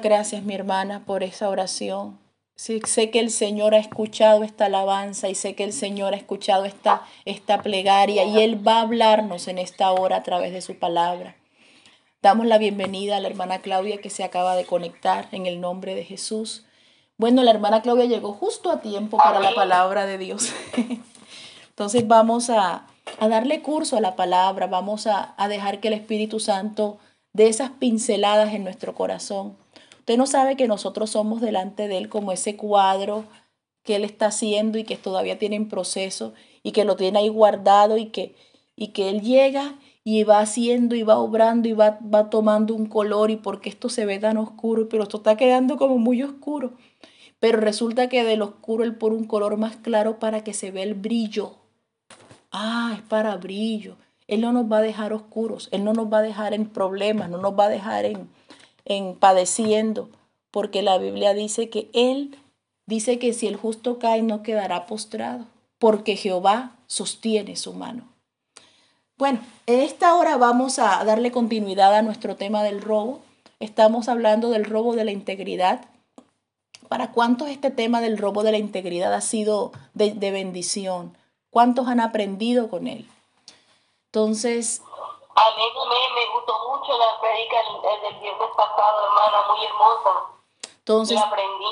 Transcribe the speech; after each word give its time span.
Gracias, 0.00 0.42
mi 0.42 0.54
hermana, 0.54 1.04
por 1.04 1.22
esa 1.22 1.50
oración. 1.50 2.18
sé 2.56 3.10
que 3.10 3.20
el 3.20 3.30
Señor 3.30 3.74
ha 3.74 3.78
escuchado 3.78 4.42
esta 4.42 4.64
alabanza 4.64 5.28
y 5.28 5.34
sé 5.34 5.54
que 5.54 5.64
el 5.64 5.74
Señor 5.74 6.14
ha 6.14 6.16
escuchado 6.16 6.64
esta, 6.64 7.02
esta 7.26 7.60
plegaria 7.60 8.24
y 8.24 8.40
Él 8.40 8.66
va 8.66 8.78
a 8.78 8.80
hablarnos 8.80 9.48
en 9.48 9.58
esta 9.58 9.92
hora 9.92 10.16
a 10.16 10.22
través 10.22 10.54
de 10.54 10.62
su 10.62 10.78
palabra. 10.78 11.36
Damos 12.22 12.46
la 12.46 12.56
bienvenida 12.56 13.18
a 13.18 13.20
la 13.20 13.28
hermana 13.28 13.58
Claudia 13.58 14.00
que 14.00 14.08
se 14.08 14.24
acaba 14.24 14.56
de 14.56 14.64
conectar 14.64 15.28
en 15.30 15.44
el 15.44 15.60
nombre 15.60 15.94
de 15.94 16.04
Jesús. 16.04 16.64
Bueno, 17.18 17.42
la 17.42 17.50
hermana 17.50 17.82
Claudia 17.82 18.06
llegó 18.06 18.32
justo 18.32 18.70
a 18.70 18.80
tiempo 18.80 19.18
para 19.18 19.40
la 19.40 19.54
palabra 19.54 20.06
de 20.06 20.16
Dios. 20.16 20.54
Entonces 21.68 22.08
vamos 22.08 22.48
a, 22.48 22.86
darle 23.20 23.60
curso 23.60 23.98
a 23.98 24.00
la 24.00 24.16
palabra, 24.16 24.68
vamos 24.68 25.06
a, 25.06 25.34
a 25.36 25.48
dejar 25.48 25.80
que 25.80 25.88
el 25.88 25.94
Espíritu 25.94 26.40
Santo 26.40 26.96
dé 27.34 27.48
esas 27.48 27.72
pinceladas 27.72 28.54
en 28.54 28.64
nuestro 28.64 28.94
corazón. 28.94 29.60
Usted 30.02 30.16
no 30.16 30.26
sabe 30.26 30.56
que 30.56 30.66
nosotros 30.66 31.10
somos 31.10 31.40
delante 31.40 31.86
de 31.86 31.96
Él 31.96 32.08
como 32.08 32.32
ese 32.32 32.56
cuadro 32.56 33.24
que 33.84 33.94
Él 33.94 34.02
está 34.02 34.26
haciendo 34.26 34.76
y 34.76 34.82
que 34.82 34.96
todavía 34.96 35.38
tiene 35.38 35.54
en 35.54 35.68
proceso 35.68 36.34
y 36.64 36.72
que 36.72 36.84
lo 36.84 36.96
tiene 36.96 37.20
ahí 37.20 37.28
guardado 37.28 37.96
y 37.98 38.06
que, 38.06 38.34
y 38.74 38.88
que 38.88 39.10
Él 39.10 39.20
llega 39.20 39.76
y 40.02 40.24
va 40.24 40.40
haciendo 40.40 40.96
y 40.96 41.04
va 41.04 41.18
obrando 41.18 41.68
y 41.68 41.72
va, 41.72 42.00
va 42.02 42.30
tomando 42.30 42.74
un 42.74 42.86
color 42.86 43.30
y 43.30 43.36
porque 43.36 43.68
esto 43.68 43.88
se 43.88 44.04
ve 44.04 44.18
tan 44.18 44.38
oscuro, 44.38 44.88
pero 44.88 45.04
esto 45.04 45.18
está 45.18 45.36
quedando 45.36 45.76
como 45.76 45.98
muy 45.98 46.20
oscuro. 46.24 46.72
Pero 47.38 47.60
resulta 47.60 48.08
que 48.08 48.24
del 48.24 48.42
oscuro 48.42 48.82
él 48.82 48.96
pone 48.96 49.14
un 49.14 49.26
color 49.26 49.56
más 49.56 49.76
claro 49.76 50.18
para 50.18 50.42
que 50.42 50.52
se 50.52 50.72
vea 50.72 50.82
el 50.82 50.94
brillo. 50.94 51.58
Ah, 52.50 52.94
es 52.96 53.02
para 53.02 53.36
brillo. 53.36 53.98
Él 54.26 54.40
no 54.40 54.52
nos 54.52 54.64
va 54.64 54.78
a 54.78 54.82
dejar 54.82 55.12
oscuros, 55.12 55.68
Él 55.70 55.84
no 55.84 55.92
nos 55.92 56.12
va 56.12 56.18
a 56.18 56.22
dejar 56.22 56.54
en 56.54 56.66
problemas, 56.66 57.30
no 57.30 57.38
nos 57.38 57.56
va 57.56 57.66
a 57.66 57.68
dejar 57.68 58.04
en, 58.04 58.28
en 58.84 59.14
padeciendo, 59.14 60.08
porque 60.50 60.82
la 60.82 60.98
Biblia 60.98 61.34
dice 61.34 61.70
que 61.70 61.90
Él 61.92 62.36
dice 62.86 63.18
que 63.18 63.32
si 63.32 63.46
el 63.46 63.56
justo 63.56 63.98
cae 63.98 64.22
no 64.22 64.42
quedará 64.42 64.86
postrado, 64.86 65.46
porque 65.78 66.16
Jehová 66.16 66.76
sostiene 66.86 67.56
su 67.56 67.72
mano. 67.72 68.04
Bueno, 69.16 69.40
en 69.66 69.80
esta 69.80 70.14
hora 70.14 70.36
vamos 70.36 70.78
a 70.78 71.04
darle 71.04 71.30
continuidad 71.30 71.94
a 71.94 72.02
nuestro 72.02 72.36
tema 72.36 72.62
del 72.62 72.82
robo. 72.82 73.20
Estamos 73.60 74.08
hablando 74.08 74.50
del 74.50 74.64
robo 74.64 74.96
de 74.96 75.04
la 75.04 75.12
integridad. 75.12 75.84
¿Para 76.88 77.12
cuántos 77.12 77.48
este 77.48 77.70
tema 77.70 78.00
del 78.00 78.18
robo 78.18 78.42
de 78.42 78.52
la 78.52 78.58
integridad 78.58 79.14
ha 79.14 79.20
sido 79.20 79.72
de, 79.94 80.12
bendición? 80.30 81.16
¿Cuántos 81.50 81.88
han 81.88 82.00
aprendido 82.00 82.68
con 82.68 82.86
él? 82.86 83.06
Entonces... 84.06 84.82
A 85.34 85.56
mí 85.56 85.62
me, 86.14 86.34
gustó 86.34 86.52
mucho 86.68 86.98
la 86.98 87.20
predica 87.20 87.56
del 88.02 88.20
viernes 88.20 88.48
pasado, 88.56 89.06
hermana, 89.06 89.52
muy 89.52 89.64
hermosa. 89.66 90.10
Entonces... 90.78 91.16
Y 91.16 91.20
aprendí. 91.20 91.64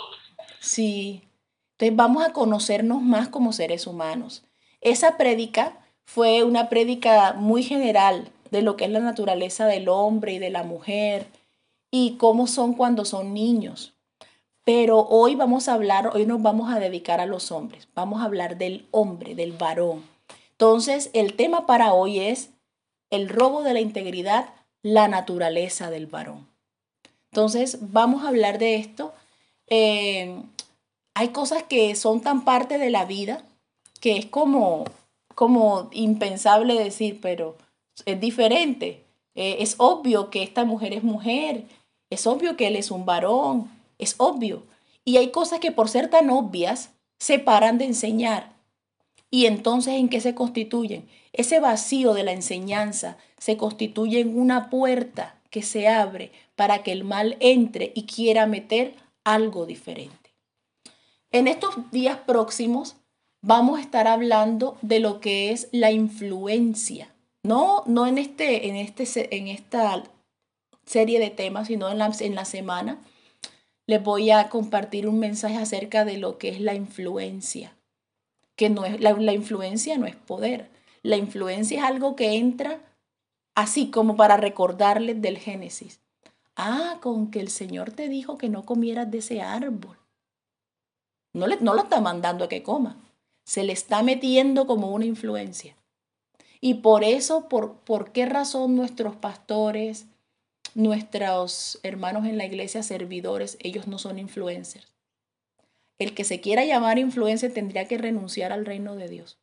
Sí. 0.61 1.29
Entonces 1.73 1.97
vamos 1.97 2.25
a 2.25 2.33
conocernos 2.33 3.03
más 3.03 3.29
como 3.29 3.53
seres 3.53 3.87
humanos. 3.87 4.45
Esa 4.81 5.17
prédica 5.17 5.79
fue 6.05 6.43
una 6.43 6.69
prédica 6.69 7.35
muy 7.35 7.63
general 7.63 8.33
de 8.51 8.63
lo 8.63 8.77
que 8.77 8.85
es 8.85 8.91
la 8.91 9.01
naturaleza 9.01 9.67
del 9.67 9.89
hombre 9.89 10.33
y 10.33 10.39
de 10.39 10.51
la 10.51 10.63
mujer 10.63 11.31
y 11.91 12.17
cómo 12.17 12.47
son 12.47 12.75
cuando 12.75 13.05
son 13.05 13.35
niños. 13.35 13.95
Pero 14.65 15.01
hoy 15.01 15.35
vamos 15.35 15.69
a 15.69 15.75
hablar, 15.75 16.11
hoy 16.15 16.27
nos 16.27 16.43
vamos 16.43 16.73
a 16.73 16.79
dedicar 16.79 17.21
a 17.21 17.27
los 17.27 17.51
hombres, 17.51 17.89
vamos 17.95 18.21
a 18.21 18.25
hablar 18.25 18.57
del 18.57 18.87
hombre, 18.91 19.35
del 19.35 19.53
varón. 19.53 20.09
Entonces, 20.53 21.11
el 21.15 21.35
tema 21.35 21.67
para 21.67 21.95
hoy 21.95 22.21
es 22.21 22.51
el 23.11 23.29
robo 23.29 23.63
de 23.63 23.75
la 23.75 23.81
integridad, 23.81 24.55
la 24.83 25.09
naturaleza 25.09 25.91
del 25.91 26.07
varón. 26.07 26.49
Entonces, 27.31 27.79
vamos 27.81 28.25
a 28.25 28.29
hablar 28.29 28.59
de 28.59 28.77
esto. 28.77 29.13
Eh, 29.69 30.43
hay 31.15 31.29
cosas 31.29 31.63
que 31.65 31.95
son 31.95 32.21
tan 32.21 32.45
parte 32.45 32.79
de 32.79 32.91
la 32.91 33.05
vida 33.05 33.45
que 34.01 34.17
es 34.17 34.27
como 34.27 34.85
como 35.41 35.89
impensable 35.93 36.75
decir, 36.75 37.19
pero 37.23 37.57
es 38.05 38.21
diferente. 38.21 39.05
Eh, 39.35 39.57
es 39.61 39.77
obvio 39.79 40.29
que 40.29 40.43
esta 40.43 40.67
mujer 40.67 40.93
es 40.93 41.03
mujer, 41.03 41.65
es 42.11 42.27
obvio 42.27 42.59
que 42.59 42.67
él 42.67 42.77
es 42.77 42.91
un 42.91 43.07
varón, 43.07 43.71
es 43.97 44.17
obvio. 44.19 44.65
Y 45.03 45.17
hay 45.17 45.31
cosas 45.31 45.61
que 45.61 45.73
por 45.73 45.89
ser 45.89 46.11
tan 46.11 46.29
obvias 46.29 46.91
se 47.19 47.39
paran 47.39 47.79
de 47.79 47.87
enseñar. 47.87 48.53
Y 49.31 49.47
entonces, 49.47 49.95
¿en 49.95 50.09
qué 50.09 50.21
se 50.21 50.35
constituyen? 50.35 51.09
Ese 51.33 51.61
vacío 51.61 52.15
de 52.15 52.25
la 52.25 52.33
enseñanza 52.33 53.17
se 53.39 53.57
constituye 53.57 54.21
en 54.21 54.39
una 54.39 54.71
puerta 54.71 55.37
que 55.51 55.63
se 55.63 55.89
abre 55.89 56.33
para 56.57 56.83
que 56.83 56.93
el 56.93 57.05
mal 57.05 57.37
entre 57.41 57.93
y 57.95 58.05
quiera 58.05 58.47
meter 58.47 58.95
algo 59.25 59.67
diferente. 59.67 60.35
En 61.31 61.47
estos 61.47 61.91
días 61.93 62.19
próximos 62.27 62.97
vamos 63.41 63.79
a 63.79 63.83
estar 63.83 64.09
hablando 64.09 64.77
de 64.83 65.01
lo 65.01 65.21
que 65.21 65.53
es 65.53 65.69
la 65.73 65.93
influencia. 65.93 67.15
No, 67.43 67.85
no 67.87 68.07
en, 68.07 68.19
este, 68.19 68.69
en, 68.69 68.77
este, 68.77 69.37
en 69.37 69.49
esta 69.49 70.03
serie 70.85 71.21
de 71.21 71.31
temas, 71.31 71.69
sino 71.69 71.89
en 71.89 71.99
la, 71.99 72.13
en 72.19 72.35
la 72.35 72.45
semana. 72.45 72.99
Les 73.87 74.03
voy 74.03 74.31
a 74.31 74.49
compartir 74.49 75.09
un 75.09 75.19
mensaje 75.19 75.57
acerca 75.57 76.05
de 76.05 76.19
lo 76.19 76.37
que 76.37 76.49
es 76.49 76.61
la 76.61 76.75
influencia. 76.75 77.77
Que 78.61 78.69
no 78.69 78.85
es, 78.85 79.01
la, 79.01 79.13
la 79.13 79.33
influencia 79.33 79.97
no 79.97 80.07
es 80.07 80.17
poder. 80.17 80.69
La 81.03 81.17
influencia 81.17 81.79
es 81.79 81.85
algo 81.85 82.15
que 82.15 82.37
entra 82.37 82.81
así 83.55 83.91
como 83.91 84.17
para 84.17 84.37
recordarles 84.37 85.23
del 85.23 85.39
Génesis. 85.39 86.01
Ah, 86.57 86.99
con 87.01 87.31
que 87.31 87.41
el 87.41 87.49
Señor 87.49 87.91
te 87.91 88.09
dijo 88.09 88.37
que 88.37 88.51
no 88.51 88.65
comieras 88.67 89.11
de 89.11 89.19
ese 89.19 89.41
árbol. 89.41 89.97
No, 91.33 91.47
le, 91.47 91.57
no 91.61 91.75
lo 91.75 91.83
está 91.83 92.01
mandando 92.01 92.45
a 92.45 92.49
que 92.49 92.63
coma 92.63 92.99
se 93.51 93.65
le 93.65 93.73
está 93.73 94.05
metiendo 94.05 94.65
como 94.69 94.93
una 94.93 95.07
influencia. 95.07 95.75
Y 96.61 96.75
por 96.75 97.03
eso, 97.03 97.49
por, 97.49 97.79
por 97.79 98.13
qué 98.13 98.25
razón 98.25 98.77
nuestros 98.77 99.17
pastores, 99.17 100.07
nuestros 100.75 101.81
hermanos 101.83 102.27
en 102.27 102.39
la 102.39 102.45
iglesia, 102.45 102.85
servidores, 102.85 103.57
ellos 103.61 103.89
no 103.89 103.99
son 103.99 104.21
influencers. 104.21 104.90
El 106.01 106.15
que 106.15 106.25
se 106.25 106.41
quiera 106.41 106.65
llamar 106.65 106.99
influencer 106.99 107.53
tendría 107.53 107.87
que 107.87 107.99
renunciar 107.99 108.53
al 108.53 108.65
reino 108.65 108.97
de 108.97 109.07
Dios, 109.07 109.39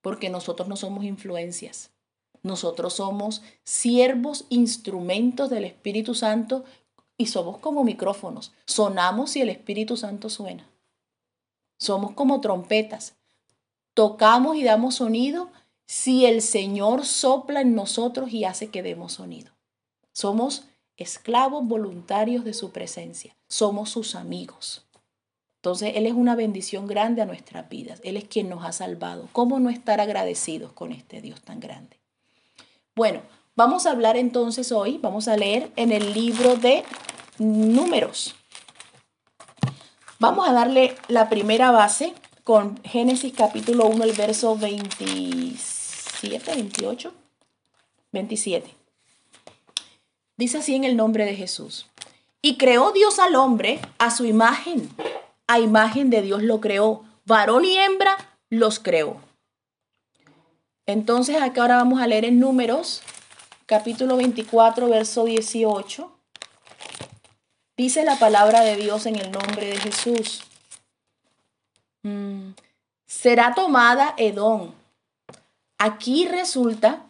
porque 0.00 0.30
nosotros 0.30 0.68
no 0.68 0.76
somos 0.76 1.04
influencias. 1.04 1.90
Nosotros 2.44 2.94
somos 2.94 3.42
siervos, 3.64 4.46
instrumentos 4.50 5.50
del 5.50 5.64
Espíritu 5.64 6.14
Santo 6.14 6.64
y 7.16 7.26
somos 7.26 7.58
como 7.58 7.82
micrófonos. 7.82 8.52
Sonamos 8.66 9.30
si 9.32 9.40
el 9.40 9.48
Espíritu 9.48 9.96
Santo 9.96 10.30
suena. 10.30 10.70
Somos 11.76 12.12
como 12.12 12.40
trompetas. 12.40 13.16
Tocamos 13.94 14.56
y 14.56 14.62
damos 14.62 14.94
sonido 14.94 15.50
si 15.86 16.24
el 16.24 16.40
Señor 16.40 17.04
sopla 17.04 17.62
en 17.62 17.74
nosotros 17.74 18.32
y 18.32 18.44
hace 18.44 18.68
que 18.68 18.84
demos 18.84 19.14
sonido. 19.14 19.50
Somos 20.12 20.66
esclavos 20.96 21.66
voluntarios 21.66 22.44
de 22.44 22.54
su 22.54 22.70
presencia. 22.70 23.36
Somos 23.48 23.90
sus 23.90 24.14
amigos. 24.14 24.87
Entonces, 25.58 25.92
Él 25.96 26.06
es 26.06 26.12
una 26.12 26.36
bendición 26.36 26.86
grande 26.86 27.20
a 27.20 27.26
nuestras 27.26 27.68
vidas. 27.68 28.00
Él 28.04 28.16
es 28.16 28.24
quien 28.24 28.48
nos 28.48 28.64
ha 28.64 28.72
salvado. 28.72 29.28
¿Cómo 29.32 29.58
no 29.58 29.70
estar 29.70 30.00
agradecidos 30.00 30.72
con 30.72 30.92
este 30.92 31.20
Dios 31.20 31.42
tan 31.42 31.58
grande? 31.58 31.98
Bueno, 32.94 33.22
vamos 33.56 33.86
a 33.86 33.90
hablar 33.90 34.16
entonces 34.16 34.70
hoy, 34.70 34.98
vamos 34.98 35.26
a 35.26 35.36
leer 35.36 35.70
en 35.76 35.90
el 35.90 36.14
libro 36.14 36.56
de 36.56 36.84
números. 37.38 38.36
Vamos 40.20 40.48
a 40.48 40.52
darle 40.52 40.96
la 41.08 41.28
primera 41.28 41.70
base 41.70 42.12
con 42.44 42.82
Génesis 42.82 43.32
capítulo 43.32 43.86
1, 43.86 44.04
el 44.04 44.12
verso 44.12 44.56
27, 44.56 46.54
28, 46.54 47.12
27. 48.12 48.74
Dice 50.36 50.58
así 50.58 50.76
en 50.76 50.84
el 50.84 50.96
nombre 50.96 51.24
de 51.24 51.34
Jesús. 51.34 51.86
Y 52.42 52.56
creó 52.56 52.92
Dios 52.92 53.18
al 53.18 53.34
hombre 53.34 53.80
a 53.98 54.10
su 54.10 54.24
imagen. 54.24 54.88
A 55.48 55.58
imagen 55.58 56.10
de 56.10 56.22
Dios 56.22 56.44
lo 56.44 56.60
creó. 56.60 57.04
Varón 57.24 57.64
y 57.64 57.76
hembra 57.76 58.16
los 58.50 58.78
creó. 58.78 59.20
Entonces 60.86 61.42
acá 61.42 61.62
ahora 61.62 61.76
vamos 61.76 62.00
a 62.00 62.06
leer 62.06 62.24
en 62.24 62.38
números 62.38 63.02
capítulo 63.68 64.16
24, 64.16 64.88
verso 64.88 65.26
18. 65.26 66.10
Dice 67.76 68.04
la 68.04 68.18
palabra 68.18 68.62
de 68.62 68.76
Dios 68.76 69.04
en 69.04 69.16
el 69.16 69.30
nombre 69.30 69.66
de 69.66 69.76
Jesús. 69.76 70.42
Mm, 72.02 72.52
será 73.06 73.54
tomada 73.54 74.14
Edom. 74.16 74.72
Aquí 75.76 76.26
resulta, 76.26 77.04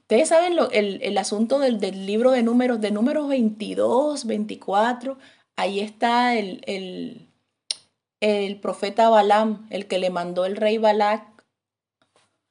ustedes 0.00 0.28
saben 0.28 0.58
el, 0.72 1.18
asunto 1.18 1.58
del, 1.58 1.80
libro 2.06 2.30
de 2.30 2.42
números, 2.42 2.80
de 2.82 2.90
números 2.90 3.26
22, 3.28 4.26
24, 4.26 5.16
ahí 5.56 5.80
está 5.80 6.36
el, 6.36 6.62
el, 6.66 7.29
profeta 8.60 9.08
Balaam, 9.08 9.66
el 9.70 9.86
que 9.86 9.98
le 9.98 10.10
mandó 10.10 10.44
el 10.44 10.56
rey 10.56 10.78
Balac 10.78 11.26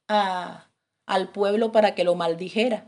al 0.08 1.28
pueblo 1.30 1.72
para 1.72 1.96
que 1.96 2.04
lo 2.04 2.16
maldijera. 2.16 2.86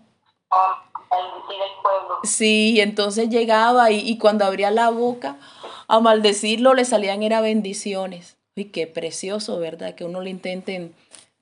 maldecir 1.10 1.62
al 1.62 1.81
pueblo. 1.81 2.19
Sí, 2.24 2.80
entonces 2.80 3.30
llegaba 3.30 3.92
y, 3.92 4.00
y 4.00 4.18
cuando 4.18 4.45
abría 4.45 4.72
la 4.72 4.89
boca 4.89 5.38
a 5.88 6.00
maldecirlo 6.00 6.74
le 6.74 6.86
salían 6.86 7.22
era 7.22 7.42
bendiciones. 7.42 8.38
Y 8.56 8.66
qué 8.66 8.88
precioso, 8.88 9.60
¿verdad? 9.60 9.95
Que 9.95 10.06
uno 10.06 10.22
le 10.22 10.30
intenten 10.30 10.95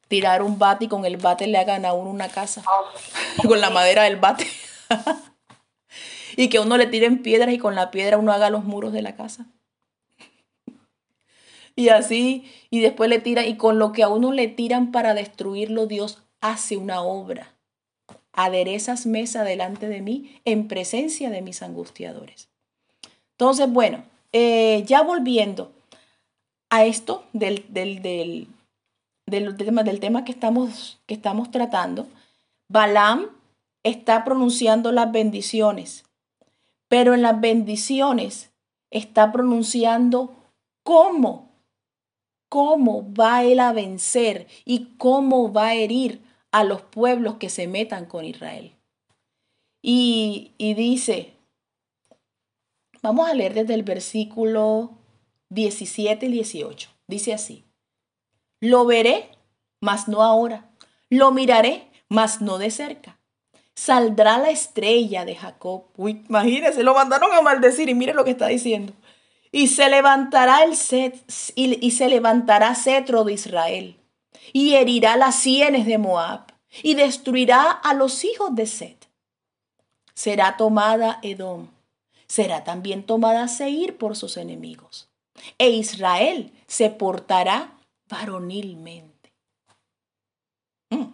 tirar 0.07 0.41
un 0.41 0.59
bate 0.59 0.85
y 0.85 0.87
con 0.87 1.05
el 1.05 1.17
bate 1.17 1.47
le 1.47 1.57
hagan 1.57 1.85
a 1.85 1.93
uno 1.93 2.09
una 2.09 2.29
casa. 2.29 2.63
con 3.47 3.61
la 3.61 3.69
madera 3.69 4.03
del 4.03 4.17
bate. 4.17 4.47
y 6.35 6.49
que 6.49 6.59
uno 6.59 6.77
le 6.77 6.87
tiren 6.87 7.21
piedras 7.21 7.53
y 7.53 7.57
con 7.57 7.75
la 7.75 7.91
piedra 7.91 8.17
uno 8.17 8.33
haga 8.33 8.49
los 8.49 8.63
muros 8.63 8.91
de 8.91 9.01
la 9.01 9.15
casa. 9.15 9.45
Y 11.79 11.87
así, 11.87 12.43
y 12.69 12.81
después 12.81 13.09
le 13.09 13.19
tiran, 13.19 13.47
y 13.47 13.55
con 13.55 13.79
lo 13.79 13.93
que 13.93 14.03
a 14.03 14.09
uno 14.09 14.33
le 14.33 14.49
tiran 14.49 14.91
para 14.91 15.13
destruirlo, 15.13 15.87
Dios 15.87 16.21
hace 16.41 16.75
una 16.75 17.01
obra. 17.01 17.55
Aderezas 18.33 19.05
mesa 19.05 19.45
delante 19.45 19.87
de 19.87 20.01
mí 20.01 20.41
en 20.43 20.67
presencia 20.67 21.29
de 21.29 21.41
mis 21.41 21.63
angustiadores. 21.63 22.49
Entonces, 23.31 23.71
bueno, 23.71 24.03
eh, 24.33 24.83
ya 24.87 25.03
volviendo 25.03 25.71
a 26.69 26.83
esto 26.83 27.23
del, 27.31 27.65
del, 27.69 28.01
del, 28.01 28.47
del, 29.25 29.55
tema, 29.55 29.83
del 29.83 30.01
tema 30.01 30.25
que 30.25 30.33
estamos, 30.33 30.99
que 31.05 31.13
estamos 31.13 31.49
tratando, 31.49 32.07
Balaam 32.67 33.27
está 33.83 34.25
pronunciando 34.25 34.91
las 34.91 35.13
bendiciones, 35.13 36.03
pero 36.89 37.13
en 37.13 37.21
las 37.21 37.39
bendiciones 37.39 38.51
está 38.91 39.31
pronunciando 39.31 40.35
cómo, 40.83 41.48
cómo 42.49 43.13
va 43.13 43.43
él 43.43 43.59
a 43.59 43.71
vencer 43.71 44.47
y 44.65 44.95
cómo 44.97 45.53
va 45.53 45.67
a 45.67 45.75
herir 45.75 46.21
a 46.51 46.63
los 46.63 46.81
pueblos 46.81 47.35
que 47.35 47.49
se 47.49 47.67
metan 47.67 48.05
con 48.05 48.25
Israel. 48.25 48.75
Y, 49.81 50.53
y 50.57 50.73
dice, 50.73 51.33
vamos 53.01 53.29
a 53.29 53.33
leer 53.33 53.53
desde 53.53 53.75
el 53.75 53.83
versículo 53.83 54.97
17 55.49 56.25
y 56.25 56.31
18. 56.31 56.89
Dice 57.07 57.33
así, 57.33 57.63
lo 58.59 58.85
veré, 58.85 59.29
mas 59.79 60.07
no 60.07 60.21
ahora. 60.21 60.69
Lo 61.09 61.31
miraré, 61.31 61.89
mas 62.09 62.41
no 62.41 62.57
de 62.57 62.71
cerca. 62.71 63.19
Saldrá 63.73 64.37
la 64.37 64.49
estrella 64.49 65.23
de 65.23 65.35
Jacob. 65.35 65.85
Uy, 65.95 66.23
imagínense, 66.27 66.83
lo 66.83 66.93
mandaron 66.93 67.31
a 67.31 67.41
maldecir 67.41 67.87
y 67.87 67.93
mire 67.93 68.13
lo 68.13 68.25
que 68.25 68.31
está 68.31 68.47
diciendo. 68.47 68.93
Y 69.51 69.67
se 69.67 69.89
levantará 69.89 70.63
el 70.63 70.75
set, 70.75 71.23
y, 71.55 71.85
y 71.85 71.91
se 71.91 72.09
levantará 72.09 72.75
cetro 72.75 73.23
de 73.23 73.33
Israel 73.33 73.99
y 74.53 74.75
herirá 74.75 75.15
las 75.17 75.35
sienes 75.35 75.85
de 75.85 75.97
Moab 75.97 76.53
y 76.83 76.95
destruirá 76.95 77.71
a 77.71 77.93
los 77.93 78.23
hijos 78.23 78.55
de 78.55 78.65
Set. 78.65 79.09
Será 80.13 80.57
tomada 80.57 81.19
Edom, 81.21 81.67
será 82.27 82.63
también 82.63 83.03
tomada 83.03 83.47
Seir 83.47 83.97
por 83.97 84.15
sus 84.15 84.37
enemigos 84.37 85.09
e 85.57 85.69
Israel 85.69 86.51
se 86.67 86.89
portará 86.89 87.73
varonilmente. 88.09 89.33
Mm. 90.89 91.05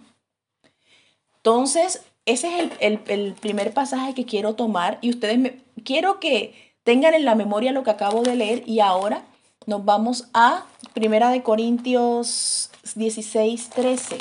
Entonces, 1.37 2.03
ese 2.25 2.71
es 2.79 2.99
el, 3.07 3.33
primer 3.35 3.73
pasaje 3.73 4.15
que 4.15 4.25
quiero 4.25 4.55
tomar 4.55 4.97
y 5.01 5.11
ustedes 5.11 5.37
me, 5.37 5.61
quiero 5.83 6.19
que 6.19 6.74
tengan 6.85 7.15
en 7.15 7.25
la 7.25 7.33
memoria 7.35 7.71
lo 7.71 7.83
que 7.83 7.89
acabo 7.89 8.21
de 8.21 8.35
leer 8.35 8.63
y 8.65 8.79
ahora 8.79 9.23
nos 9.65 9.83
vamos 9.83 10.29
a 10.33 10.65
Primera 10.93 11.31
de 11.31 11.41
Corintios 11.41 12.69
16, 12.93 13.69
13. 13.71 14.17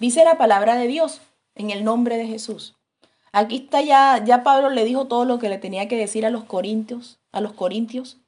Dice 0.00 0.24
la 0.24 0.36
palabra 0.36 0.74
de 0.74 0.88
Dios 0.88 1.20
en 1.54 1.70
el 1.70 1.84
nombre 1.84 2.16
de 2.16 2.26
Jesús. 2.26 2.74
Aquí 3.32 3.56
está 3.56 3.82
ya, 3.82 4.22
ya 4.24 4.42
Pablo 4.42 4.68
le 4.68 4.84
dijo 4.84 5.06
todo 5.06 5.24
lo 5.24 5.38
que 5.38 5.48
le 5.48 5.58
tenía 5.58 5.86
que 5.86 5.96
decir 5.96 6.26
a 6.26 6.30
los 6.30 6.42
corintios, 6.42 7.20
a 7.30 7.40
los 7.40 7.52
corintios, 7.52 8.18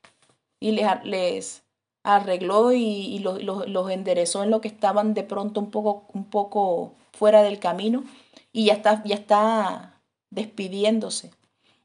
y 0.60 0.70
les, 0.70 0.86
les 1.02 1.64
arregló 2.04 2.72
y, 2.72 3.18
los, 3.18 3.90
enderezó 3.90 4.42
en 4.42 4.50
lo 4.50 4.60
que 4.60 4.68
estaban 4.68 5.14
de 5.14 5.22
pronto 5.22 5.60
un 5.60 5.70
poco, 5.70 6.06
un 6.12 6.24
poco 6.24 6.94
fuera 7.12 7.42
del 7.42 7.58
camino, 7.58 8.04
y 8.52 8.66
ya 8.66 8.74
está, 8.74 9.02
ya 9.04 9.14
está 9.14 10.00
despidiéndose. 10.30 11.30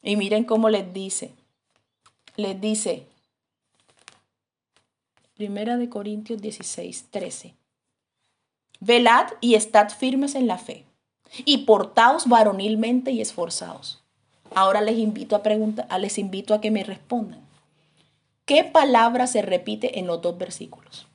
Y 0.02 0.16
miren 0.16 0.44
cómo 0.44 0.70
les 0.70 0.94
dice, 0.94 1.32
les 2.36 2.60
dice, 2.60 3.08
Primera 5.36 5.78
de 5.78 5.88
Corintios 5.88 6.42
16, 6.42 7.10
13. 7.12 7.54
Velad 8.80 9.28
y 9.40 9.54
estad 9.54 9.90
firmes 9.90 10.34
en 10.34 10.48
la 10.48 10.58
fe 10.58 10.84
y 11.46 11.60
portaos 11.60 12.28
varonilmente 12.28 13.12
y 13.12 13.22
esforzados. 13.22 14.04
Ahora 14.56 14.82
les 14.82 14.98
invito 14.98 15.36
a 15.36 15.44
preguntar, 15.44 15.88
les 16.00 16.18
invito 16.18 16.56
a 16.56 16.62
que 16.62 16.72
me 16.72 16.84
respondan. 16.84 17.47
¿Qué 18.48 18.64
palabra 18.64 19.28
se 19.28 19.42
repite 19.42 20.00
en 20.00 20.08
los 20.08 20.22
dos 20.22 20.38
versículos? 20.38 21.06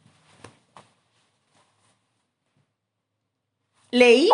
Leí. 3.91 4.29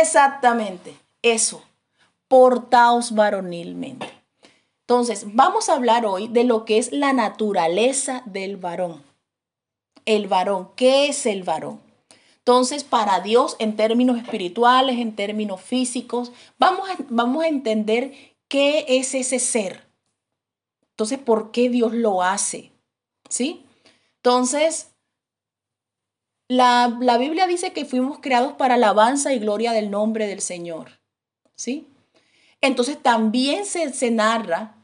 Exactamente, 0.00 0.96
eso. 1.22 1.64
Portaos 2.28 3.12
varonilmente. 3.12 4.08
Entonces, 4.82 5.26
vamos 5.34 5.68
a 5.68 5.74
hablar 5.74 6.06
hoy 6.06 6.28
de 6.28 6.44
lo 6.44 6.64
que 6.64 6.78
es 6.78 6.92
la 6.92 7.12
naturaleza 7.12 8.22
del 8.26 8.56
varón. 8.56 9.02
El 10.04 10.28
varón, 10.28 10.70
¿qué 10.76 11.08
es 11.08 11.26
el 11.26 11.42
varón? 11.42 11.80
Entonces, 12.38 12.84
para 12.84 13.18
Dios, 13.18 13.56
en 13.58 13.74
términos 13.74 14.16
espirituales, 14.16 14.98
en 14.98 15.16
términos 15.16 15.60
físicos, 15.60 16.30
vamos 16.56 16.88
a, 16.88 16.94
vamos 17.08 17.42
a 17.42 17.48
entender 17.48 18.12
qué 18.46 18.84
es 18.86 19.12
ese 19.16 19.40
ser. 19.40 19.85
Entonces, 20.96 21.18
¿por 21.18 21.50
qué 21.50 21.68
Dios 21.68 21.92
lo 21.94 22.22
hace? 22.22 22.72
¿Sí? 23.28 23.64
Entonces, 24.16 24.88
la, 26.48 26.96
la, 27.00 27.18
Biblia 27.18 27.46
dice 27.46 27.72
que 27.72 27.84
fuimos 27.84 28.18
creados 28.20 28.54
para 28.54 28.74
alabanza 28.74 29.32
y 29.32 29.38
gloria 29.38 29.72
del 29.72 29.90
nombre 29.90 30.26
del 30.26 30.40
Señor. 30.40 31.00
¿Sí? 31.54 31.86
Entonces 32.60 33.02
también 33.02 33.66
se, 33.66 33.92
se 33.92 34.10
narra 34.10 34.74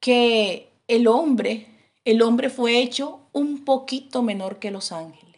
que 0.00 0.70
el 0.86 1.06
hombre, 1.06 1.66
el 2.04 2.22
hombre 2.22 2.50
fue 2.50 2.78
hecho 2.78 3.20
un 3.32 3.64
poquito 3.64 4.22
menor 4.22 4.58
que 4.58 4.70
los 4.70 4.92
ángeles 4.92 5.28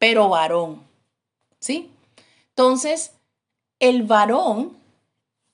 pero 0.00 0.30
varón. 0.30 0.82
¿Sí? 1.60 1.90
Entonces, 2.48 3.12
el 3.78 4.02
varón, 4.02 4.78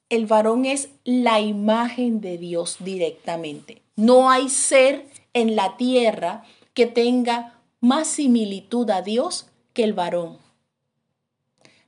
el 0.09 0.27
varón 0.27 0.65
es 0.65 0.91
la 1.05 1.41
imagen 1.41 2.21
de 2.21 2.39
Dios 2.39 2.77
directamente. 2.81 3.83
No 3.97 4.31
hay 4.31 4.49
ser 4.49 5.07
en 5.33 5.57
la 5.57 5.77
tierra 5.77 6.45
que 6.75 6.87
tenga 6.87 7.61
más 7.81 8.07
similitud 8.07 8.89
a 8.91 9.03
Dios 9.03 9.49
que 9.73 9.85
el 9.85 9.93
varón. 9.93 10.39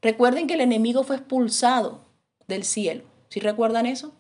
Recuerden 0.01 0.47
que 0.47 0.55
el 0.55 0.61
enemigo 0.61 1.05
fue 1.05 1.17
expulsado 1.17 2.01
del 2.47 2.65
cielo. 2.65 3.05
¿Sí 3.29 3.41
recuerdan 3.41 3.87
eso? 3.87 4.13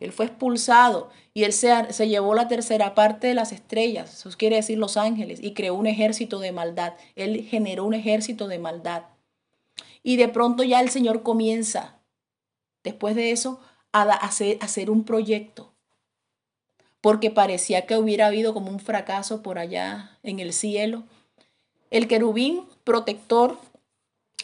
Él 0.00 0.12
fue 0.12 0.26
expulsado 0.26 1.10
y 1.32 1.44
él 1.44 1.52
se, 1.52 1.92
se, 1.92 2.08
llevó 2.08 2.34
la 2.34 2.48
tercera 2.48 2.94
parte 2.94 3.26
de 3.26 3.34
las 3.34 3.52
estrellas, 3.52 4.12
eso 4.12 4.36
quiere 4.36 4.56
decir 4.56 4.78
los 4.78 4.96
ángeles, 4.96 5.40
y 5.42 5.54
creó 5.54 5.74
un 5.74 5.86
ejército 5.86 6.38
de 6.40 6.52
maldad. 6.52 6.94
Él 7.16 7.46
generó 7.48 7.84
un 7.84 7.94
ejército 7.94 8.46
de 8.46 8.58
maldad. 8.58 9.04
Y 10.02 10.16
de 10.16 10.28
pronto 10.28 10.62
ya 10.62 10.80
el 10.80 10.90
Señor 10.90 11.22
comienza, 11.22 11.98
después 12.84 13.16
de 13.16 13.32
eso, 13.32 13.60
hacer, 13.92 14.58
hacer 14.60 14.90
un 14.90 15.04
proyecto. 15.04 15.72
Porque 17.00 17.30
parecía 17.30 17.86
que 17.86 17.96
hubiera 17.96 18.28
habido 18.28 18.54
como 18.54 18.70
un 18.70 18.80
fracaso 18.80 19.42
por 19.42 19.58
allá 19.58 20.16
en 20.22 20.38
el 20.38 20.52
cielo. 20.52 21.02
El 21.90 22.06
querubín 22.06 22.64
protector, 22.84 23.58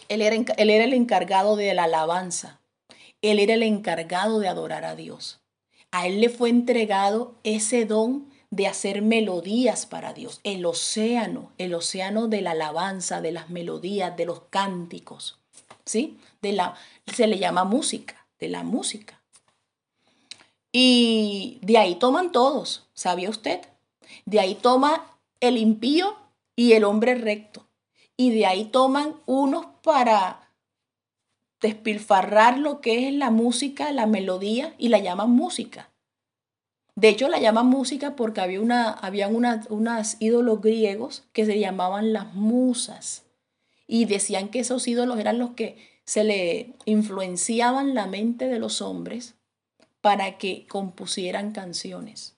él 0.09 0.21
era, 0.21 0.37
él 0.57 0.71
era 0.71 0.85
el 0.85 0.95
encargado 0.95 1.55
de 1.55 1.73
la 1.75 1.85
alabanza. 1.85 2.61
Él 3.23 3.39
era 3.39 3.55
el 3.55 3.63
encargado 3.63 4.41
de 4.41 4.49
adorar 4.49 4.85
a 4.85 4.97
Dios 4.97 5.41
a 5.91 6.07
él 6.07 6.21
le 6.21 6.29
fue 6.29 6.51
entregado 6.51 7.35
ese 7.43 7.85
don 7.85 8.29
de 8.51 8.67
hacer 8.67 9.03
melodías 9.03 9.87
para 9.87 10.13
Dios, 10.13 10.41
el 10.43 10.65
océano, 10.67 11.53
el 11.59 11.75
océano 11.75 12.27
de 12.27 12.43
la 12.43 12.53
alabanza, 12.53 13.21
de 13.21 13.33
las 13.33 13.51
melodías, 13.51 14.17
de 14.17 14.27
los 14.27 14.43
cánticos, 14.51 15.39
¿sí? 15.85 16.19
De 16.43 16.53
la, 16.53 16.75
se 17.07 17.29
le 17.29 17.39
llama 17.39 17.65
música, 17.65 18.20
de 18.41 18.49
la 18.49 18.63
música. 18.63 19.23
Y 20.73 21.59
de 21.63 21.79
ahí 21.79 21.97
toman 21.97 22.33
todos, 22.33 22.89
¿sabía 22.95 23.31
usted? 23.31 23.61
De 24.25 24.41
ahí 24.41 24.55
toma 24.55 25.19
el 25.41 25.59
impío 25.59 26.17
y 26.57 26.73
el 26.73 26.85
hombre 26.85 27.15
recto. 27.15 27.67
Y 28.17 28.31
de 28.31 28.47
ahí 28.47 28.65
toman 28.67 29.15
unos 29.27 29.67
para 29.83 30.51
despilfarrar 31.61 32.59
lo 32.59 32.81
que 32.81 33.09
es 33.09 33.15
la 33.15 33.31
música, 33.31 33.93
la 33.93 34.07
melodía, 34.07 34.75
y 34.79 34.89
la 34.89 34.99
llaman 34.99 35.31
música. 35.31 35.91
De 36.95 37.09
hecho, 37.09 37.29
la 37.29 37.39
llaman 37.41 37.67
música 37.67 38.15
porque 38.15 38.41
había 38.41 38.61
una, 38.61 38.91
habían 38.91 39.35
unas 39.35 40.17
ídolos 40.21 40.61
griegos 40.61 41.25
que 41.33 41.47
se 41.47 41.59
llamaban 41.59 42.13
las 42.13 42.35
musas. 42.35 43.25
Y 43.87 44.05
decían 44.05 44.49
que 44.49 44.61
esos 44.61 44.87
ídolos 44.87 45.19
eran 45.19 45.39
los 45.39 45.51
que 45.51 45.79
se 46.11 46.25
le 46.25 46.73
influenciaban 46.87 47.95
la 47.95 48.09
mente 48.09 48.49
de 48.49 48.59
los 48.59 48.83
hombres 48.83 49.37
para 50.01 50.39
que 50.39 50.67
compusieran 50.67 51.53
canciones. 51.53 52.35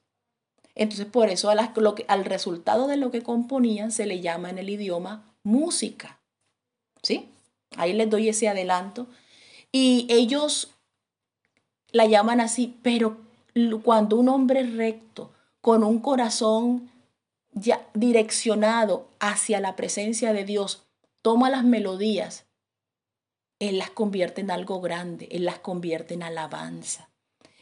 Entonces, 0.74 1.06
por 1.06 1.30
eso 1.30 1.48
al 1.48 2.24
resultado 2.26 2.86
de 2.86 2.98
lo 2.98 3.10
que 3.10 3.22
componían 3.22 3.90
se 3.90 4.04
le 4.04 4.20
llama 4.20 4.50
en 4.50 4.58
el 4.58 4.68
idioma 4.68 5.24
música. 5.42 6.20
¿Sí? 7.02 7.30
Ahí 7.78 7.94
les 7.94 8.10
doy 8.10 8.28
ese 8.28 8.46
adelanto. 8.46 9.06
Y 9.72 10.06
ellos 10.10 10.74
la 11.92 12.04
llaman 12.04 12.42
así, 12.42 12.76
pero 12.82 13.16
cuando 13.82 14.18
un 14.18 14.28
hombre 14.28 14.64
recto, 14.64 15.32
con 15.62 15.82
un 15.82 16.00
corazón 16.00 16.90
ya 17.52 17.88
direccionado 17.94 19.08
hacia 19.18 19.60
la 19.60 19.76
presencia 19.76 20.34
de 20.34 20.44
Dios, 20.44 20.82
toma 21.22 21.48
las 21.48 21.64
melodías, 21.64 22.44
Él 23.62 23.78
las 23.78 23.90
convierte 23.90 24.40
en 24.40 24.50
algo 24.50 24.80
grande, 24.80 25.28
Él 25.30 25.44
las 25.44 25.60
convierte 25.60 26.14
en 26.14 26.24
alabanza. 26.24 27.08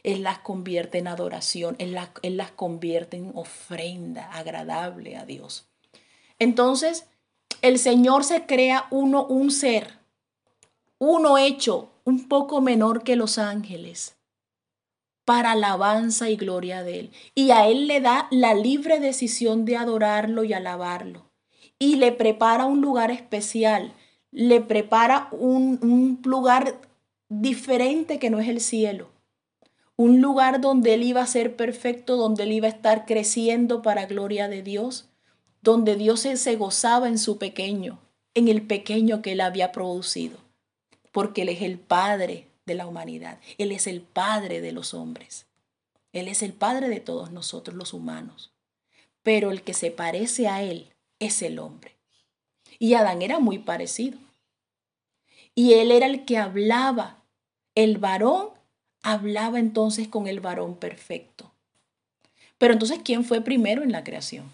Él 0.01 0.23
las 0.23 0.39
convierte 0.39 0.97
en 0.97 1.07
adoración, 1.07 1.75
él 1.77 1.91
las, 1.91 2.09
él 2.23 2.37
las 2.37 2.49
convierte 2.49 3.17
en 3.17 3.31
ofrenda 3.35 4.31
agradable 4.31 5.15
a 5.15 5.25
Dios. 5.25 5.69
Entonces, 6.39 7.05
el 7.61 7.77
Señor 7.77 8.23
se 8.23 8.47
crea 8.47 8.87
uno, 8.89 9.27
un 9.27 9.51
ser, 9.51 9.99
uno 10.97 11.37
hecho 11.37 11.91
un 12.03 12.27
poco 12.27 12.61
menor 12.61 13.03
que 13.03 13.15
los 13.15 13.37
ángeles, 13.37 14.17
para 15.23 15.51
alabanza 15.51 16.31
y 16.31 16.35
gloria 16.35 16.81
de 16.81 16.99
Él. 16.99 17.11
Y 17.35 17.51
a 17.51 17.67
Él 17.67 17.85
le 17.85 18.01
da 18.01 18.27
la 18.31 18.55
libre 18.55 18.99
decisión 18.99 19.65
de 19.65 19.77
adorarlo 19.77 20.43
y 20.43 20.53
alabarlo. 20.53 21.29
Y 21.77 21.97
le 21.97 22.11
prepara 22.11 22.65
un 22.65 22.81
lugar 22.81 23.11
especial, 23.11 23.93
le 24.31 24.61
prepara 24.61 25.27
un, 25.31 25.79
un 25.81 26.19
lugar 26.23 26.79
diferente 27.29 28.19
que 28.19 28.29
no 28.29 28.39
es 28.39 28.47
el 28.47 28.61
cielo. 28.61 29.09
Un 29.95 30.21
lugar 30.21 30.61
donde 30.61 30.95
él 30.95 31.03
iba 31.03 31.21
a 31.21 31.27
ser 31.27 31.55
perfecto, 31.55 32.15
donde 32.15 32.43
él 32.43 32.53
iba 32.53 32.67
a 32.67 32.71
estar 32.71 33.05
creciendo 33.05 33.81
para 33.81 34.05
gloria 34.05 34.47
de 34.47 34.63
Dios, 34.63 35.09
donde 35.61 35.95
Dios 35.95 36.21
se 36.21 36.55
gozaba 36.55 37.07
en 37.07 37.17
su 37.17 37.37
pequeño, 37.37 37.99
en 38.33 38.47
el 38.47 38.61
pequeño 38.61 39.21
que 39.21 39.33
él 39.33 39.41
había 39.41 39.71
producido, 39.71 40.37
porque 41.11 41.43
él 41.43 41.49
es 41.49 41.61
el 41.61 41.77
Padre 41.77 42.47
de 42.65 42.75
la 42.75 42.87
humanidad, 42.87 43.39
él 43.57 43.71
es 43.71 43.87
el 43.87 44.01
Padre 44.01 44.61
de 44.61 44.71
los 44.71 44.93
hombres, 44.93 45.45
él 46.13 46.27
es 46.27 46.41
el 46.41 46.53
Padre 46.53 46.89
de 46.89 46.99
todos 46.99 47.31
nosotros 47.31 47.75
los 47.75 47.93
humanos, 47.93 48.51
pero 49.23 49.51
el 49.51 49.61
que 49.61 49.73
se 49.73 49.91
parece 49.91 50.47
a 50.47 50.63
él 50.63 50.93
es 51.19 51.41
el 51.41 51.59
hombre. 51.59 52.00
Y 52.81 52.95
Adán 52.95 53.21
era 53.21 53.37
muy 53.37 53.59
parecido. 53.59 54.17
Y 55.53 55.73
él 55.73 55.91
era 55.91 56.07
el 56.07 56.25
que 56.25 56.39
hablaba, 56.39 57.23
el 57.75 57.99
varón 57.99 58.49
hablaba 59.03 59.59
entonces 59.59 60.07
con 60.07 60.25
el 60.25 60.39
varón 60.39 60.73
perfecto. 60.73 61.51
Pero 62.57 62.73
entonces, 62.73 63.01
¿quién 63.05 63.23
fue 63.23 63.41
primero 63.41 63.83
en 63.83 63.91
la 63.91 64.03
creación? 64.03 64.51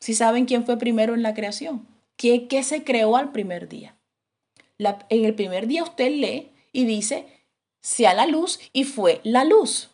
Si 0.00 0.14
saben 0.14 0.46
quién 0.46 0.64
fue 0.64 0.78
primero 0.78 1.12
en 1.12 1.22
la 1.22 1.34
creación, 1.34 1.86
¿qué, 2.16 2.48
qué 2.48 2.62
se 2.62 2.82
creó 2.82 3.14
al 3.14 3.30
primer 3.30 3.68
día? 3.68 3.94
en 4.78 5.24
el 5.26 5.34
primer 5.34 5.66
día 5.66 5.82
usted 5.82 6.12
lee 6.12 6.50
y 6.72 6.86
dice, 6.86 7.26
sea 7.82 8.14
la 8.14 8.26
luz 8.26 8.58
y 8.72 8.84
fue 8.84 9.20
la 9.22 9.44
luz. 9.44 9.90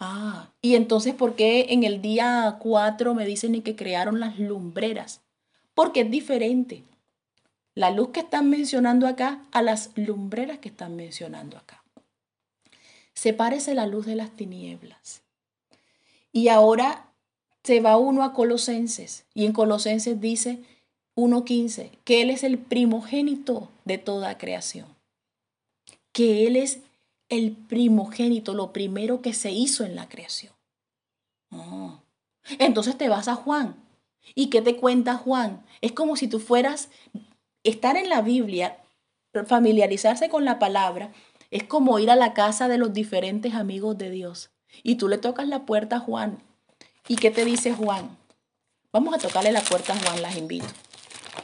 Ah, 0.00 0.50
y 0.60 0.74
entonces, 0.74 1.14
¿por 1.14 1.36
qué 1.36 1.66
en 1.68 1.84
el 1.84 2.02
día 2.02 2.56
4 2.60 3.14
me 3.14 3.24
dicen 3.24 3.62
que 3.62 3.76
crearon 3.76 4.18
las 4.18 4.40
lumbreras? 4.40 5.23
Porque 5.74 6.02
es 6.02 6.10
diferente 6.10 6.84
la 7.74 7.90
luz 7.90 8.10
que 8.10 8.20
están 8.20 8.50
mencionando 8.50 9.06
acá 9.06 9.44
a 9.50 9.62
las 9.62 9.90
lumbreras 9.96 10.58
que 10.58 10.68
están 10.68 10.96
mencionando 10.96 11.58
acá 11.58 11.84
se 13.14 13.32
parece 13.32 13.74
la 13.74 13.86
luz 13.86 14.06
de 14.06 14.16
las 14.16 14.30
tinieblas. 14.32 15.22
Y 16.32 16.48
ahora 16.48 17.06
se 17.62 17.80
va 17.80 17.96
uno 17.96 18.22
a 18.22 18.34
Colosenses 18.34 19.24
y 19.34 19.46
en 19.46 19.52
Colosenses 19.52 20.20
dice 20.20 20.62
1.15 21.16 21.90
que 22.04 22.22
Él 22.22 22.30
es 22.30 22.42
el 22.42 22.58
primogénito 22.58 23.70
de 23.84 23.98
toda 23.98 24.36
creación, 24.36 24.88
que 26.12 26.46
Él 26.46 26.56
es 26.56 26.80
el 27.28 27.52
primogénito, 27.52 28.52
lo 28.52 28.72
primero 28.72 29.22
que 29.22 29.32
se 29.32 29.52
hizo 29.52 29.84
en 29.84 29.94
la 29.96 30.08
creación. 30.08 30.52
Oh. 31.50 32.00
Entonces 32.58 32.98
te 32.98 33.08
vas 33.08 33.28
a 33.28 33.36
Juan. 33.36 33.76
¿Y 34.34 34.50
qué 34.50 34.62
te 34.62 34.76
cuenta 34.76 35.16
Juan? 35.16 35.64
Es 35.80 35.92
como 35.92 36.16
si 36.16 36.28
tú 36.28 36.40
fueras, 36.40 36.88
estar 37.62 37.96
en 37.96 38.08
la 38.08 38.22
Biblia, 38.22 38.78
familiarizarse 39.46 40.28
con 40.28 40.44
la 40.44 40.58
palabra, 40.58 41.12
es 41.50 41.64
como 41.64 41.98
ir 41.98 42.10
a 42.10 42.16
la 42.16 42.34
casa 42.34 42.68
de 42.68 42.78
los 42.78 42.92
diferentes 42.92 43.54
amigos 43.54 43.98
de 43.98 44.10
Dios. 44.10 44.50
Y 44.82 44.96
tú 44.96 45.08
le 45.08 45.18
tocas 45.18 45.46
la 45.48 45.66
puerta 45.66 45.96
a 45.96 46.00
Juan. 46.00 46.42
¿Y 47.06 47.16
qué 47.16 47.30
te 47.30 47.44
dice 47.44 47.72
Juan? 47.72 48.16
Vamos 48.92 49.14
a 49.14 49.18
tocarle 49.18 49.52
la 49.52 49.60
puerta 49.60 49.92
a 49.92 49.98
Juan, 49.98 50.22
las 50.22 50.36
invito. 50.36 50.66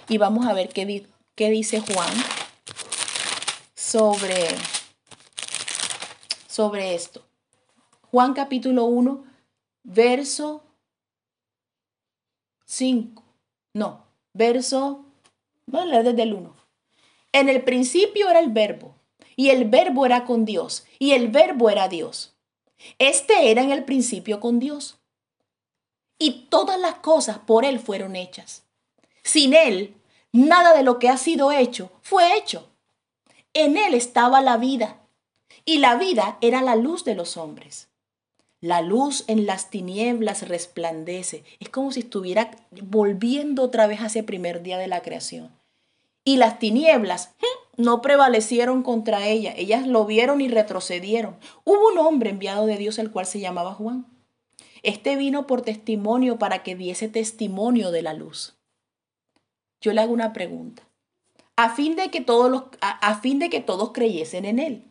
Y 0.09 0.19
vamos 0.19 0.47
a 0.47 0.53
ver 0.53 0.69
qué, 0.69 1.07
qué 1.35 1.51
dice 1.51 1.81
Juan 1.81 2.13
sobre, 3.75 4.49
sobre 6.49 6.95
esto. 6.95 7.23
Juan 8.11 8.35
capítulo 8.35 8.85
1, 8.85 9.25
verso 9.83 10.65
5. 12.71 13.25
No, 13.75 14.05
verso, 14.33 15.05
voy 15.67 15.81
a 15.81 15.87
leer 15.87 16.05
desde 16.05 16.23
el 16.23 16.35
1. 16.35 16.55
En 17.33 17.49
el 17.49 17.65
principio 17.65 18.31
era 18.31 18.39
el 18.39 18.51
verbo 18.51 18.95
y 19.35 19.51
el 19.51 19.69
verbo 19.69 20.07
era 20.07 20.25
con 20.25 20.45
Dios, 20.45 20.87
y 21.01 21.11
el 21.13 21.29
verbo 21.29 21.69
era 21.69 21.89
Dios. 21.89 22.33
Este 23.01 23.51
era 23.51 23.63
en 23.63 23.73
el 23.73 23.85
principio 23.85 24.39
con 24.39 24.61
Dios. 24.61 24.99
Y 26.17 26.47
todas 26.49 26.79
las 26.79 26.97
cosas 26.97 27.39
por 27.39 27.65
Él 27.65 27.81
fueron 27.81 28.15
hechas. 28.15 28.63
Sin 29.25 29.53
Él, 29.53 29.97
nada 30.31 30.73
de 30.73 30.85
lo 30.85 31.01
que 31.01 31.09
ha 31.09 31.17
sido 31.17 31.51
hecho 31.51 31.91
fue 32.03 32.37
hecho. 32.37 32.69
En 33.53 33.79
Él 33.79 33.95
estaba 33.95 34.43
la 34.43 34.59
vida, 34.59 35.01
y 35.65 35.79
la 35.79 35.97
vida 35.97 36.39
era 36.41 36.63
la 36.63 36.77
luz 36.77 37.03
de 37.03 37.17
los 37.17 37.37
hombres. 37.37 37.90
La 38.61 38.83
luz 38.83 39.25
en 39.27 39.47
las 39.47 39.71
tinieblas 39.71 40.47
resplandece. 40.47 41.45
Es 41.61 41.71
como 41.71 41.93
si 41.93 42.01
estuviera 42.01 42.51
volviendo 42.83 43.63
otra 43.63 43.87
vez 43.87 44.01
a 44.01 44.07
ese 44.07 44.23
primer 44.23 44.63
día 44.63 44.77
de 44.77 44.87
la 44.87 45.01
creación. 45.01 45.51
Y 46.25 46.37
las 46.37 46.59
tinieblas 46.59 47.31
no 47.79 48.03
prevalecieron 48.03 48.83
contra 48.83 49.27
ella. 49.27 49.55
Ellas 49.57 49.87
lo 49.87 50.05
vieron 50.05 50.43
y 50.43 50.49
retrocedieron. 50.49 51.37
Hubo 51.65 51.89
un 51.89 51.99
hombre 51.99 52.31
enviado 52.31 52.67
de 52.67 52.77
Dios, 52.77 52.99
el 52.99 53.11
cual 53.11 53.25
se 53.25 53.41
llamaba 53.41 53.73
Juan. 53.73 54.07
Este 54.83 55.17
vino 55.17 55.47
por 55.47 55.63
testimonio 55.63 56.39
para 56.39 56.63
que 56.63 56.77
diese 56.77 57.09
testimonio 57.09 57.91
de 57.91 58.03
la 58.03 58.13
luz. 58.13 58.59
Yo 59.81 59.95
le 59.95 60.03
hago 60.03 60.13
una 60.13 60.35
pregunta. 60.35 60.83
A 61.57 61.75
fin 61.75 61.97
de 61.97 62.11
que 62.11 62.21
todos, 62.21 62.65
a 62.81 63.21
fin 63.21 63.39
de 63.39 63.49
que 63.49 63.61
todos 63.61 63.93
creyesen 63.93 64.45
en 64.45 64.59
él. 64.59 64.85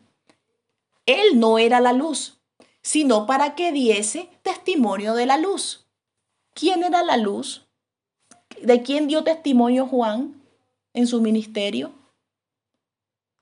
Él 1.06 1.38
no 1.38 1.58
era 1.58 1.80
la 1.80 1.92
luz, 1.92 2.39
sino 2.82 3.26
para 3.26 3.54
que 3.54 3.72
diese 3.72 4.28
testimonio 4.42 5.14
de 5.14 5.26
la 5.26 5.36
luz. 5.36 5.86
¿Quién 6.54 6.82
era 6.82 7.02
la 7.02 7.16
luz? 7.16 7.66
¿De 8.62 8.82
quién 8.82 9.06
dio 9.06 9.24
testimonio 9.24 9.86
Juan 9.86 10.42
en 10.92 11.06
su 11.06 11.20
ministerio? 11.20 11.92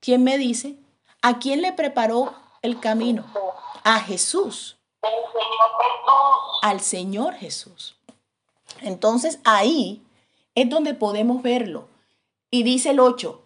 ¿Quién 0.01 0.23
me 0.25 0.39
dice? 0.39 0.77
¿A 1.23 1.39
quién 1.39 1.63
le 1.63 1.73
preparó 1.73 2.35
el 2.63 2.79
camino? 2.81 3.25
A 3.85 4.01
Jesús. 4.01 4.77
Al 6.63 6.81
Señor 6.81 7.35
Jesús. 7.35 7.97
Entonces 8.81 9.41
ahí 9.45 10.03
es 10.55 10.69
donde 10.69 10.95
podemos 10.95 11.43
verlo. 11.43 11.89
Y 12.51 12.63
dice 12.63 12.91
el 12.91 13.01
8, 13.01 13.43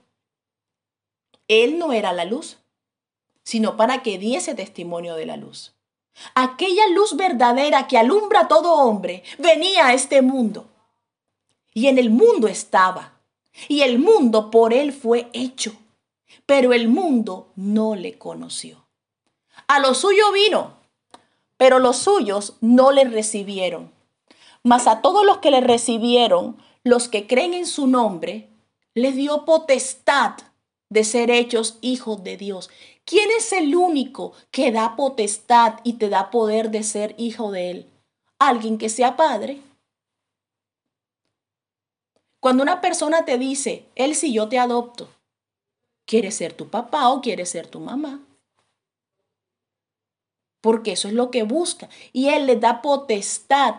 Él 1.48 1.78
no 1.78 1.92
era 1.92 2.12
la 2.12 2.24
luz, 2.24 2.58
sino 3.42 3.76
para 3.76 4.02
que 4.02 4.18
diese 4.18 4.54
testimonio 4.54 5.14
de 5.14 5.26
la 5.26 5.36
luz. 5.36 5.74
Aquella 6.34 6.86
luz 6.88 7.16
verdadera 7.16 7.86
que 7.88 7.98
alumbra 7.98 8.40
a 8.40 8.48
todo 8.48 8.72
hombre 8.74 9.22
venía 9.38 9.86
a 9.86 9.94
este 9.94 10.22
mundo. 10.22 10.68
Y 11.74 11.86
en 11.86 11.98
el 11.98 12.10
mundo 12.10 12.48
estaba. 12.48 13.20
Y 13.68 13.82
el 13.82 13.98
mundo 13.98 14.50
por 14.50 14.72
Él 14.72 14.92
fue 14.92 15.28
hecho 15.32 15.76
pero 16.46 16.72
el 16.72 16.88
mundo 16.88 17.52
no 17.56 17.94
le 17.94 18.18
conoció. 18.18 18.84
A 19.66 19.78
lo 19.80 19.94
suyo 19.94 20.32
vino, 20.32 20.74
pero 21.56 21.78
los 21.78 21.98
suyos 21.98 22.54
no 22.60 22.92
le 22.92 23.04
recibieron. 23.04 23.90
Mas 24.62 24.86
a 24.86 25.00
todos 25.00 25.24
los 25.24 25.38
que 25.38 25.50
le 25.50 25.60
recibieron, 25.60 26.56
los 26.84 27.08
que 27.08 27.26
creen 27.26 27.54
en 27.54 27.66
su 27.66 27.86
nombre, 27.86 28.48
les 28.94 29.16
dio 29.16 29.44
potestad 29.44 30.34
de 30.88 31.04
ser 31.04 31.30
hechos 31.30 31.78
hijos 31.80 32.22
de 32.22 32.36
Dios. 32.36 32.70
¿Quién 33.04 33.28
es 33.36 33.52
el 33.52 33.74
único 33.74 34.32
que 34.50 34.72
da 34.72 34.96
potestad 34.96 35.80
y 35.84 35.94
te 35.94 36.08
da 36.08 36.30
poder 36.30 36.70
de 36.70 36.82
ser 36.82 37.14
hijo 37.18 37.50
de 37.50 37.70
Él? 37.70 37.90
Alguien 38.38 38.78
que 38.78 38.88
sea 38.88 39.16
padre. 39.16 39.60
Cuando 42.40 42.62
una 42.62 42.80
persona 42.80 43.24
te 43.24 43.38
dice, 43.38 43.86
Él 43.94 44.14
si 44.14 44.32
yo 44.32 44.48
te 44.48 44.58
adopto, 44.58 45.08
¿quiere 46.06 46.30
ser 46.30 46.52
tu 46.52 46.68
papá 46.68 47.08
o 47.10 47.20
quiere 47.20 47.46
ser 47.46 47.66
tu 47.66 47.80
mamá? 47.80 48.20
Porque 50.60 50.92
eso 50.92 51.08
es 51.08 51.14
lo 51.14 51.30
que 51.30 51.42
busca. 51.42 51.88
Y 52.12 52.28
Él 52.28 52.46
le 52.46 52.56
da 52.56 52.82
potestad 52.82 53.76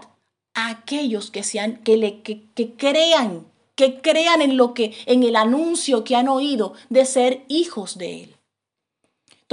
a 0.53 0.70
aquellos 0.70 1.32
que, 1.32 1.44
sean, 1.44 1.77
que, 1.84 1.98
le, 1.98 2.22
que, 2.22 2.50
que 2.53 2.75
crean 2.75 3.51
que 3.75 4.01
crean 4.01 4.42
en 4.42 4.58
lo 4.58 4.74
que, 4.74 4.94
en 5.06 5.24
el 5.24 5.36
anuncio 5.36 6.03
que 6.03 6.15
han 6.15 6.27
oído 6.27 6.74
de 6.89 7.06
ser 7.06 7.44
hijos 7.48 7.98
de 7.98 8.24
Él. 8.24 8.32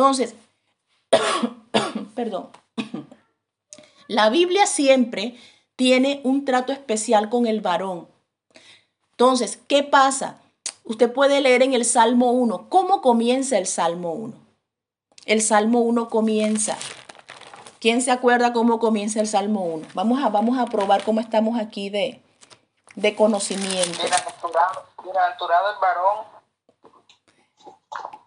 Entonces, 0.00 0.34
perdón, 2.14 2.48
la 4.08 4.30
Biblia 4.30 4.64
siempre 4.66 5.38
tiene 5.76 6.22
un 6.24 6.46
trato 6.46 6.72
especial 6.72 7.28
con 7.28 7.46
el 7.46 7.60
varón. 7.60 8.08
Entonces, 9.10 9.58
¿qué 9.68 9.82
pasa? 9.82 10.40
Usted 10.84 11.12
puede 11.12 11.42
leer 11.42 11.62
en 11.62 11.74
el 11.74 11.84
Salmo 11.84 12.32
1. 12.32 12.70
¿Cómo 12.70 13.02
comienza 13.02 13.58
el 13.58 13.66
Salmo 13.66 14.12
1? 14.12 14.32
El 15.26 15.42
Salmo 15.42 15.80
1 15.80 16.08
comienza. 16.08 16.78
¿Quién 17.78 18.00
se 18.00 18.10
acuerda 18.10 18.54
cómo 18.54 18.78
comienza 18.78 19.20
el 19.20 19.28
Salmo 19.28 19.64
1? 19.66 19.88
Vamos 19.92 20.24
a, 20.24 20.30
vamos 20.30 20.58
a 20.58 20.64
probar 20.64 21.04
cómo 21.04 21.20
estamos 21.20 21.60
aquí 21.60 21.90
de, 21.90 22.22
de 22.94 23.14
conocimiento. 23.14 23.98
Bienaventurado, 25.04 25.72
el 25.74 25.78
varón. 25.78 26.39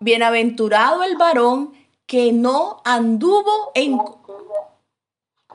Bienaventurado 0.03 1.01
el 1.03 1.15
varón 1.15 1.73
que 2.05 2.33
no 2.33 2.81
anduvo 2.83 3.71
en... 3.73 3.97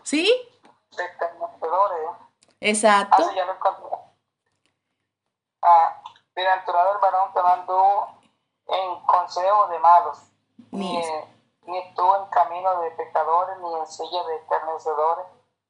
¿Sí? 0.02 0.32
Exacto. 2.58 3.30
Ah, 5.60 6.02
bienaventurado 6.34 6.92
el 6.94 6.98
varón 6.98 7.32
que 7.34 7.40
no 7.40 7.46
anduvo 7.46 8.20
en 8.68 9.00
consejo 9.04 9.68
de 9.68 9.78
malos, 9.80 10.18
ni, 10.70 10.98
ni, 11.66 11.78
estuvo 11.78 12.16
en 12.16 12.30
camino 12.30 12.80
de 12.80 12.90
pecadores, 12.92 13.58
ni 13.58 13.74
en 13.74 13.86
silla 13.86 14.24
de 14.28 14.36
escarnecedores 14.36 15.26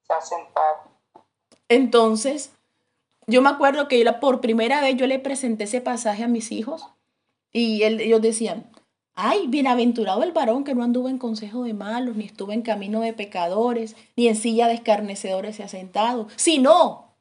se 0.06 0.12
ha 0.12 0.20
sentado. 0.20 0.78
Entonces, 1.68 2.52
yo 3.26 3.42
me 3.42 3.50
acuerdo 3.50 3.88
que 3.88 4.04
por 4.20 4.40
primera 4.40 4.80
vez 4.80 4.94
yo 4.94 5.08
le 5.08 5.18
presenté 5.18 5.64
ese 5.64 5.80
pasaje 5.80 6.22
a 6.22 6.28
mis 6.28 6.52
hijos 6.52 6.88
y 7.52 7.82
ellos 7.82 8.20
decían, 8.20 8.70
ay, 9.14 9.46
bienaventurado 9.48 10.22
el 10.22 10.32
varón 10.32 10.64
que 10.64 10.74
no 10.74 10.84
anduvo 10.84 11.08
en 11.08 11.18
consejo 11.18 11.64
de 11.64 11.74
malos, 11.74 12.16
ni 12.16 12.24
estuvo 12.24 12.52
en 12.52 12.62
camino 12.62 13.00
de 13.00 13.12
pecadores, 13.12 13.96
ni 14.16 14.28
en 14.28 14.36
silla 14.36 14.68
de 14.68 14.74
escarnecedores 14.74 15.56
se 15.56 15.64
ha 15.64 15.68
sentado, 15.68 16.28
sino 16.36 17.16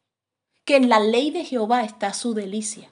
que 0.63 0.75
en 0.75 0.89
la 0.89 0.99
ley 0.99 1.31
de 1.31 1.45
Jehová 1.45 1.83
está 1.83 2.13
su 2.13 2.33
delicia 2.33 2.91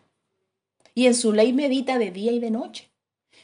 y 0.95 1.07
en 1.07 1.13
su 1.13 1.33
ley 1.33 1.53
medita 1.53 1.99
de 1.99 2.09
día 2.09 2.31
y 2.31 2.39
de 2.39 2.49
noche. 2.49 2.89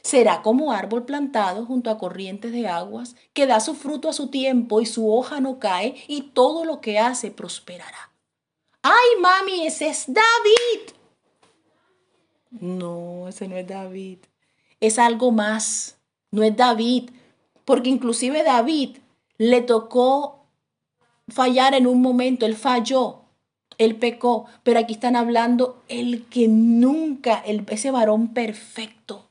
Será 0.02 0.42
como 0.42 0.72
árbol 0.72 1.04
plantado 1.04 1.64
junto 1.64 1.90
a 1.90 1.98
corrientes 1.98 2.50
de 2.50 2.66
aguas, 2.66 3.14
que 3.34 3.46
da 3.46 3.60
su 3.60 3.74
fruto 3.74 4.08
a 4.08 4.12
su 4.12 4.28
tiempo 4.28 4.80
y 4.80 4.86
su 4.86 5.12
hoja 5.14 5.40
no 5.40 5.60
cae, 5.60 5.94
y 6.08 6.22
todo 6.22 6.64
lo 6.64 6.80
que 6.80 6.98
hace 6.98 7.30
prosperará. 7.30 8.10
¡Ay, 8.82 9.20
mami, 9.20 9.64
ese 9.64 9.88
es 9.88 10.06
David! 10.08 11.01
No, 12.60 13.28
ese 13.28 13.48
no 13.48 13.56
es 13.56 13.66
David. 13.66 14.18
Es 14.80 14.98
algo 14.98 15.32
más. 15.32 15.98
No 16.30 16.42
es 16.42 16.56
David. 16.56 17.10
Porque 17.64 17.90
inclusive 17.90 18.42
David 18.42 18.98
le 19.38 19.60
tocó 19.62 20.46
fallar 21.28 21.74
en 21.74 21.86
un 21.86 22.00
momento. 22.02 22.46
Él 22.46 22.56
falló. 22.56 23.22
Él 23.78 23.96
pecó. 23.96 24.46
Pero 24.62 24.78
aquí 24.78 24.94
están 24.94 25.16
hablando 25.16 25.82
el 25.88 26.26
que 26.26 26.48
nunca, 26.48 27.42
ese 27.46 27.90
varón 27.90 28.34
perfecto. 28.34 29.28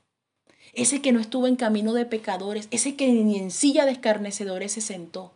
Ese 0.74 1.00
que 1.02 1.12
no 1.12 1.20
estuvo 1.20 1.46
en 1.46 1.56
camino 1.56 1.92
de 1.92 2.06
pecadores. 2.06 2.68
Ese 2.70 2.96
que 2.96 3.12
ni 3.12 3.38
en 3.38 3.50
silla 3.50 3.84
de 3.84 3.92
escarnecedores 3.92 4.72
se 4.72 4.80
sentó. 4.80 5.32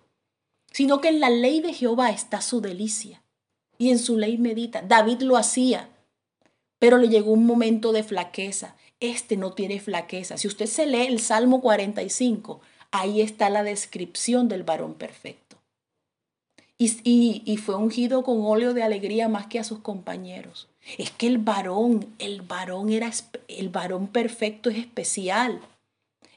Sino 0.72 1.00
que 1.00 1.08
en 1.08 1.20
la 1.20 1.30
ley 1.30 1.60
de 1.60 1.72
Jehová 1.72 2.10
está 2.10 2.40
su 2.40 2.60
delicia 2.60 3.22
y 3.78 3.90
en 3.90 3.98
su 3.98 4.16
ley 4.16 4.38
medita. 4.38 4.82
David 4.82 5.22
lo 5.22 5.36
hacía, 5.36 5.88
pero 6.78 6.98
le 6.98 7.08
llegó 7.08 7.32
un 7.32 7.46
momento 7.46 7.92
de 7.92 8.02
flaqueza. 8.02 8.76
Este 9.00 9.36
no 9.36 9.52
tiene 9.52 9.80
flaqueza. 9.80 10.38
Si 10.38 10.48
usted 10.48 10.66
se 10.66 10.86
lee 10.86 11.06
el 11.06 11.20
Salmo 11.20 11.60
45, 11.60 12.60
ahí 12.90 13.20
está 13.20 13.50
la 13.50 13.62
descripción 13.62 14.48
del 14.48 14.62
varón 14.62 14.94
perfecto. 14.94 15.56
Y, 16.78 17.42
y, 17.46 17.56
fue 17.56 17.76
ungido 17.76 18.22
con 18.22 18.44
óleo 18.44 18.74
de 18.74 18.82
alegría 18.82 19.28
más 19.28 19.46
que 19.46 19.58
a 19.58 19.64
sus 19.64 19.78
compañeros. 19.78 20.68
Es 20.98 21.10
que 21.10 21.26
el 21.26 21.38
varón, 21.38 22.06
el 22.18 22.42
varón 22.42 22.90
era, 22.90 23.10
el 23.48 23.70
varón 23.70 24.08
perfecto 24.08 24.68
es 24.68 24.76
especial. 24.76 25.60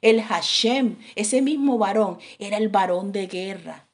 El 0.01 0.21
Hashem, 0.21 0.95
ese 1.15 1.41
mismo 1.41 1.77
varón, 1.77 2.19
era 2.39 2.55
el 2.55 2.69
varón 2.69 3.11
de 3.11 3.27
guerra. 3.27 3.89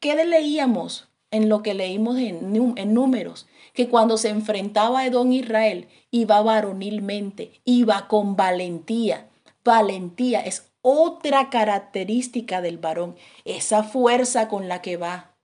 ¿Qué 0.00 0.16
leíamos? 0.24 1.06
en 1.32 1.48
lo 1.48 1.62
que 1.62 1.74
leímos 1.74 2.18
en, 2.18 2.94
números, 2.94 3.46
que 3.72 3.88
cuando 3.88 4.18
se 4.18 4.28
enfrentaba 4.28 5.00
a 5.00 5.06
Edom 5.06 5.32
Israel, 5.32 5.88
iba 6.10 6.42
varonilmente, 6.42 7.60
iba 7.64 8.08
con 8.08 8.36
valentía. 8.36 9.30
Valentía 9.64 10.40
es 10.40 10.72
otra 10.82 11.48
característica 11.48 12.60
del 12.60 12.78
varón, 12.78 13.16
esa 13.44 13.84
fuerza 13.84 14.48
con 14.48 14.68
la 14.68 14.82
que 14.82 14.96
va, 14.96 15.36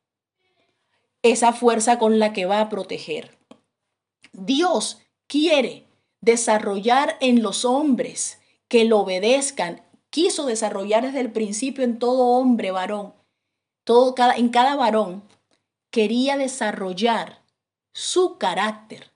esa 1.23 1.53
fuerza 1.53 1.99
con 1.99 2.19
la 2.19 2.33
que 2.33 2.45
va 2.45 2.61
a 2.61 2.69
proteger. 2.69 3.39
Dios 4.33 5.01
quiere 5.27 5.87
desarrollar 6.21 7.17
en 7.21 7.43
los 7.43 7.65
hombres 7.65 8.41
que 8.67 8.85
lo 8.85 9.01
obedezcan, 9.01 9.83
quiso 10.11 10.47
desarrollar 10.47 11.05
desde 11.05 11.21
el 11.21 11.33
principio 11.33 11.85
en 11.85 11.99
todo 11.99 12.27
hombre 12.27 12.73
varón, 12.73 13.15
todo 13.85 14.15
cada, 14.15 14.35
en 14.35 14.49
cada 14.49 14.75
varón 14.75 15.23
quería 15.91 16.37
desarrollar 16.37 17.43
su 17.93 18.39
carácter, 18.39 19.13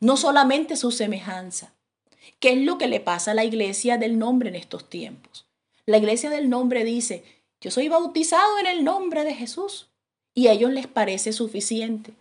no 0.00 0.16
solamente 0.16 0.76
su 0.76 0.90
semejanza. 0.90 1.74
¿Qué 2.38 2.52
es 2.52 2.58
lo 2.58 2.78
que 2.78 2.88
le 2.88 3.00
pasa 3.00 3.32
a 3.32 3.34
la 3.34 3.44
iglesia 3.44 3.98
del 3.98 4.18
nombre 4.18 4.48
en 4.48 4.56
estos 4.56 4.88
tiempos? 4.88 5.46
La 5.86 5.98
iglesia 5.98 6.30
del 6.30 6.48
nombre 6.48 6.84
dice, 6.84 7.24
yo 7.60 7.70
soy 7.70 7.88
bautizado 7.88 8.58
en 8.58 8.66
el 8.66 8.84
nombre 8.84 9.24
de 9.24 9.34
Jesús 9.34 9.88
y 10.34 10.46
a 10.46 10.52
ellos 10.52 10.70
les 10.70 10.86
parece 10.86 11.32
suficiente. 11.32 12.14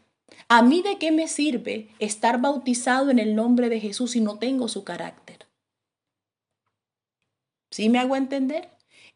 ¿A 0.48 0.62
mí 0.62 0.82
de 0.82 0.98
qué 0.98 1.12
me 1.12 1.28
sirve 1.28 1.90
estar 2.00 2.42
bautizado 2.42 3.10
en 3.10 3.20
el 3.20 3.36
nombre 3.36 3.70
de 3.70 3.80
Jesús 3.80 4.12
si 4.12 4.20
no 4.20 4.40
tengo 4.40 4.68
su 4.68 4.84
carácter? 4.84 5.48
¿Sí 7.72 7.90
me 7.90 8.00
hago 8.00 8.16
entender? 8.16 8.70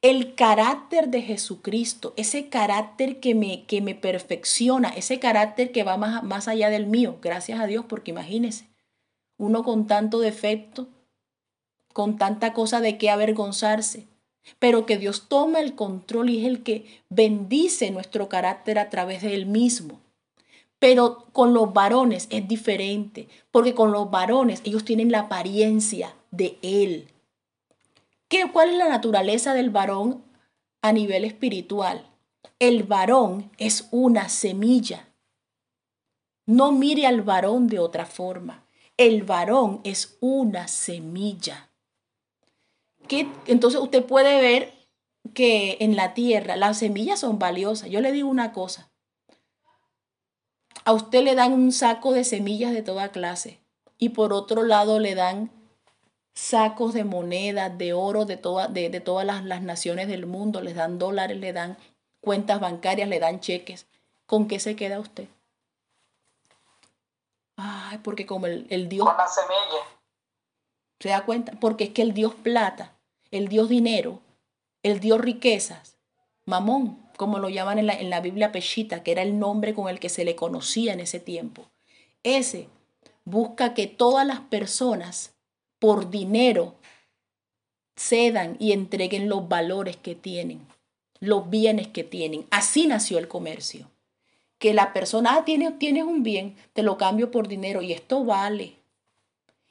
El 0.03 0.35
carácter 0.35 1.07
de 1.07 1.21
Jesucristo, 1.21 2.13
ese 2.17 2.49
carácter 2.49 3.21
que 3.21 3.33
me, 3.33 3.63
que 3.63 3.81
me 3.81 3.95
perfecciona, 3.95 4.89
ese 4.89 5.17
carácter 5.17 5.71
que 5.71 5.83
va 5.83 5.95
más, 5.95 6.23
más 6.23 6.49
allá 6.49 6.69
del 6.69 6.87
mío, 6.87 7.19
gracias 7.21 7.61
a 7.61 7.67
Dios, 7.67 7.85
porque 7.87 8.11
imagínese, 8.11 8.67
uno 9.37 9.63
con 9.63 9.87
tanto 9.87 10.19
defecto, 10.19 10.89
con 11.93 12.17
tanta 12.17 12.51
cosa 12.51 12.81
de 12.81 12.97
qué 12.97 13.09
avergonzarse, 13.09 14.07
pero 14.59 14.85
que 14.85 14.97
Dios 14.97 15.29
toma 15.29 15.61
el 15.61 15.73
control 15.73 16.29
y 16.29 16.41
es 16.41 16.47
el 16.47 16.63
que 16.63 16.85
bendice 17.07 17.89
nuestro 17.89 18.27
carácter 18.27 18.79
a 18.79 18.89
través 18.89 19.21
de 19.21 19.33
Él 19.33 19.45
mismo. 19.45 20.01
Pero 20.79 21.27
con 21.31 21.53
los 21.53 21.71
varones 21.71 22.27
es 22.29 22.45
diferente, 22.45 23.29
porque 23.51 23.73
con 23.73 23.93
los 23.93 24.11
varones 24.11 24.59
ellos 24.65 24.83
tienen 24.83 25.13
la 25.13 25.19
apariencia 25.21 26.13
de 26.31 26.57
Él. 26.61 27.12
¿Cuál 28.51 28.69
es 28.71 28.77
la 28.77 28.89
naturaleza 28.89 29.53
del 29.53 29.69
varón 29.69 30.23
a 30.81 30.91
nivel 30.91 31.25
espiritual? 31.25 32.09
El 32.59 32.83
varón 32.83 33.51
es 33.57 33.87
una 33.91 34.29
semilla. 34.29 35.13
No 36.45 36.71
mire 36.71 37.05
al 37.05 37.21
varón 37.21 37.67
de 37.67 37.79
otra 37.79 38.05
forma. 38.05 38.65
El 38.97 39.23
varón 39.23 39.81
es 39.83 40.17
una 40.19 40.67
semilla. 40.67 41.69
Entonces 43.45 43.79
usted 43.79 44.03
puede 44.05 44.41
ver 44.41 44.73
que 45.33 45.77
en 45.79 45.95
la 45.95 46.13
tierra 46.13 46.55
las 46.55 46.79
semillas 46.79 47.19
son 47.19 47.39
valiosas. 47.39 47.89
Yo 47.89 48.01
le 48.01 48.11
digo 48.11 48.29
una 48.29 48.51
cosa. 48.51 48.91
A 50.85 50.93
usted 50.93 51.23
le 51.23 51.35
dan 51.35 51.53
un 51.53 51.71
saco 51.71 52.11
de 52.11 52.23
semillas 52.23 52.73
de 52.73 52.81
toda 52.81 53.11
clase 53.11 53.61
y 53.97 54.09
por 54.09 54.33
otro 54.33 54.63
lado 54.63 54.99
le 54.99 55.15
dan 55.15 55.51
sacos 56.33 56.93
de 56.93 57.03
monedas, 57.03 57.77
de 57.77 57.93
oro 57.93 58.25
de, 58.25 58.37
de, 58.37 58.99
todas 58.99 59.25
las, 59.25 59.43
las, 59.43 59.61
naciones 59.61 60.07
del 60.07 60.25
mundo, 60.25 60.61
les 60.61 60.75
dan 60.75 60.97
dólares, 60.99 61.37
le 61.37 61.53
dan 61.53 61.77
cuentas 62.21 62.59
bancarias, 62.59 63.07
le 63.07 63.19
dan 63.19 63.39
cheques. 63.39 63.85
¿Con 64.25 64.47
qué 64.47 64.59
se 64.59 64.75
queda 64.75 64.99
usted? 64.99 65.27
Ay, 67.55 67.99
porque 67.99 68.25
como 68.25 68.47
el, 68.47 68.65
el 68.69 68.89
Dios... 68.89 69.07
Con 69.07 69.17
la 69.17 69.27
semilla. 69.27 69.83
¿Se 70.99 71.09
da 71.09 71.25
cuenta? 71.25 71.53
Porque 71.59 71.85
es 71.85 71.89
que 71.91 72.01
el 72.01 72.13
Dios 72.13 72.33
plata, 72.33 72.93
el 73.29 73.47
Dios 73.47 73.69
dinero, 73.69 74.21
el 74.81 74.99
Dios 74.99 75.19
riquezas, 75.19 75.97
mamón, 76.45 77.03
como 77.17 77.39
lo 77.39 77.49
llaman 77.49 77.77
en 77.77 77.87
la, 77.87 77.93
en 77.93 78.09
la 78.09 78.21
Biblia 78.21 78.51
Peshita, 78.51 79.03
que 79.03 79.11
era 79.11 79.21
el 79.21 79.37
nombre 79.37 79.73
con 79.73 79.87
el 79.89 79.99
que 79.99 80.09
se 80.09 80.25
le 80.25 80.35
conocía 80.35 80.93
en 80.93 80.99
ese 80.99 81.19
tiempo. 81.19 81.69
Ese 82.23 82.69
busca 83.25 83.73
que 83.73 83.87
todas 83.87 84.25
las 84.25 84.39
personas 84.39 85.32
por 85.83 86.09
dinero 86.09 86.75
cedan 87.97 88.55
y 88.57 88.71
entreguen 88.71 89.27
los 89.27 89.49
valores 89.49 89.97
que 89.97 90.15
tienen, 90.15 90.65
los 91.19 91.49
bienes 91.49 91.89
que 91.89 92.05
tienen. 92.05 92.45
Así 92.51 92.87
nació 92.87 93.17
el 93.17 93.27
comercio. 93.27 93.91
Que 94.59 94.73
la 94.73 94.93
persona, 94.93 95.35
ah, 95.35 95.43
tienes, 95.43 96.05
un 96.05 96.23
bien, 96.23 96.55
te 96.71 96.83
lo 96.83 96.97
cambio 96.97 97.31
por 97.31 97.49
dinero 97.49 97.81
y 97.81 97.91
esto 97.91 98.23
vale. 98.23 98.77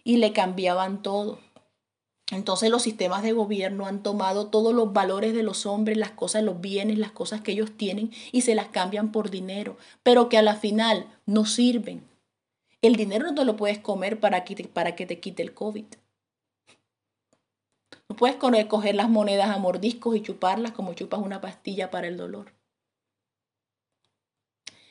Y 0.05 0.19
le 0.19 0.35
cambiaban 0.35 1.01
todo. 1.01 1.39
Entonces 2.31 2.69
los 2.69 2.83
sistemas 2.83 3.23
de 3.23 3.33
gobierno 3.33 3.87
han 3.87 4.03
tomado 4.03 4.49
todos 4.49 4.75
los 4.75 4.93
valores 4.93 5.33
de 5.33 5.43
los 5.43 5.65
hombres, 5.65 5.97
las 5.97 6.11
cosas, 6.11 6.43
los 6.43 6.61
bienes, 6.61 6.99
las 6.99 7.13
cosas 7.13 7.41
que 7.41 7.53
ellos 7.53 7.71
tienen 7.79 8.11
y 8.33 8.43
se 8.43 8.55
las 8.55 8.69
cambian 8.69 9.13
por 9.13 9.31
dinero, 9.31 9.79
pero 10.03 10.29
que 10.29 10.37
a 10.37 10.43
la 10.43 10.57
final 10.57 11.07
no 11.25 11.47
sirven. 11.47 12.07
El 12.83 12.97
dinero 12.97 13.25
no 13.25 13.35
te 13.35 13.47
lo 13.47 13.57
puedes 13.57 13.79
comer 13.79 14.21
para 14.21 14.45
que 14.45 14.57
te, 14.57 14.65
para 14.65 14.95
que 14.95 15.07
te 15.07 15.21
quite 15.21 15.43
el 15.43 15.55
COVID. 15.55 15.87
No 18.13 18.17
puedes 18.17 18.37
coger 18.37 18.95
las 18.95 19.09
monedas 19.09 19.49
a 19.49 19.57
mordiscos 19.57 20.15
y 20.15 20.21
chuparlas 20.21 20.73
como 20.73 20.93
chupas 20.93 21.21
una 21.21 21.41
pastilla 21.41 21.91
para 21.91 22.09
el 22.09 22.19
dolor. 22.19 22.53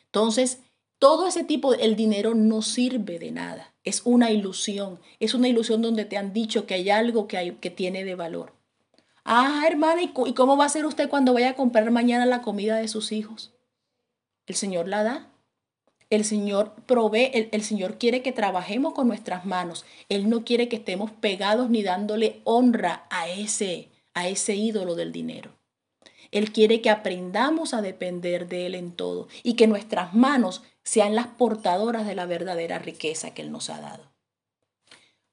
Entonces, 0.05 0.63
todo 0.97 1.27
ese 1.27 1.43
tipo, 1.43 1.75
el 1.75 1.95
dinero 1.95 2.33
no 2.33 2.63
sirve 2.63 3.19
de 3.19 3.29
nada. 3.29 3.75
Es 3.83 4.01
una 4.05 4.31
ilusión. 4.31 4.99
Es 5.19 5.35
una 5.35 5.49
ilusión 5.49 5.83
donde 5.83 6.05
te 6.05 6.17
han 6.17 6.33
dicho 6.33 6.65
que 6.65 6.73
hay 6.73 6.89
algo 6.89 7.27
que, 7.27 7.57
que 7.61 7.69
tiene 7.69 8.03
de 8.05 8.15
valor. 8.15 8.53
Ah, 9.23 9.65
hermana, 9.67 10.01
¿y 10.01 10.33
cómo 10.33 10.57
va 10.57 10.65
a 10.65 10.69
ser 10.69 10.87
usted 10.87 11.07
cuando 11.07 11.33
vaya 11.33 11.51
a 11.51 11.55
comprar 11.55 11.91
mañana 11.91 12.25
la 12.25 12.41
comida 12.41 12.77
de 12.77 12.87
sus 12.87 13.11
hijos? 13.11 13.53
El 14.47 14.55
Señor 14.55 14.87
la 14.87 15.03
da. 15.03 15.30
El 16.11 16.25
Señor 16.25 16.73
provee, 16.85 17.31
el, 17.51 17.63
Señor 17.63 17.97
quiere 17.97 18.21
que 18.21 18.33
trabajemos 18.33 18.93
con 18.93 19.07
nuestras 19.07 19.45
manos. 19.45 19.85
Él 20.09 20.29
no 20.29 20.43
quiere 20.43 20.67
que 20.67 20.75
estemos 20.75 21.09
pegados 21.09 21.69
ni 21.69 21.83
dándole 21.83 22.41
honra 22.43 23.07
a 23.09 23.29
ese, 23.29 23.87
a 24.13 24.27
ese 24.27 24.55
ídolo 24.55 24.95
del 24.95 25.13
dinero. 25.13 25.53
Él 26.31 26.51
quiere 26.51 26.81
que 26.81 26.89
aprendamos 26.89 27.73
a 27.73 27.81
depender 27.81 28.49
de 28.49 28.65
Él 28.65 28.75
en 28.75 28.91
todo 28.91 29.29
y 29.41 29.53
que 29.53 29.67
nuestras 29.67 30.13
manos 30.13 30.63
sean 30.83 31.15
las 31.15 31.27
portadoras 31.27 32.05
de 32.05 32.15
la 32.15 32.25
verdadera 32.25 32.77
riqueza 32.77 33.33
que 33.33 33.41
Él 33.41 33.53
nos 33.53 33.69
ha 33.69 33.79
dado. 33.79 34.11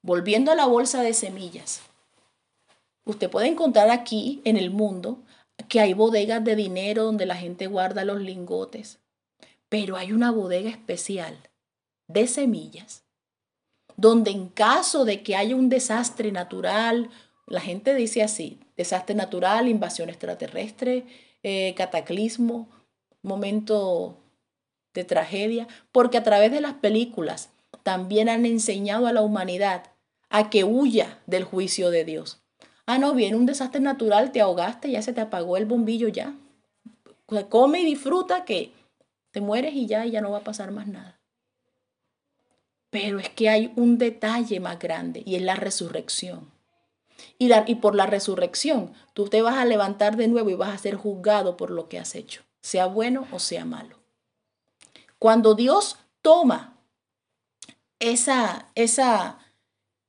Volviendo 0.01 0.49
a 0.53 0.55
la 0.55 0.65
bolsa 0.65 1.03
de 1.03 1.13
semillas, 1.13 1.81
usted 3.03 3.29
puede 3.29 3.47
encontrar 3.47 3.89
aquí 3.89 4.41
en 4.45 4.55
el 4.55 4.71
mundo 4.71 5.19
que 5.67 5.81
hay 5.81 5.93
bodegas 5.93 6.41
de 6.45 6.55
dinero 6.55 7.03
donde 7.03 7.25
la 7.25 7.35
gente 7.35 7.67
guarda 7.67 8.05
los 8.05 8.21
lingotes, 8.21 8.99
pero 9.69 9.95
hay 9.95 10.11
una 10.11 10.31
bodega 10.31 10.69
especial 10.69 11.37
de 12.07 12.27
semillas, 12.27 13.03
donde 13.95 14.31
en 14.31 14.49
caso 14.49 15.05
de 15.05 15.23
que 15.23 15.35
haya 15.35 15.55
un 15.55 15.69
desastre 15.69 16.31
natural, 16.31 17.09
la 17.45 17.61
gente 17.61 17.93
dice 17.93 18.23
así, 18.23 18.59
desastre 18.75 19.15
natural, 19.15 19.67
invasión 19.67 20.09
extraterrestre, 20.09 21.05
eh, 21.43 21.73
cataclismo, 21.75 22.69
momento 23.21 24.17
de 24.93 25.03
tragedia, 25.03 25.67
porque 25.91 26.17
a 26.17 26.23
través 26.23 26.51
de 26.51 26.61
las 26.61 26.73
películas 26.73 27.49
también 27.83 28.29
han 28.29 28.45
enseñado 28.45 29.07
a 29.07 29.13
la 29.13 29.21
humanidad 29.21 29.83
a 30.29 30.49
que 30.49 30.63
huya 30.63 31.19
del 31.27 31.43
juicio 31.43 31.91
de 31.91 32.05
Dios. 32.05 32.41
Ah, 32.85 32.97
no, 32.97 33.13
viene 33.13 33.37
un 33.37 33.45
desastre 33.45 33.81
natural, 33.81 34.31
te 34.31 34.41
ahogaste, 34.41 34.89
ya 34.89 35.01
se 35.01 35.13
te 35.13 35.21
apagó 35.21 35.57
el 35.57 35.65
bombillo 35.65 36.07
ya. 36.07 36.35
Come 37.49 37.81
y 37.81 37.85
disfruta 37.85 38.45
que 38.45 38.73
te 39.31 39.41
mueres 39.41 39.73
y 39.73 39.85
ya, 39.85 40.05
y 40.05 40.11
ya 40.11 40.21
no 40.21 40.31
va 40.31 40.39
a 40.39 40.43
pasar 40.43 40.71
más 40.71 40.87
nada. 40.87 41.19
Pero 42.89 43.19
es 43.19 43.29
que 43.29 43.49
hay 43.49 43.71
un 43.75 43.97
detalle 43.97 44.59
más 44.59 44.79
grande 44.79 45.21
y 45.25 45.35
es 45.35 45.41
la 45.41 45.55
resurrección. 45.55 46.51
Y, 47.37 47.47
la, 47.47 47.63
y 47.67 47.75
por 47.75 47.95
la 47.95 48.05
resurrección 48.05 48.93
tú 49.13 49.27
te 49.27 49.41
vas 49.41 49.57
a 49.57 49.65
levantar 49.65 50.15
de 50.15 50.27
nuevo 50.27 50.49
y 50.49 50.55
vas 50.55 50.73
a 50.73 50.77
ser 50.77 50.95
juzgado 50.95 51.57
por 51.57 51.69
lo 51.69 51.89
que 51.89 51.99
has 51.99 52.15
hecho, 52.15 52.43
sea 52.61 52.85
bueno 52.85 53.27
o 53.31 53.39
sea 53.39 53.65
malo. 53.65 53.97
Cuando 55.19 55.53
Dios 55.53 55.97
toma 56.21 56.77
esa, 57.99 58.69
esa, 58.75 59.39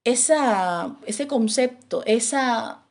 esa, 0.05 0.97
ese 1.05 1.27
concepto, 1.27 2.05
esa 2.07 2.87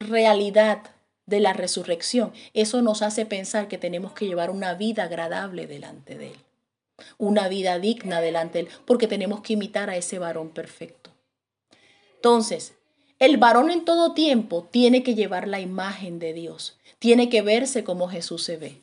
realidad 0.00 0.95
de 1.26 1.40
la 1.40 1.52
resurrección, 1.52 2.32
eso 2.54 2.82
nos 2.82 3.02
hace 3.02 3.26
pensar 3.26 3.68
que 3.68 3.78
tenemos 3.78 4.12
que 4.12 4.26
llevar 4.26 4.50
una 4.50 4.74
vida 4.74 5.04
agradable 5.04 5.66
delante 5.66 6.16
de 6.16 6.28
Él, 6.28 6.38
una 7.18 7.48
vida 7.48 7.78
digna 7.78 8.20
delante 8.20 8.58
de 8.58 8.64
Él, 8.68 8.74
porque 8.86 9.08
tenemos 9.08 9.40
que 9.40 9.54
imitar 9.54 9.90
a 9.90 9.96
ese 9.96 10.18
varón 10.18 10.50
perfecto. 10.50 11.10
Entonces, 12.14 12.74
el 13.18 13.38
varón 13.38 13.70
en 13.70 13.84
todo 13.84 14.14
tiempo 14.14 14.68
tiene 14.70 15.02
que 15.02 15.14
llevar 15.14 15.48
la 15.48 15.60
imagen 15.60 16.18
de 16.18 16.32
Dios, 16.32 16.78
tiene 16.98 17.28
que 17.28 17.42
verse 17.42 17.82
como 17.82 18.08
Jesús 18.08 18.42
se 18.44 18.56
ve. 18.56 18.82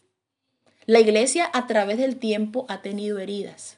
La 0.85 0.99
iglesia 0.99 1.49
a 1.53 1.65
través 1.65 1.97
del 1.97 2.17
tiempo 2.17 2.65
ha 2.67 2.81
tenido 2.81 3.19
heridas. 3.19 3.77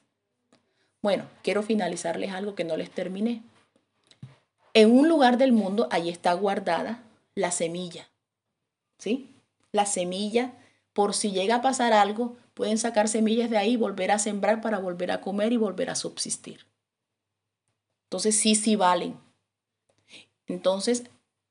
Bueno, 1.04 1.26
quiero 1.44 1.62
finalizarles 1.62 2.32
algo 2.32 2.56
que 2.56 2.64
no 2.64 2.78
les 2.78 2.90
terminé. 2.90 3.44
En 4.74 4.92
un 4.92 5.08
lugar 5.08 5.38
del 5.38 5.52
mundo, 5.52 5.88
allí 5.92 6.10
está 6.10 6.34
guardada 6.34 7.04
la 7.36 7.52
semilla. 7.52 8.10
¿Sí? 8.98 9.36
La 9.72 9.86
semilla, 9.86 10.54
por 10.94 11.14
si 11.14 11.32
llega 11.32 11.56
a 11.56 11.62
pasar 11.62 11.94
algo, 11.94 12.38
pueden 12.54 12.78
sacar 12.78 13.08
semillas 13.08 13.50
de 13.50 13.58
ahí, 13.58 13.76
volver 13.76 14.12
a 14.12 14.20
sembrar 14.20 14.62
para 14.62 14.80
volver 14.80 15.12
a 15.12 15.22
comer 15.22 15.54
y 15.54 15.58
volver 15.58 15.90
a 15.90 15.96
subsistir. 15.96 16.66
Entonces 18.06 18.40
sí, 18.40 18.56
sí 18.56 18.76
valen. 18.76 19.20
Entonces, 20.48 21.04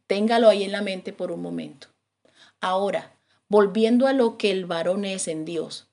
téngalo 0.07 0.49
ahí 0.49 0.63
en 0.63 0.73
la 0.73 0.83
mente 0.83 1.13
por 1.13 1.33
un 1.33 1.43
momento. 1.43 1.89
Ahora, 2.61 3.17
volviendo 3.49 4.07
a 4.07 4.13
lo 4.13 4.39
que 4.39 4.51
el 4.51 4.65
varón 4.65 5.05
es 5.05 5.29
en 5.29 5.45
Dios. 5.45 5.89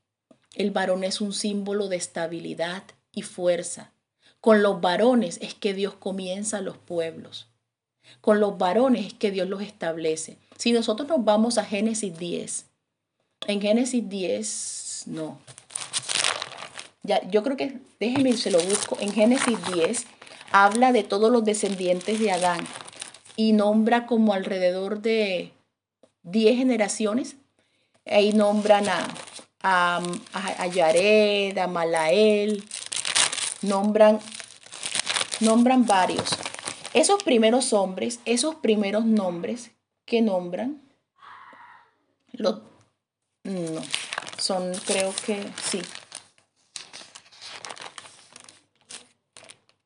El 0.55 0.71
varón 0.71 1.03
es 1.03 1.21
un 1.21 1.33
símbolo 1.33 1.87
de 1.87 1.97
estabilidad 1.97 2.83
y 3.11 3.23
fuerza. 3.23 3.91
Con 4.39 4.63
los 4.63 4.81
varones 4.81 5.37
es 5.41 5.53
que 5.53 5.73
Dios 5.73 5.93
comienza 5.95 6.61
los 6.61 6.77
pueblos. 6.77 7.49
Con 8.21 8.39
los 8.39 8.57
varones 8.57 9.07
es 9.07 9.13
que 9.13 9.31
Dios 9.31 9.47
los 9.47 9.61
establece. 9.61 10.37
Si 10.61 10.71
nosotros 10.73 11.09
nos 11.09 11.25
vamos 11.25 11.57
a 11.57 11.65
Génesis 11.65 12.15
10, 12.19 12.67
en 13.47 13.61
Génesis 13.61 14.07
10, 14.07 15.03
no. 15.07 15.39
Ya, 17.01 17.27
yo 17.31 17.41
creo 17.41 17.57
que, 17.57 17.79
déjenme, 17.99 18.37
se 18.37 18.51
lo 18.51 18.59
busco. 18.59 18.95
En 18.99 19.11
Génesis 19.11 19.57
10 19.73 20.05
habla 20.51 20.91
de 20.91 21.01
todos 21.01 21.31
los 21.31 21.43
descendientes 21.43 22.19
de 22.19 22.31
Adán 22.31 22.59
y 23.35 23.53
nombra 23.53 24.05
como 24.05 24.35
alrededor 24.35 25.01
de 25.01 25.51
10 26.21 26.57
generaciones. 26.57 27.37
Ahí 28.05 28.31
nombran 28.31 28.87
a, 28.87 29.07
a, 29.63 29.99
a 30.59 30.67
Yared, 30.67 31.57
a 31.57 31.65
Malael, 31.65 32.63
nombran, 33.63 34.19
nombran 35.39 35.87
varios. 35.87 36.29
Esos 36.93 37.23
primeros 37.23 37.73
hombres, 37.73 38.19
esos 38.25 38.53
primeros 38.53 39.05
nombres 39.05 39.71
que 40.11 40.21
nombran, 40.21 40.81
no, 42.33 42.61
son 44.37 44.73
creo 44.85 45.13
que 45.25 45.41
sí. 45.63 45.81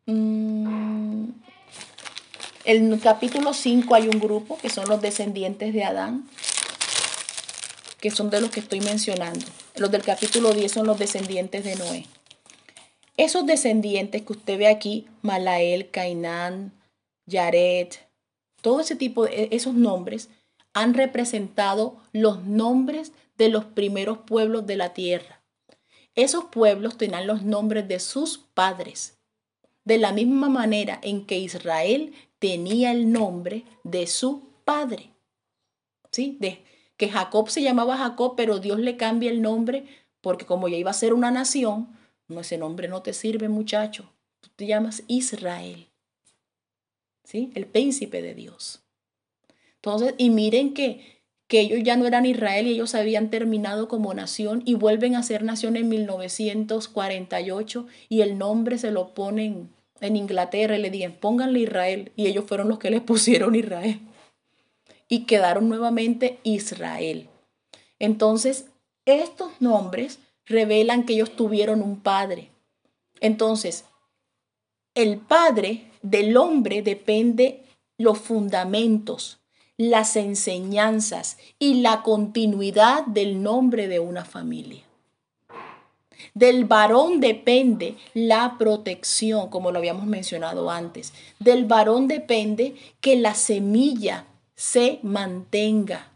Mm, 0.07 1.29
en 2.63 2.93
el 2.93 2.99
capítulo 2.99 3.53
5 3.53 3.93
hay 3.93 4.07
un 4.07 4.19
grupo 4.19 4.57
que 4.57 4.71
son 4.71 4.89
los 4.89 4.99
descendientes 4.99 5.75
de 5.75 5.83
Adán, 5.83 6.27
que 7.99 8.09
son 8.09 8.31
de 8.31 8.41
los 8.41 8.49
que 8.49 8.61
estoy 8.61 8.81
mencionando. 8.81 9.45
Los 9.75 9.91
del 9.91 10.01
capítulo 10.01 10.53
10 10.55 10.71
son 10.71 10.88
los 10.88 10.97
descendientes 10.97 11.63
de 11.63 11.75
Noé. 11.75 12.07
Esos 13.15 13.45
descendientes 13.45 14.23
que 14.23 14.33
usted 14.33 14.57
ve 14.57 14.69
aquí, 14.69 15.05
Malael, 15.21 15.91
Cainán, 15.91 16.73
Yaret, 17.27 18.04
todo 18.65 18.80
ese 18.80 18.95
tipo 18.95 19.25
de 19.25 19.49
esos 19.51 19.75
nombres 19.75 20.30
han 20.73 20.95
representado 20.95 22.01
los 22.13 22.45
nombres 22.45 23.12
de 23.38 23.49
los 23.49 23.63
primeros 23.63 24.17
pueblos 24.17 24.65
de 24.65 24.75
la 24.75 24.91
tierra. 24.95 25.43
Esos 26.15 26.45
pueblos 26.45 26.97
tenían 26.97 27.28
los 27.28 27.43
nombres 27.43 27.88
de 27.88 27.99
sus 27.99 28.39
padres, 28.39 29.19
de 29.84 29.99
la 29.99 30.13
misma 30.13 30.49
manera 30.49 30.99
en 31.04 31.28
que 31.28 31.38
Israel 31.38 32.15
tenía 32.39 32.91
el 32.91 33.12
nombre 33.12 33.65
de 33.84 34.08
su 34.08 34.49
padre. 34.63 35.12
¿Sí? 36.12 36.38
De 36.39 36.63
que 36.97 37.10
Jacob 37.10 37.51
se 37.51 37.62
llamaba 37.62 37.97
Jacob, 37.97 38.34
pero 38.36 38.58
Dios 38.58 38.80
le 38.80 38.97
cambia 38.97 39.30
el 39.30 39.43
nombre 39.43 39.86
porque 40.21 40.47
como 40.47 40.67
ya 40.69 40.78
iba 40.78 40.89
a 40.89 40.95
ser 40.95 41.13
una 41.13 41.30
nación, 41.30 41.95
no 42.28 42.39
ese 42.39 42.58
nombre 42.58 42.88
no 42.88 43.04
te 43.04 43.13
sirve, 43.13 43.47
muchacho. 43.47 44.12
Tú 44.41 44.49
te 44.56 44.65
llamas 44.65 45.04
Israel. 45.06 45.88
¿Sí? 47.25 47.51
El 47.55 47.65
príncipe 47.65 48.21
de 48.21 48.33
Dios. 48.33 48.81
Entonces, 49.75 50.15
y 50.17 50.29
miren 50.29 50.73
que, 50.73 51.21
que 51.47 51.59
ellos 51.59 51.79
ya 51.83 51.97
no 51.97 52.07
eran 52.07 52.25
Israel 52.25 52.67
y 52.67 52.71
ellos 52.71 52.95
habían 52.95 53.29
terminado 53.29 53.89
como 53.89 54.13
nación 54.13 54.63
y 54.65 54.75
vuelven 54.75 55.15
a 55.15 55.23
ser 55.23 55.43
nación 55.43 55.75
en 55.75 55.89
1948 55.89 57.88
y 58.07 58.21
el 58.21 58.38
nombre 58.38 58.77
se 58.77 58.91
lo 58.91 59.13
ponen 59.13 59.69
en 60.01 60.15
Inglaterra 60.15 60.77
y 60.77 60.81
le 60.81 60.89
digan, 60.89 61.13
pónganle 61.13 61.59
Israel. 61.59 62.11
Y 62.15 62.27
ellos 62.27 62.45
fueron 62.45 62.69
los 62.69 62.79
que 62.79 62.89
les 62.89 63.01
pusieron 63.01 63.55
Israel. 63.55 63.99
Y 65.07 65.25
quedaron 65.25 65.69
nuevamente 65.69 66.39
Israel. 66.43 67.29
Entonces, 67.99 68.65
estos 69.05 69.51
nombres 69.59 70.19
revelan 70.45 71.05
que 71.05 71.13
ellos 71.13 71.35
tuvieron 71.35 71.81
un 71.81 71.99
padre. 71.99 72.49
Entonces, 73.19 73.85
el 74.95 75.17
padre 75.17 75.91
del 76.01 76.38
hombre 76.38 76.81
depende 76.81 77.63
los 77.97 78.17
fundamentos, 78.17 79.39
las 79.77 80.15
enseñanzas 80.15 81.38
y 81.60 81.75
la 81.75 82.01
continuidad 82.01 83.05
del 83.05 83.43
nombre 83.43 83.88
de 83.88 83.99
una 83.99 84.23
familia. 84.23 84.84
Del 86.34 86.65
varón 86.65 87.19
depende 87.19 87.95
la 88.13 88.58
protección, 88.58 89.49
como 89.49 89.71
lo 89.71 89.79
habíamos 89.79 90.05
mencionado 90.05 90.71
antes. 90.71 91.13
Del 91.39 91.65
varón 91.65 92.08
depende 92.08 92.75
que 93.01 93.17
la 93.17 93.36
semilla 93.36 94.25
se 94.55 94.99
mantenga. 95.03 96.12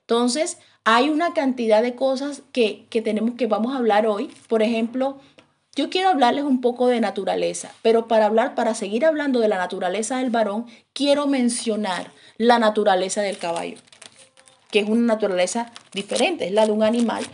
Entonces, 0.00 0.58
hay 0.84 1.10
una 1.10 1.32
cantidad 1.32 1.80
de 1.80 1.94
cosas 1.94 2.42
que, 2.52 2.86
tenemos 2.90 3.34
que 3.36 3.46
vamos 3.46 3.72
a 3.72 3.78
hablar 3.78 4.06
hoy. 4.06 4.30
Por 4.48 4.62
ejemplo, 4.62 5.18
yo 5.74 5.88
quiero 5.88 6.10
hablarles 6.10 6.44
un 6.44 6.60
poco 6.60 6.86
de 6.88 7.00
naturaleza, 7.00 7.72
pero 7.80 8.06
para 8.06 8.26
hablar, 8.26 8.54
para 8.54 8.74
seguir 8.74 9.06
hablando 9.06 9.40
de 9.40 9.48
la 9.48 9.56
naturaleza 9.56 10.18
del 10.18 10.28
varón, 10.28 10.66
quiero 10.92 11.26
mencionar 11.26 12.12
la 12.36 12.58
naturaleza 12.58 13.22
del 13.22 13.38
caballo, 13.38 13.78
que 14.70 14.80
es 14.80 14.88
una 14.88 15.14
naturaleza 15.14 15.72
diferente, 15.94 16.46
es 16.46 16.52
la 16.52 16.66
de 16.66 16.72
un 16.72 16.82
animal, 16.82 17.24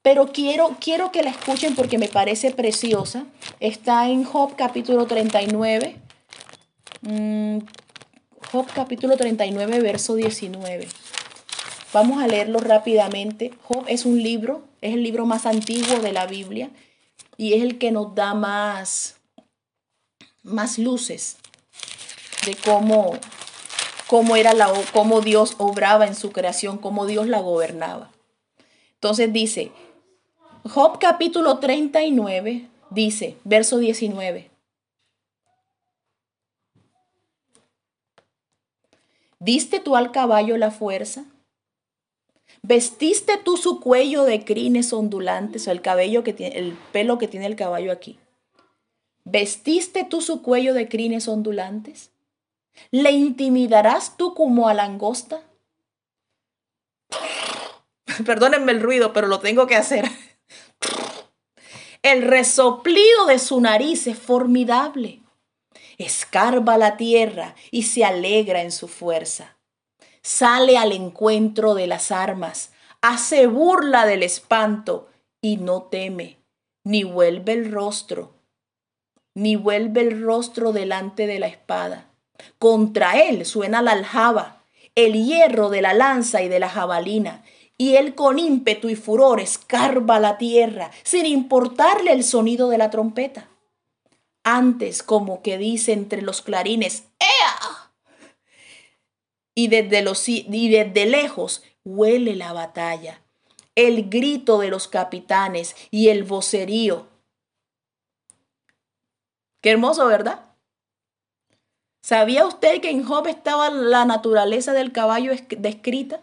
pero 0.00 0.32
quiero, 0.32 0.76
quiero 0.80 1.10
que 1.10 1.24
la 1.24 1.30
escuchen 1.30 1.74
porque 1.74 1.98
me 1.98 2.06
parece 2.06 2.52
preciosa. 2.52 3.26
Está 3.58 4.08
en 4.08 4.22
Job 4.22 4.54
capítulo 4.56 5.06
39. 5.06 5.96
Mm, 7.02 7.58
Job 8.52 8.66
capítulo 8.72 9.16
39, 9.16 9.80
verso 9.80 10.14
19. 10.14 10.86
Vamos 11.92 12.22
a 12.22 12.28
leerlo 12.28 12.60
rápidamente. 12.60 13.52
Job 13.64 13.84
es 13.88 14.06
un 14.06 14.22
libro, 14.22 14.62
es 14.82 14.94
el 14.94 15.02
libro 15.02 15.26
más 15.26 15.46
antiguo 15.46 15.98
de 15.98 16.12
la 16.12 16.26
Biblia 16.26 16.70
y 17.38 17.54
es 17.54 17.62
el 17.62 17.78
que 17.78 17.92
nos 17.92 18.14
da 18.14 18.34
más, 18.34 19.16
más 20.42 20.76
luces 20.78 21.38
de 22.44 22.56
cómo, 22.56 23.12
cómo, 24.08 24.36
era 24.36 24.52
la, 24.52 24.70
cómo 24.92 25.20
Dios 25.20 25.54
obraba 25.58 26.06
en 26.06 26.16
su 26.16 26.32
creación, 26.32 26.78
cómo 26.78 27.06
Dios 27.06 27.28
la 27.28 27.40
gobernaba. 27.40 28.10
Entonces 28.94 29.32
dice, 29.32 29.70
Job 30.64 30.98
capítulo 30.98 31.60
39 31.60 32.68
dice, 32.90 33.36
verso 33.44 33.78
19. 33.78 34.50
¿Diste 39.38 39.78
tú 39.78 39.94
al 39.94 40.10
caballo 40.10 40.56
la 40.56 40.72
fuerza? 40.72 41.24
¿Vestiste 42.62 43.38
tú 43.38 43.56
su 43.56 43.80
cuello 43.80 44.24
de 44.24 44.44
crines 44.44 44.92
ondulantes 44.92 45.68
o 45.68 45.70
el 45.70 45.80
cabello 45.80 46.24
que 46.24 46.32
tiene, 46.32 46.58
el 46.58 46.72
pelo 46.92 47.18
que 47.18 47.28
tiene 47.28 47.46
el 47.46 47.56
caballo 47.56 47.92
aquí? 47.92 48.18
¿Vestiste 49.24 50.04
tú 50.04 50.20
su 50.20 50.42
cuello 50.42 50.74
de 50.74 50.88
crines 50.88 51.28
ondulantes? 51.28 52.10
¿Le 52.90 53.10
intimidarás 53.10 54.16
tú 54.16 54.34
como 54.34 54.68
a 54.68 54.74
langosta? 54.74 55.42
Perdónenme 58.26 58.72
el 58.72 58.80
ruido, 58.80 59.12
pero 59.12 59.26
lo 59.26 59.40
tengo 59.40 59.66
que 59.66 59.76
hacer. 59.76 60.08
El 62.02 62.22
resoplido 62.22 63.26
de 63.26 63.38
su 63.38 63.60
nariz 63.60 64.06
es 64.06 64.18
formidable. 64.18 65.20
Escarba 65.98 66.78
la 66.78 66.96
tierra 66.96 67.54
y 67.70 67.82
se 67.82 68.04
alegra 68.04 68.62
en 68.62 68.72
su 68.72 68.88
fuerza. 68.88 69.57
Sale 70.28 70.76
al 70.76 70.92
encuentro 70.92 71.74
de 71.74 71.86
las 71.86 72.12
armas, 72.12 72.70
hace 73.00 73.46
burla 73.46 74.04
del 74.04 74.22
espanto 74.22 75.08
y 75.40 75.56
no 75.56 75.84
teme, 75.84 76.36
ni 76.84 77.02
vuelve 77.02 77.54
el 77.54 77.72
rostro, 77.72 78.34
ni 79.32 79.56
vuelve 79.56 80.02
el 80.02 80.22
rostro 80.22 80.72
delante 80.72 81.26
de 81.26 81.38
la 81.38 81.46
espada. 81.46 82.10
Contra 82.58 83.18
él 83.18 83.46
suena 83.46 83.80
la 83.80 83.92
aljaba, 83.92 84.62
el 84.94 85.14
hierro 85.14 85.70
de 85.70 85.80
la 85.80 85.94
lanza 85.94 86.42
y 86.42 86.48
de 86.48 86.60
la 86.60 86.68
jabalina, 86.68 87.42
y 87.78 87.96
él 87.96 88.14
con 88.14 88.38
ímpetu 88.38 88.90
y 88.90 88.96
furor 88.96 89.40
escarba 89.40 90.20
la 90.20 90.36
tierra, 90.36 90.90
sin 91.04 91.24
importarle 91.24 92.12
el 92.12 92.22
sonido 92.22 92.68
de 92.68 92.76
la 92.76 92.90
trompeta. 92.90 93.48
Antes, 94.44 95.02
como 95.02 95.40
que 95.40 95.56
dice 95.56 95.94
entre 95.94 96.20
los 96.20 96.42
clarines, 96.42 97.04
¡Ea! 97.18 97.87
Y 99.58 99.66
desde, 99.66 100.02
los, 100.02 100.28
y 100.28 100.68
desde 100.68 101.06
lejos 101.06 101.64
huele 101.84 102.36
la 102.36 102.52
batalla, 102.52 103.24
el 103.74 104.08
grito 104.08 104.60
de 104.60 104.68
los 104.68 104.86
capitanes 104.86 105.74
y 105.90 106.10
el 106.10 106.22
vocerío. 106.22 107.08
Qué 109.60 109.70
hermoso, 109.70 110.06
¿verdad? 110.06 110.44
¿Sabía 112.00 112.46
usted 112.46 112.80
que 112.80 112.90
en 112.90 113.02
Job 113.02 113.26
estaba 113.26 113.68
la 113.68 114.04
naturaleza 114.04 114.72
del 114.74 114.92
caballo 114.92 115.32
descrita? 115.58 116.20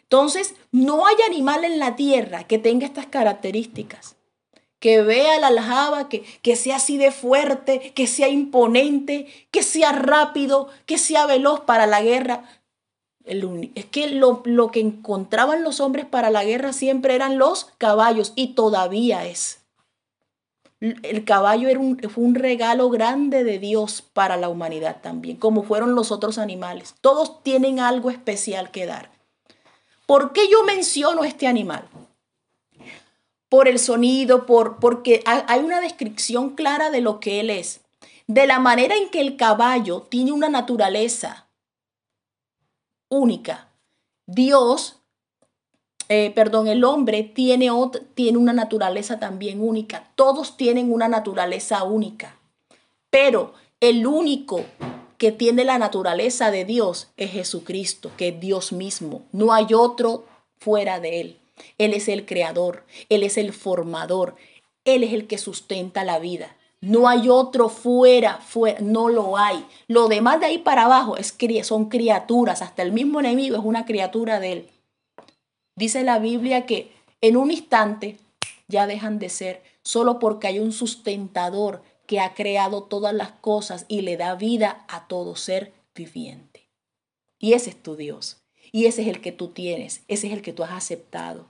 Entonces, 0.00 0.54
no 0.72 1.06
hay 1.06 1.16
animal 1.28 1.66
en 1.66 1.78
la 1.78 1.96
tierra 1.96 2.44
que 2.44 2.56
tenga 2.56 2.86
estas 2.86 3.04
características. 3.04 4.16
Que 4.84 5.00
vea 5.00 5.40
la 5.40 5.46
aljaba, 5.46 6.10
que, 6.10 6.22
que 6.42 6.56
sea 6.56 6.76
así 6.76 6.98
de 6.98 7.10
fuerte, 7.10 7.94
que 7.94 8.06
sea 8.06 8.28
imponente, 8.28 9.26
que 9.50 9.62
sea 9.62 9.92
rápido, 9.92 10.68
que 10.84 10.98
sea 10.98 11.24
veloz 11.24 11.60
para 11.60 11.86
la 11.86 12.02
guerra. 12.02 12.44
es 13.24 13.86
que 13.86 14.08
lo, 14.08 14.42
lo 14.44 14.70
que 14.70 14.80
encontraban 14.80 15.64
los 15.64 15.80
hombres 15.80 16.04
para 16.04 16.28
la 16.28 16.44
guerra 16.44 16.74
siempre 16.74 17.14
eran 17.14 17.38
los 17.38 17.64
caballos 17.78 18.34
y 18.36 18.48
todavía 18.48 19.24
es. 19.24 19.64
El 20.80 21.24
caballo 21.24 21.70
era 21.70 21.80
un, 21.80 21.98
fue 22.10 22.22
un 22.22 22.34
regalo 22.34 22.90
grande 22.90 23.42
de 23.42 23.58
Dios 23.58 24.02
para 24.02 24.36
la 24.36 24.50
humanidad 24.50 24.98
también, 25.00 25.38
como 25.38 25.62
fueron 25.62 25.94
los 25.94 26.12
otros 26.12 26.36
animales. 26.36 26.94
Todos 27.00 27.42
tienen 27.42 27.80
algo 27.80 28.10
especial 28.10 28.70
que 28.70 28.84
dar. 28.84 29.10
¿Por 30.04 30.34
qué 30.34 30.42
yo 30.50 30.62
menciono 30.64 31.24
este 31.24 31.46
animal? 31.46 31.88
Por 33.54 33.68
el 33.68 33.78
sonido, 33.78 34.46
por, 34.46 34.80
porque 34.80 35.22
hay 35.24 35.60
una 35.60 35.80
descripción 35.80 36.56
clara 36.56 36.90
de 36.90 37.00
lo 37.00 37.20
que 37.20 37.38
él 37.38 37.50
es. 37.50 37.82
De 38.26 38.48
la 38.48 38.58
manera 38.58 38.96
en 38.96 39.10
que 39.10 39.20
el 39.20 39.36
caballo 39.36 40.00
tiene 40.08 40.32
una 40.32 40.48
naturaleza 40.48 41.46
única. 43.08 43.68
Dios, 44.26 44.96
eh, 46.08 46.32
perdón, 46.34 46.66
el 46.66 46.82
hombre 46.82 47.22
tiene, 47.22 47.70
tiene 48.16 48.38
una 48.38 48.52
naturaleza 48.52 49.20
también 49.20 49.62
única. 49.62 50.10
Todos 50.16 50.56
tienen 50.56 50.92
una 50.92 51.06
naturaleza 51.06 51.84
única. 51.84 52.36
Pero 53.08 53.54
el 53.78 54.04
único 54.04 54.64
que 55.16 55.30
tiene 55.30 55.62
la 55.62 55.78
naturaleza 55.78 56.50
de 56.50 56.64
Dios 56.64 57.12
es 57.16 57.30
Jesucristo, 57.30 58.10
que 58.16 58.30
es 58.30 58.40
Dios 58.40 58.72
mismo. 58.72 59.22
No 59.30 59.52
hay 59.52 59.74
otro 59.74 60.24
fuera 60.58 60.98
de 60.98 61.20
Él. 61.20 61.40
Él 61.78 61.94
es 61.94 62.08
el 62.08 62.26
creador, 62.26 62.84
Él 63.08 63.22
es 63.22 63.36
el 63.36 63.52
formador, 63.52 64.36
Él 64.84 65.04
es 65.04 65.12
el 65.12 65.26
que 65.26 65.38
sustenta 65.38 66.04
la 66.04 66.18
vida. 66.18 66.56
No 66.80 67.08
hay 67.08 67.30
otro 67.30 67.70
fuera, 67.70 68.40
no 68.80 69.08
lo 69.08 69.38
hay. 69.38 69.64
Lo 69.88 70.08
demás 70.08 70.40
de 70.40 70.46
ahí 70.46 70.58
para 70.58 70.84
abajo 70.84 71.16
es, 71.16 71.34
son 71.62 71.88
criaturas, 71.88 72.60
hasta 72.60 72.82
el 72.82 72.92
mismo 72.92 73.20
enemigo 73.20 73.56
es 73.56 73.64
una 73.64 73.86
criatura 73.86 74.38
de 74.38 74.52
Él. 74.52 74.68
Dice 75.76 76.04
la 76.04 76.18
Biblia 76.18 76.66
que 76.66 76.92
en 77.22 77.38
un 77.38 77.50
instante 77.50 78.18
ya 78.68 78.86
dejan 78.86 79.18
de 79.18 79.30
ser, 79.30 79.62
solo 79.82 80.18
porque 80.18 80.46
hay 80.46 80.58
un 80.58 80.72
sustentador 80.72 81.82
que 82.06 82.20
ha 82.20 82.34
creado 82.34 82.82
todas 82.82 83.14
las 83.14 83.30
cosas 83.32 83.86
y 83.88 84.02
le 84.02 84.16
da 84.16 84.34
vida 84.34 84.84
a 84.88 85.08
todo 85.08 85.36
ser 85.36 85.72
viviente. 85.94 86.68
Y 87.38 87.54
ese 87.54 87.70
es 87.70 87.82
tu 87.82 87.96
Dios. 87.96 88.43
Y 88.74 88.86
ese 88.86 89.02
es 89.02 89.08
el 89.08 89.20
que 89.20 89.30
tú 89.30 89.50
tienes. 89.50 90.02
Ese 90.08 90.26
es 90.26 90.32
el 90.32 90.42
que 90.42 90.52
tú 90.52 90.64
has 90.64 90.72
aceptado. 90.72 91.46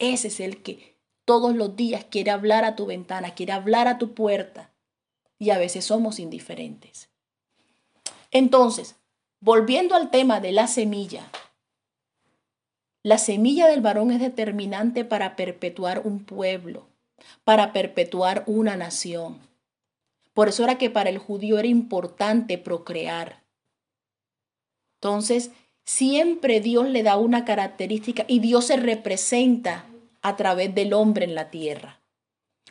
Ese 0.00 0.26
es 0.26 0.40
el 0.40 0.64
que 0.64 0.96
todos 1.24 1.54
los 1.54 1.76
días 1.76 2.04
quiere 2.10 2.32
hablar 2.32 2.64
a 2.64 2.74
tu 2.74 2.86
ventana, 2.86 3.34
quiere 3.36 3.52
hablar 3.52 3.86
a 3.86 3.98
tu 3.98 4.14
puerta. 4.14 4.72
Y 5.38 5.50
a 5.50 5.58
veces 5.58 5.84
somos 5.84 6.18
indiferentes. 6.18 7.08
Entonces, 8.32 8.96
volviendo 9.38 9.94
al 9.94 10.10
tema 10.10 10.40
de 10.40 10.50
la 10.50 10.66
semilla. 10.66 11.30
La 13.04 13.18
semilla 13.18 13.68
del 13.68 13.80
varón 13.80 14.10
es 14.10 14.18
determinante 14.18 15.04
para 15.04 15.36
perpetuar 15.36 16.00
un 16.04 16.24
pueblo, 16.24 16.88
para 17.44 17.72
perpetuar 17.72 18.42
una 18.48 18.74
nación 18.76 19.38
Por 20.34 20.48
eso 20.48 20.64
era 20.64 20.78
que 20.78 20.90
para 20.90 21.10
el 21.10 21.18
judío 21.18 21.60
era 21.60 21.68
importante 21.68 22.58
procrear. 22.58 23.44
Entonces, 24.96 25.52
siempre 25.86 26.60
Dios 26.60 26.88
le 26.88 27.02
da 27.02 27.16
una 27.16 27.46
característica 27.46 28.26
y 28.28 28.40
Dios 28.40 28.66
se 28.66 28.76
representa 28.76 29.86
a 30.20 30.36
través 30.36 30.74
del 30.74 30.92
hombre 30.92 31.24
en 31.24 31.34
la 31.34 31.50
tierra. 31.50 32.00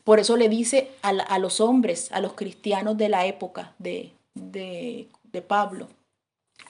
Por 0.04 0.20
eso 0.20 0.38
le 0.38 0.50
dice 0.50 0.92
a, 1.02 1.40
los 1.40 1.60
hombres, 1.60 2.12
a 2.12 2.20
los 2.20 2.34
cristianos 2.34 2.96
de 2.98 3.10
la 3.10 3.26
época 3.26 3.74
de, 3.80 4.12
de, 4.36 5.08
de 5.24 5.42
Pablo, 5.42 5.88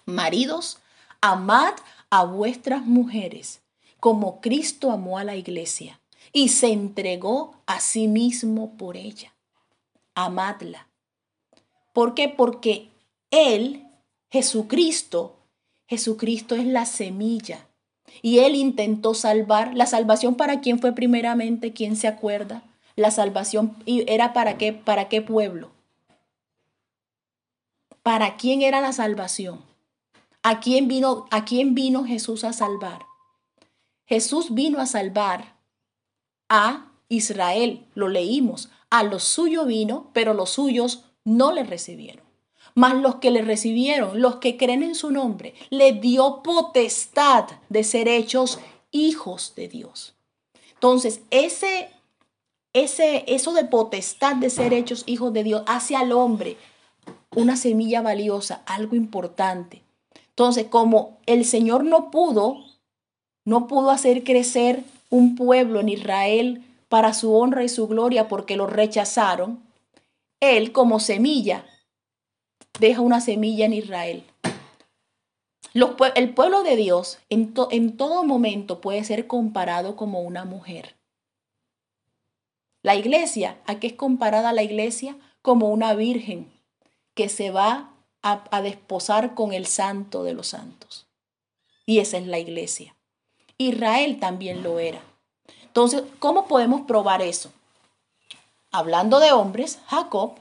maridos, 0.05 0.77
amad 1.19 1.73
a 2.10 2.23
vuestras 2.23 2.86
mujeres 2.86 3.62
como 4.05 4.39
Cristo 4.39 4.91
amó 4.91 5.17
a 5.17 5.23
la 5.23 5.36
iglesia 5.36 5.99
y 6.31 6.49
se 6.49 6.67
entregó 6.67 7.55
a 7.65 7.79
sí 7.79 8.08
mismo 8.08 8.77
por 8.77 8.97
ella. 8.97 9.34
Amadla. 10.13 10.88
¿Por 11.91 12.13
qué? 12.13 12.29
Porque 12.29 12.89
Él, 13.31 13.88
Jesucristo, 14.29 15.36
Jesucristo 15.88 16.56
es 16.56 16.65
la 16.65 16.86
semilla. 16.86 17.67
Y 18.21 18.39
Él 18.39 18.56
intentó 18.56 19.13
salvar. 19.13 19.76
La 19.76 19.86
salvación 19.86 20.36
para 20.36 20.62
quién 20.62 20.80
fue 20.80 20.93
primeramente, 20.93 21.74
¿quién 21.74 21.95
se 21.95 22.08
acuerda? 22.08 22.63
La 22.95 23.12
salvación 23.12 23.76
era 23.86 24.34
para 24.34 24.58
qué, 24.58 24.74
para 24.74 25.10
qué 25.10 25.21
pueblo. 25.21 25.71
¿Para 28.04 28.38
quién 28.38 28.62
era 28.62 28.82
la 28.82 28.93
salvación? 28.93 29.62
¿A 30.43 30.60
quién 30.60 30.88
vino, 30.88 31.26
a 31.32 31.43
quién 31.43 31.74
vino 31.74 32.06
Jesús 32.06 32.43
a 32.43 32.54
salvar? 32.54 33.06
Jesús 34.06 34.54
vino 34.54 34.80
a 34.80 34.86
salvar 34.86 35.56
a 36.48 36.91
Israel, 37.10 37.88
lo 37.95 38.08
leímos, 38.08 38.69
a 38.89 39.04
los 39.04 39.24
suyos 39.24 39.67
vino, 39.67 40.12
pero 40.13 40.34
los 40.34 40.52
suyos 40.52 41.06
no 41.24 41.52
le 41.52 41.63
recibieron. 41.63 42.24
Mas 42.75 42.95
los 42.95 43.15
que 43.15 43.31
le 43.31 43.41
recibieron, 43.41 44.21
los 44.21 44.35
que 44.35 44.57
creen 44.57 44.83
en 44.83 44.95
su 44.95 45.11
nombre, 45.11 45.55
le 45.69 45.93
dio 45.93 46.43
potestad 46.43 47.45
de 47.69 47.83
ser 47.83 48.07
hechos 48.07 48.59
hijos 48.91 49.53
de 49.55 49.67
Dios. 49.67 50.13
Entonces, 50.73 51.21
ese, 51.31 51.89
ese, 52.73 53.23
eso 53.27 53.53
de 53.53 53.63
potestad 53.65 54.35
de 54.35 54.49
ser 54.49 54.73
hechos 54.73 55.03
hijos 55.07 55.33
de 55.33 55.43
Dios 55.43 55.63
hace 55.65 55.95
al 55.95 56.11
hombre 56.11 56.57
una 57.33 57.55
semilla 57.55 58.01
valiosa, 58.01 58.61
algo 58.65 58.95
importante. 58.95 59.81
Entonces, 60.29 60.67
como 60.69 61.17
el 61.25 61.45
Señor 61.45 61.83
no 61.83 62.11
pudo 62.11 62.65
no 63.45 63.67
pudo 63.67 63.91
hacer 63.91 64.23
crecer 64.23 64.83
un 65.09 65.35
pueblo 65.35 65.79
en 65.79 65.89
Israel 65.89 66.63
para 66.89 67.13
su 67.13 67.33
honra 67.33 67.63
y 67.63 67.69
su 67.69 67.88
gloria 67.88 68.27
porque 68.27 68.57
lo 68.57 68.67
rechazaron, 68.67 69.59
él 70.39 70.71
como 70.71 70.99
semilla 70.99 71.65
deja 72.79 73.01
una 73.01 73.21
semilla 73.21 73.65
en 73.65 73.73
Israel. 73.73 74.23
el 76.15 76.33
pueblo 76.33 76.63
de 76.63 76.75
Dios 76.75 77.19
en, 77.29 77.53
en 77.71 77.97
todo 77.97 78.23
momento 78.23 78.81
puede 78.81 79.03
ser 79.03 79.27
comparado 79.27 79.95
como 79.95 80.21
una 80.21 80.45
mujer. 80.45 80.95
La 82.81 82.95
iglesia, 82.95 83.57
¿a 83.65 83.79
qué 83.79 83.88
es 83.88 83.93
comparada 83.93 84.53
la 84.53 84.61
iglesia? 84.61 85.17
Como 85.41 85.69
una 85.69 85.95
virgen 85.95 86.51
que 87.15 87.29
se 87.29 87.49
va 87.49 87.91
a, 88.21 88.43
a 88.51 88.61
desposar 88.61 89.33
con 89.33 89.53
el 89.53 89.65
santo 89.65 90.23
de 90.23 90.33
los 90.33 90.49
santos. 90.49 91.07
Y 91.88 91.99
esa 91.99 92.17
es 92.17 92.27
la 92.27 92.39
iglesia. 92.39 92.95
Israel 93.57 94.19
también 94.19 94.61
lo 94.61 94.79
era. 94.79 95.01
Entonces, 95.63 96.03
¿cómo 96.19 96.47
podemos 96.47 96.81
probar 96.81 97.21
eso? 97.21 97.51
Hablando 98.71 99.19
de 99.19 99.31
hombres, 99.31 99.79
Jacob, 99.88 100.35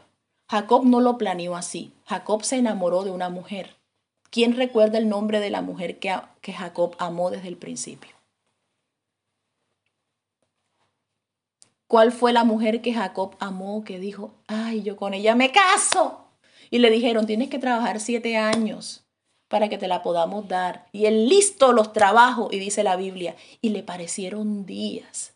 Jacob 0.49 0.85
no 0.85 1.01
lo 1.01 1.17
planeó 1.17 1.57
así. 1.57 1.94
Jacob 2.05 2.45
se 2.45 2.57
enamoró 2.57 3.05
de 3.05 3.11
una 3.11 3.31
mujer. 3.31 3.77
¿Quién 4.31 4.57
recuerda 4.57 4.99
el 4.99 5.09
nombre 5.09 5.41
de 5.41 5.51
la 5.51 5.63
mujer 5.63 5.99
que, 5.99 6.15
que 6.41 6.53
Jacob 6.53 6.97
amó 6.99 7.31
desde 7.31 7.49
el 7.49 7.57
principio? 7.57 8.15
¿Cuál 11.87 12.13
fue 12.13 12.33
la 12.33 12.45
mujer 12.45 12.83
que 12.83 12.93
Jacob 12.93 13.37
amó 13.39 13.85
que 13.85 13.99
dijo, 13.99 14.33
ay, 14.49 14.83
yo 14.83 14.97
con 14.97 15.15
ella 15.15 15.35
me 15.35 15.53
caso? 15.53 16.27
Y 16.71 16.79
le 16.79 16.91
dijeron, 16.91 17.27
tienes 17.27 17.49
que 17.49 17.59
trabajar 17.59 18.01
siete 18.01 18.37
años 18.37 19.05
para 19.49 19.69
que 19.69 19.79
te 19.79 19.87
la 19.87 20.03
podamos 20.03 20.49
dar. 20.49 20.89
Y 20.91 21.07
él 21.07 21.29
listo 21.29 21.73
los 21.73 21.93
trabajos, 21.93 22.53
y 22.53 22.59
dice 22.59 22.83
la 22.83 22.97
Biblia, 22.97 23.37
y 23.61 23.69
le 23.69 23.85
parecieron 23.85 24.67
días. 24.67 25.35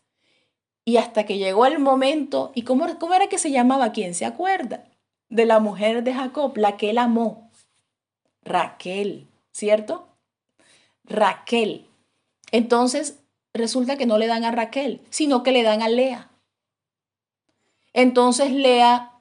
Y 0.83 0.97
hasta 0.97 1.25
que 1.25 1.37
llegó 1.37 1.65
el 1.65 1.79
momento, 1.79 2.51
¿y 2.55 2.63
cómo, 2.63 2.85
cómo 2.99 3.13
era 3.13 3.27
que 3.27 3.37
se 3.37 3.51
llamaba? 3.51 3.93
¿Quién 3.93 4.13
se 4.13 4.25
acuerda? 4.25 4.83
De 5.29 5.45
la 5.45 5.59
mujer 5.59 6.03
de 6.03 6.13
Jacob, 6.13 6.57
la 6.57 6.77
que 6.77 6.89
él 6.89 6.97
amó. 6.97 7.51
Raquel, 8.43 9.27
¿cierto? 9.51 10.07
Raquel. 11.03 11.87
Entonces, 12.51 13.19
resulta 13.53 13.97
que 13.97 14.05
no 14.05 14.17
le 14.17 14.27
dan 14.27 14.43
a 14.43 14.51
Raquel, 14.51 15.01
sino 15.09 15.43
que 15.43 15.51
le 15.51 15.63
dan 15.63 15.81
a 15.81 15.89
Lea. 15.89 16.29
Entonces 17.93 18.51
Lea, 18.51 19.11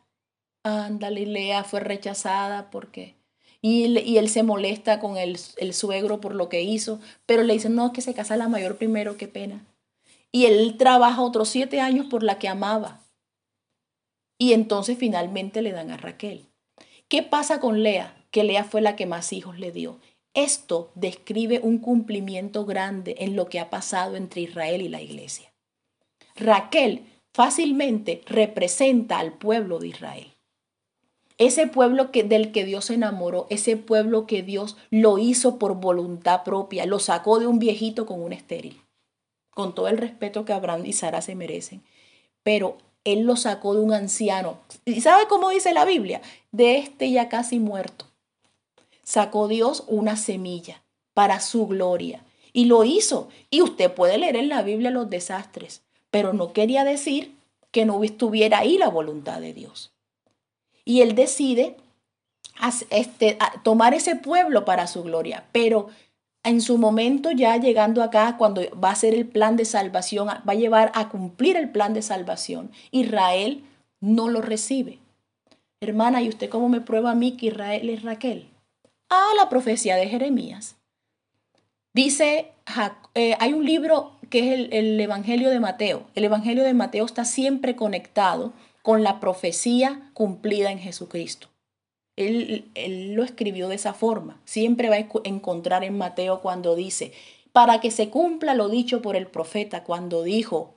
ándale, 0.62 1.26
Lea 1.26 1.64
fue 1.64 1.80
rechazada 1.80 2.70
porque 2.70 3.18
y, 3.60 4.16
él 4.18 4.28
se 4.28 4.42
molesta 4.42 5.00
con 5.00 5.16
el, 5.16 5.36
suegro 5.72 6.20
por 6.20 6.34
lo 6.34 6.48
que 6.48 6.62
hizo, 6.62 7.00
pero 7.26 7.42
le 7.42 7.54
dicen, 7.54 7.74
no, 7.74 7.86
es 7.86 7.92
que 7.92 8.00
se 8.02 8.14
casa 8.14 8.36
la 8.36 8.48
mayor 8.48 8.76
primero, 8.76 9.16
qué 9.16 9.26
pena. 9.26 9.64
Y 10.30 10.46
él 10.46 10.76
trabaja 10.78 11.22
otros 11.22 11.48
siete 11.48 11.80
años 11.80 12.06
por 12.06 12.22
la 12.22 12.38
que 12.38 12.48
amaba. 12.48 13.00
Y 14.38 14.52
entonces 14.52 14.96
finalmente 14.96 15.60
le 15.60 15.72
dan 15.72 15.90
a 15.90 15.96
Raquel. 15.96 16.46
¿Qué 17.08 17.22
pasa 17.22 17.60
con 17.60 17.82
Lea? 17.82 18.24
Que 18.30 18.44
Lea 18.44 18.64
fue 18.64 18.80
la 18.80 18.94
que 18.94 19.06
más 19.06 19.32
hijos 19.32 19.58
le 19.58 19.72
dio. 19.72 19.98
Esto 20.34 20.92
describe 20.94 21.60
un 21.62 21.78
cumplimiento 21.78 22.64
grande 22.64 23.16
en 23.18 23.34
lo 23.34 23.48
que 23.48 23.58
ha 23.58 23.70
pasado 23.70 24.14
entre 24.14 24.42
Israel 24.42 24.82
y 24.82 24.88
la 24.88 25.02
iglesia. 25.02 25.52
Raquel 26.36 27.06
fácilmente 27.32 28.22
representa 28.26 29.18
al 29.18 29.32
pueblo 29.32 29.80
de 29.80 29.88
Israel. 29.88 30.34
Ese 31.38 31.66
pueblo 31.66 32.10
que, 32.10 32.24
del 32.24 32.50
que 32.52 32.64
Dios 32.64 32.86
se 32.86 32.94
enamoró, 32.94 33.46
ese 33.48 33.76
pueblo 33.76 34.26
que 34.26 34.42
Dios 34.42 34.76
lo 34.90 35.18
hizo 35.18 35.58
por 35.58 35.76
voluntad 35.76 36.42
propia, 36.42 36.84
lo 36.84 36.98
sacó 36.98 37.38
de 37.38 37.46
un 37.46 37.58
viejito 37.58 38.06
con 38.06 38.20
un 38.20 38.32
estéril, 38.32 38.82
con 39.50 39.74
todo 39.74 39.88
el 39.88 39.98
respeto 39.98 40.44
que 40.44 40.52
Abraham 40.52 40.84
y 40.84 40.92
Sara 40.92 41.20
se 41.20 41.36
merecen. 41.36 41.82
Pero 42.42 42.78
Él 43.04 43.20
lo 43.20 43.36
sacó 43.36 43.74
de 43.74 43.80
un 43.80 43.92
anciano. 43.92 44.58
¿Y 44.84 45.00
sabe 45.00 45.26
cómo 45.28 45.50
dice 45.50 45.72
la 45.72 45.84
Biblia? 45.84 46.20
De 46.52 46.78
este 46.78 47.10
ya 47.10 47.28
casi 47.28 47.58
muerto. 47.58 48.06
Sacó 49.02 49.48
Dios 49.48 49.84
una 49.86 50.16
semilla 50.16 50.82
para 51.14 51.40
su 51.40 51.66
gloria. 51.66 52.24
Y 52.52 52.66
lo 52.66 52.84
hizo. 52.84 53.28
Y 53.50 53.62
usted 53.62 53.92
puede 53.92 54.18
leer 54.18 54.36
en 54.36 54.48
la 54.48 54.62
Biblia 54.62 54.90
los 54.90 55.08
desastres, 55.10 55.82
pero 56.10 56.32
no 56.32 56.52
quería 56.52 56.84
decir 56.84 57.36
que 57.70 57.84
no 57.84 58.02
estuviera 58.02 58.58
ahí 58.58 58.78
la 58.78 58.88
voluntad 58.88 59.40
de 59.40 59.52
Dios 59.52 59.92
y 60.88 61.02
él 61.02 61.14
decide 61.14 61.76
este, 62.88 63.36
tomar 63.62 63.92
ese 63.92 64.16
pueblo 64.16 64.64
para 64.64 64.86
su 64.86 65.02
gloria. 65.02 65.44
Pero 65.52 65.88
en 66.44 66.60
su 66.60 66.78
momento 66.78 67.30
ya 67.30 67.56
llegando 67.56 68.02
acá, 68.02 68.36
cuando 68.38 68.62
va 68.82 68.90
a 68.90 68.96
ser 68.96 69.14
el 69.14 69.26
plan 69.26 69.56
de 69.56 69.64
salvación, 69.64 70.28
va 70.28 70.52
a 70.52 70.54
llevar 70.54 70.92
a 70.94 71.08
cumplir 71.08 71.56
el 71.56 71.70
plan 71.70 71.94
de 71.94 72.02
salvación, 72.02 72.70
Israel 72.90 73.64
no 74.00 74.28
lo 74.28 74.40
recibe. 74.40 74.98
Hermana, 75.80 76.22
¿y 76.22 76.28
usted 76.28 76.48
cómo 76.48 76.68
me 76.68 76.80
prueba 76.80 77.12
a 77.12 77.14
mí 77.14 77.36
que 77.36 77.46
Israel 77.46 77.88
es 77.90 78.02
Raquel? 78.02 78.48
Ah, 79.10 79.30
la 79.36 79.48
profecía 79.48 79.96
de 79.96 80.08
Jeremías. 80.08 80.76
Dice, 81.94 82.52
eh, 83.14 83.36
hay 83.40 83.52
un 83.52 83.64
libro 83.64 84.12
que 84.30 84.40
es 84.40 84.58
el, 84.58 84.72
el 84.72 85.00
Evangelio 85.00 85.50
de 85.50 85.60
Mateo. 85.60 86.06
El 86.14 86.24
Evangelio 86.24 86.64
de 86.64 86.74
Mateo 86.74 87.04
está 87.04 87.24
siempre 87.24 87.76
conectado 87.76 88.52
con 88.82 89.02
la 89.02 89.20
profecía 89.20 90.10
cumplida 90.14 90.70
en 90.70 90.78
Jesucristo. 90.78 91.47
Él, 92.18 92.70
él, 92.74 93.14
lo 93.14 93.24
escribió 93.24 93.68
de 93.68 93.76
esa 93.76 93.94
forma. 93.94 94.40
Siempre 94.44 94.88
va 94.88 94.96
a 94.96 95.06
encontrar 95.24 95.84
en 95.84 95.96
Mateo 95.96 96.40
cuando 96.40 96.74
dice, 96.74 97.12
para 97.52 97.80
que 97.80 97.90
se 97.90 98.10
cumpla 98.10 98.54
lo 98.54 98.68
dicho 98.68 99.02
por 99.02 99.16
el 99.16 99.26
profeta 99.26 99.84
cuando 99.84 100.22
dijo, 100.22 100.74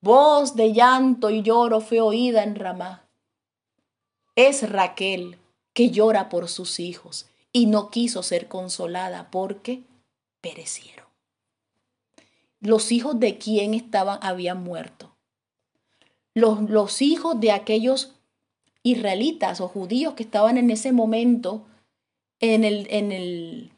voz 0.00 0.56
de 0.56 0.72
llanto 0.72 1.30
y 1.30 1.42
lloro 1.42 1.80
fue 1.80 2.00
oída 2.00 2.42
en 2.42 2.54
Ramá. 2.54 3.08
Es 4.36 4.68
Raquel 4.68 5.38
que 5.72 5.90
llora 5.90 6.28
por 6.28 6.48
sus 6.48 6.80
hijos 6.80 7.26
y 7.52 7.66
no 7.66 7.90
quiso 7.90 8.22
ser 8.22 8.48
consolada 8.48 9.30
porque 9.30 9.82
perecieron. 10.40 11.06
Los 12.60 12.92
hijos 12.92 13.18
de 13.20 13.38
quien 13.38 13.74
estaban 13.74 14.18
habían 14.22 14.62
muerto 14.62 15.14
los, 16.34 17.00
hijos 17.00 17.40
de 17.40 17.52
aquellos 17.52 18.12
israelitas 18.84 19.60
o 19.60 19.66
judíos 19.66 20.14
que 20.14 20.22
estaban 20.22 20.56
en 20.56 20.70
ese 20.70 20.92
momento 20.92 21.64
en, 22.38 22.62
el, 22.62 22.86
en, 22.90 23.10
el, 23.10 23.72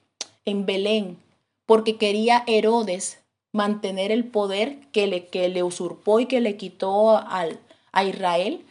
en 0.45 0.67
Belén, 0.67 1.17
porque 1.65 1.97
quería 1.97 2.45
Herodes 2.47 3.21
mantener 3.53 4.13
el 4.13 4.25
poder 4.27 4.79
que 4.93 5.07
le, 5.07 5.29
que 5.29 5.49
le 5.49 5.63
usurpó 5.63 6.21
y 6.21 6.27
que 6.27 6.43
le 6.43 6.57
quitó 6.57 7.17
al, 7.17 7.61
a 7.93 8.05
Israel. 8.05 8.65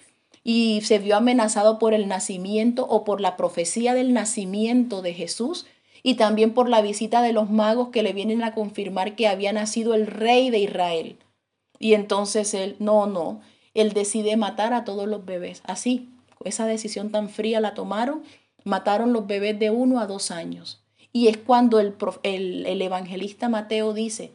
y 0.43 0.81
se 0.81 0.99
vio 0.99 1.15
amenazado 1.15 1.79
por 1.79 1.95
el 1.95 2.07
nacimiento 2.07 2.85
o 2.87 3.03
por 3.03 3.21
la 3.21 3.35
profecía 3.35 3.95
del 3.95 4.13
nacimiento 4.13 5.01
de 5.01 5.13
Jesús 5.13 5.65
y 6.03 6.15
también 6.15 6.53
por 6.53 6.69
la 6.69 6.81
visita 6.81 7.23
de 7.23 7.33
los 7.33 7.49
magos 7.49 7.89
que 7.89 8.03
le 8.03 8.13
vienen 8.13 8.43
a 8.43 8.53
confirmar 8.53 9.15
que 9.15 9.27
había 9.27 9.53
nacido 9.53 9.95
el 9.95 10.05
rey 10.05 10.51
de 10.51 10.59
Israel. 10.59 11.17
Y 11.79 11.93
entonces 11.93 12.53
él, 12.53 12.75
no, 12.77 13.07
no, 13.07 13.41
él 13.73 13.93
decide 13.93 14.37
matar 14.37 14.73
a 14.73 14.83
todos 14.83 15.07
los 15.07 15.25
bebés. 15.25 15.63
Así, 15.65 16.09
esa 16.43 16.65
decisión 16.67 17.11
tan 17.11 17.29
fría 17.29 17.59
la 17.59 17.73
tomaron, 17.73 18.23
mataron 18.63 19.13
los 19.13 19.27
bebés 19.27 19.57
de 19.57 19.69
uno 19.69 19.99
a 19.99 20.07
dos 20.07 20.31
años. 20.31 20.81
Y 21.13 21.29
es 21.29 21.37
cuando 21.37 21.79
el, 21.79 21.95
el, 22.23 22.81
evangelista 22.81 23.47
Mateo 23.47 23.93
dice, 23.93 24.33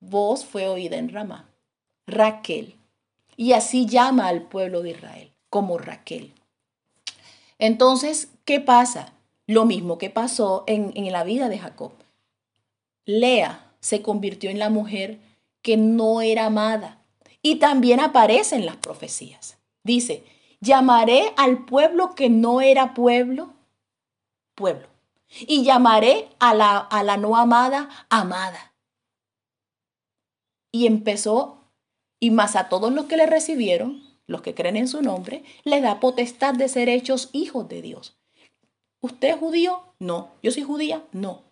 voz 0.00 0.44
fue 0.44 0.66
oída 0.66 0.96
en 0.96 1.10
Ramá, 1.10 1.48
Raquel. 2.06 2.74
Y 3.36 3.52
así 3.52 3.86
llama 3.86 4.26
al 4.26 4.42
pueblo 4.42 4.82
de 4.82 4.90
Israel, 4.90 5.30
como 5.48 5.78
Raquel. 5.78 6.32
Entonces, 7.60 8.30
¿qué 8.44 8.58
pasa? 8.60 9.12
Lo 9.46 9.64
mismo 9.64 9.96
que 9.96 10.10
pasó 10.10 10.64
en, 10.66 10.92
en 10.96 11.12
la 11.12 11.22
vida 11.22 11.48
de 11.48 11.58
Jacob. 11.58 11.92
Lea 13.04 13.72
se 13.80 14.02
convirtió 14.02 14.50
en 14.50 14.58
la 14.58 14.70
mujer 14.70 15.20
que 15.62 15.76
no 15.76 16.20
era 16.20 16.46
amada. 16.46 16.98
Y 17.42 17.56
también 17.56 18.00
aparece 18.00 18.56
en 18.56 18.66
las 18.66 18.76
profecías. 18.76 19.56
Dice, 19.84 20.24
llamaré 20.60 21.32
al 21.36 21.64
pueblo 21.64 22.14
que 22.14 22.30
no 22.30 22.60
era 22.60 22.94
pueblo, 22.94 23.54
pueblo. 24.54 24.88
Y 25.40 25.62
llamaré 25.62 26.28
a 26.38 26.54
la, 26.54 26.78
a 26.78 27.02
la 27.02 27.16
no 27.16 27.36
amada, 27.36 27.88
amada. 28.08 28.72
Y 30.72 30.86
empezó, 30.86 31.64
y 32.20 32.30
más 32.30 32.56
a 32.56 32.68
todos 32.68 32.92
los 32.92 33.06
que 33.06 33.16
le 33.16 33.26
recibieron, 33.26 34.02
los 34.26 34.42
que 34.42 34.54
creen 34.54 34.76
en 34.76 34.88
su 34.88 35.02
nombre, 35.02 35.44
les 35.64 35.82
da 35.82 36.00
potestad 36.00 36.54
de 36.54 36.68
ser 36.68 36.88
hechos 36.88 37.30
hijos 37.32 37.68
de 37.68 37.82
Dios. 37.82 38.16
¿Usted 39.00 39.28
es 39.28 39.36
judío? 39.36 39.82
No. 39.98 40.32
¿Yo 40.42 40.50
soy 40.50 40.62
judía? 40.62 41.04
No. 41.12 41.42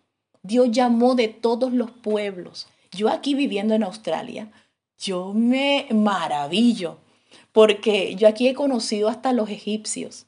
Dios 0.42 0.70
llamó 0.70 1.14
de 1.14 1.28
todos 1.28 1.72
los 1.72 1.90
pueblos. 1.90 2.66
Yo 2.92 3.08
aquí 3.08 3.34
viviendo 3.34 3.74
en 3.74 3.82
Australia, 3.82 4.52
yo 4.98 5.32
me 5.34 5.86
maravillo 5.90 6.98
porque 7.56 8.16
yo 8.16 8.28
aquí 8.28 8.48
he 8.48 8.54
conocido 8.54 9.08
hasta 9.08 9.32
los 9.32 9.48
egipcios. 9.48 10.26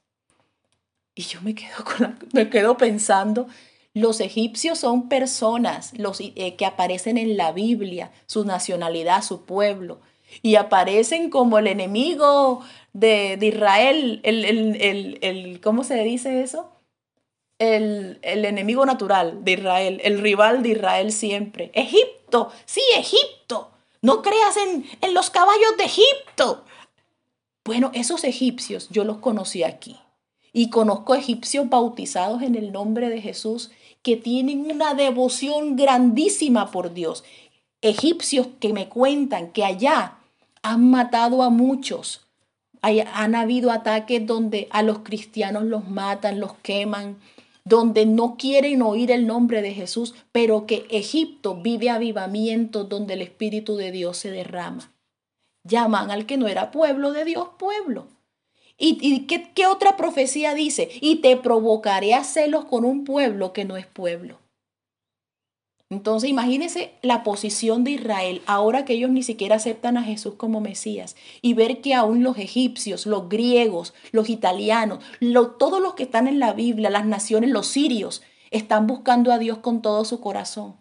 Y 1.14 1.24
yo 1.24 1.43
me 1.43 1.55
quedo, 1.55 1.85
con 1.85 2.18
me 2.33 2.49
quedo 2.49 2.79
pensando, 2.79 3.49
los 3.93 4.20
egipcios 4.20 4.79
son 4.79 5.11
personas 5.11 5.93
los, 5.99 6.20
eh, 6.20 6.57
que 6.57 6.64
aparecen 6.64 7.18
en 7.18 7.37
la 7.37 7.53
Biblia, 7.53 8.12
su 8.24 8.47
nacionalidad, 8.47 9.22
su 9.22 9.45
pueblo, 9.45 10.01
y 10.41 10.55
aparecen 10.55 11.29
como 11.29 11.59
el 11.59 11.66
enemigo 11.66 12.64
de, 12.95 13.39
Israel, 13.43 14.20
el, 14.22 14.47
el, 14.47 15.18
el, 15.20 15.61
¿cómo 15.61 15.85
se 15.85 16.03
dice 16.05 16.41
eso? 16.41 16.72
El, 17.59 18.20
el 18.22 18.47
enemigo 18.47 18.87
natural 18.87 19.45
de 19.45 19.53
Israel, 19.53 20.01
el 20.03 20.22
rival 20.22 20.62
de 20.62 20.70
Israel 20.70 21.12
siempre. 21.12 21.72
Egipto, 21.74 22.51
sí, 22.64 22.81
Egipto. 22.97 23.70
No 24.01 24.22
creas 24.22 24.57
en, 24.57 24.87
en 25.03 25.12
los 25.12 25.29
caballos 25.29 25.76
de 25.76 25.85
Egipto. 25.85 26.64
Bueno, 27.65 27.91
esos 27.95 28.25
egipcios 28.25 28.89
yo 28.91 29.05
los 29.05 29.19
conocí 29.19 29.63
aquí. 29.63 29.97
Y 30.53 30.71
conozco 30.71 31.15
egipcios 31.15 31.69
bautizados 31.69 32.43
en 32.43 32.55
el 32.55 32.73
nombre 32.73 33.11
de 33.11 33.21
Jesús 33.21 33.71
que 34.03 34.17
tienen 34.17 34.71
una 34.71 34.95
devoción 34.95 35.77
grandísima 35.77 36.71
por 36.71 36.95
Dios. 36.95 37.25
Egipcios 37.83 38.49
que 38.59 38.73
me 38.73 38.89
cuentan 38.89 39.53
que 39.53 39.65
allá 39.65 40.19
han 40.63 40.91
matado 40.91 41.43
a 41.43 41.51
muchos. 41.51 42.25
han 42.81 43.35
habido 43.35 43.71
ataques 43.71 44.27
donde 44.27 44.69
a 44.71 44.83
los 44.83 45.01
cristianos 45.01 45.65
los 45.65 45.89
matan, 45.89 46.41
los 46.41 46.55
queman, 46.63 47.19
donde 47.65 48.07
no 48.07 48.37
quieren 48.37 48.83
oír 48.83 49.11
el 49.11 49.27
nombre 49.27 49.61
de 49.63 49.75
Jesús, 49.75 50.15
pero 50.33 50.65
que 50.65 50.87
Egipto 50.91 51.57
vive 51.57 51.91
avivamiento 51.91 52.85
donde 52.85 53.15
el 53.15 53.23
Espíritu 53.23 53.77
de 53.77 53.93
Dios 53.93 54.17
se 54.17 54.31
derrama. 54.31 54.91
Llaman 55.65 56.11
al 56.11 56.27
que 56.27 56.37
no 56.37 56.49
era 56.49 56.71
pueblo 56.71 57.13
de 57.13 57.25
Dios 57.25 57.49
pueblo. 57.59 58.09
¿Y, 58.81 59.27
qué, 59.27 59.51
qué 59.55 59.67
otra 59.67 59.97
profecía 59.97 60.55
dice? 60.55 60.89
Y 61.01 61.17
te 61.17 61.37
provocaré 61.37 62.15
a 62.15 62.23
celos 62.23 62.65
con 62.65 62.85
un 62.85 63.05
pueblo 63.05 63.53
que 63.53 63.65
no 63.65 63.77
es 63.77 63.87
pueblo. 63.87 64.39
Entonces 65.91 66.29
imagínense 66.29 66.93
la 67.01 67.23
posición 67.23 67.83
de 67.83 67.93
Israel 67.93 68.43
ahora 68.47 68.85
que 68.85 68.93
ellos 68.93 69.11
ni 69.11 69.23
siquiera 69.23 69.57
aceptan 69.57 69.97
a 69.97 70.03
Jesús 70.03 70.35
como 70.35 70.61
Mesías 70.61 71.17
y 71.41 71.55
ver 71.55 71.81
que 71.81 71.95
aún 71.95 72.23
los 72.23 72.37
egipcios, 72.37 73.07
los 73.07 73.31
griegos, 73.31 73.95
los 74.13 74.29
italianos, 74.29 75.03
todos 75.59 75.81
los 75.81 75.95
que 75.95 76.03
están 76.03 76.29
en 76.29 76.41
la 76.41 76.53
Biblia, 76.53 76.91
las 76.91 77.07
naciones, 77.07 77.51
los 77.51 77.69
sirios, 77.69 78.23
están 78.51 78.87
buscando 78.87 79.33
a 79.33 79.39
Dios 79.39 79.59
con 79.59 79.81
todo 79.81 80.05
su 80.05 80.21
corazón. 80.21 80.77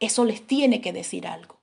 Eso 0.00 0.24
les 0.24 0.44
tiene 0.44 0.80
que 0.80 0.92
decir 0.92 1.28
algo, 1.28 1.53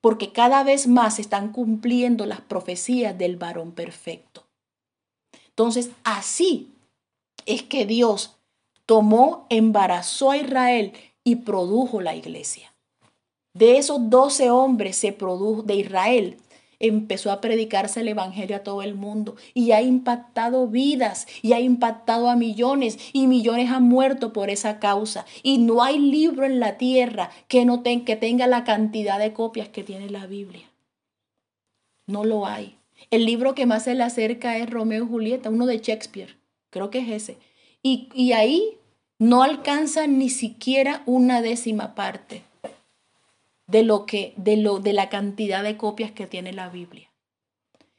porque 0.00 0.32
cada 0.32 0.64
vez 0.64 0.86
más 0.86 1.18
están 1.18 1.52
cumpliendo 1.52 2.26
las 2.26 2.40
profecías 2.40 3.16
del 3.16 3.36
varón 3.36 3.72
perfecto. 3.72 4.44
Entonces 5.48 5.90
así 6.04 6.72
es 7.46 7.62
que 7.62 7.86
Dios 7.86 8.36
tomó, 8.86 9.46
embarazó 9.50 10.30
a 10.30 10.36
Israel 10.36 10.92
y 11.22 11.36
produjo 11.36 12.00
la 12.00 12.14
iglesia. 12.14 12.72
De 13.52 13.76
esos 13.78 14.10
doce 14.10 14.50
hombres 14.50 14.96
se 14.96 15.12
produjo, 15.12 15.62
de 15.62 15.74
Israel, 15.74 16.38
empezó 16.80 17.30
a 17.30 17.40
predicarse 17.40 18.00
el 18.00 18.08
Evangelio 18.08 18.56
a 18.56 18.62
todo 18.64 18.82
el 18.82 18.94
mundo 18.94 19.36
y 19.54 19.72
ha 19.72 19.82
impactado 19.82 20.66
vidas 20.66 21.26
y 21.42 21.52
ha 21.52 21.60
impactado 21.60 22.28
a 22.28 22.36
millones 22.36 22.98
y 23.12 23.26
millones 23.26 23.70
han 23.70 23.84
muerto 23.84 24.32
por 24.32 24.50
esa 24.50 24.80
causa. 24.80 25.26
Y 25.42 25.58
no 25.58 25.82
hay 25.82 25.98
libro 25.98 26.46
en 26.46 26.58
la 26.58 26.78
tierra 26.78 27.30
que, 27.46 27.64
no 27.64 27.82
que 27.82 28.16
tenga 28.16 28.46
la 28.46 28.64
cantidad 28.64 29.18
de 29.18 29.32
copias 29.32 29.68
que 29.68 29.84
tiene 29.84 30.10
la 30.10 30.26
Biblia. 30.26 30.68
No 32.06 32.24
lo 32.24 32.46
hay. 32.46 32.76
El 33.10 33.24
libro 33.24 33.54
que 33.54 33.66
más 33.66 33.84
se 33.84 33.94
le 33.94 34.02
acerca 34.02 34.56
es 34.56 34.68
Romeo 34.68 35.04
y 35.04 35.08
Julieta, 35.08 35.50
uno 35.50 35.66
de 35.66 35.78
Shakespeare. 35.78 36.36
Creo 36.70 36.90
que 36.90 36.98
es 36.98 37.08
ese. 37.08 37.38
Y, 37.82 38.08
y 38.14 38.32
ahí 38.32 38.78
no 39.18 39.42
alcanza 39.42 40.06
ni 40.06 40.30
siquiera 40.30 41.02
una 41.06 41.42
décima 41.42 41.94
parte 41.94 42.42
de 43.70 43.82
lo 43.82 44.06
que 44.06 44.34
de 44.36 44.56
lo 44.56 44.78
de 44.78 44.92
la 44.92 45.08
cantidad 45.08 45.62
de 45.62 45.76
copias 45.76 46.12
que 46.12 46.26
tiene 46.26 46.52
la 46.52 46.68
Biblia. 46.68 47.10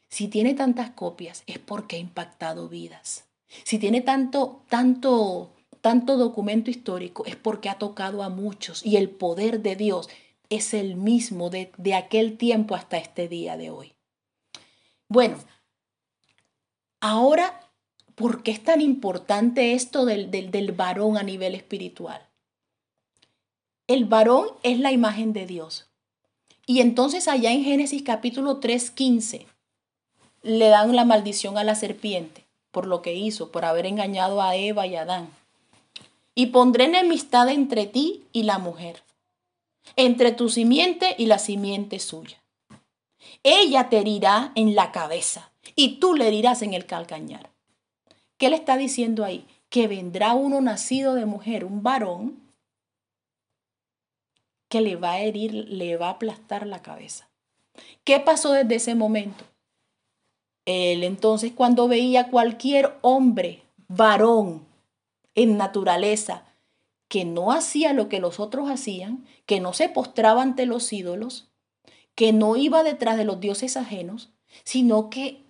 Si 0.10 0.28
tiene 0.28 0.54
tantas 0.54 0.92
copias 0.92 1.44
es 1.48 1.60
porque 1.60 1.96
ha 1.96 2.00
impactado 2.00 2.68
vidas. 2.68 3.26
Si 3.64 3.80
tiene 3.80 4.02
tanto 4.02 4.64
tanto 4.70 5.52
tanto 5.82 6.18
documento 6.18 6.70
histórico 6.70 7.26
es 7.26 7.36
porque 7.36 7.70
ha 7.70 7.78
tocado 7.78 8.24
a 8.24 8.30
muchos 8.30 8.86
y 8.86 8.98
el 8.98 9.10
poder 9.10 9.62
de 9.62 9.76
Dios 9.76 10.10
es 10.50 10.74
el 10.74 10.96
mismo 10.96 11.50
de, 11.50 11.72
de 11.78 11.96
aquel 11.96 12.38
tiempo 12.38 12.76
hasta 12.76 12.98
este 12.98 13.28
día 13.28 13.58
de 13.58 13.70
hoy. 13.70 13.94
Bueno, 15.08 15.38
ahora 17.00 17.72
¿Por 18.22 18.44
qué 18.44 18.52
es 18.52 18.64
tan 18.64 18.82
importante 18.82 19.74
esto 19.74 20.06
del, 20.06 20.30
del, 20.30 20.72
varón 20.74 21.18
a 21.18 21.24
nivel 21.24 21.56
espiritual? 21.56 22.22
El 23.88 24.06
varón 24.06 24.48
es 24.64 24.80
la 24.80 24.92
imagen 24.92 25.34
de 25.34 25.46
Dios. 25.46 25.88
Y 26.66 26.82
entonces 26.82 27.28
allá 27.28 27.52
en 27.52 27.64
Génesis 27.64 28.04
capítulo 28.04 28.58
3, 28.58 28.92
15, 28.92 29.48
le 30.44 30.68
dan 30.70 30.96
la 30.96 31.06
maldición 31.06 31.58
a 31.58 31.64
la 31.64 31.76
serpiente 31.76 32.46
por 32.72 32.88
lo 32.88 33.02
que 33.02 33.14
hizo, 33.14 33.52
por 33.52 33.66
haber 33.66 33.86
engañado 33.86 34.42
a 34.42 34.56
Eva 34.56 34.88
y 34.88 34.96
a 34.96 35.02
Adán. 35.02 35.30
Y 36.34 36.48
pondré 36.48 36.86
enemistad 36.86 37.50
entre 37.50 37.86
ti 37.86 38.24
y 38.32 38.44
la 38.44 38.58
mujer, 38.58 39.04
entre 39.98 40.32
tu 40.32 40.50
simiente 40.50 41.16
y 41.18 41.26
la 41.26 41.38
simiente 41.38 42.00
suya. 42.00 42.42
Ella 43.44 43.90
te 43.90 44.00
herirá 44.00 44.52
en 44.56 44.76
la 44.76 44.92
cabeza 44.92 45.52
y 45.76 46.00
tú 46.00 46.16
le 46.16 46.28
herirás 46.28 46.62
en 46.62 46.74
el 46.74 46.86
calcañar. 46.86 47.50
¿Qué 48.38 48.50
le 48.50 48.56
está 48.56 48.78
diciendo 48.78 49.26
ahí? 49.26 49.46
Que 49.70 49.88
vendrá 49.88 50.34
uno 50.34 50.62
nacido 50.62 51.14
de 51.14 51.26
mujer, 51.26 51.66
un 51.66 51.84
varón, 51.84 52.40
que 54.72 54.82
le 54.82 54.96
va 54.96 55.12
a 55.12 55.20
herir, 55.20 55.54
le 55.54 55.98
va 55.98 56.08
a 56.08 56.12
aplastar 56.12 56.66
la 56.66 56.82
cabeza. 56.82 57.30
¿Qué 58.06 58.22
pasó 58.22 58.54
desde 58.54 58.76
ese 58.76 58.96
momento? 58.96 59.44
Él 60.66 61.04
entonces 61.04 61.52
cuando 61.54 61.90
veía 61.90 62.30
cualquier 62.30 62.98
hombre, 63.02 63.64
varón, 63.90 64.66
en 65.36 65.58
naturaleza, 65.58 66.46
que 67.10 67.26
no 67.26 67.52
hacía 67.52 67.92
lo 67.92 68.08
que 68.08 68.22
los 68.22 68.40
otros 68.40 68.70
hacían, 68.70 69.26
que 69.46 69.60
no 69.60 69.74
se 69.74 69.90
postraba 69.90 70.42
ante 70.42 70.66
los 70.66 70.94
ídolos, 70.94 71.52
que 72.16 72.32
no 72.32 72.56
iba 72.56 72.84
detrás 72.84 73.18
de 73.18 73.26
los 73.26 73.42
dioses 73.42 73.76
ajenos, 73.76 74.32
sino 74.64 75.10
que 75.10 75.44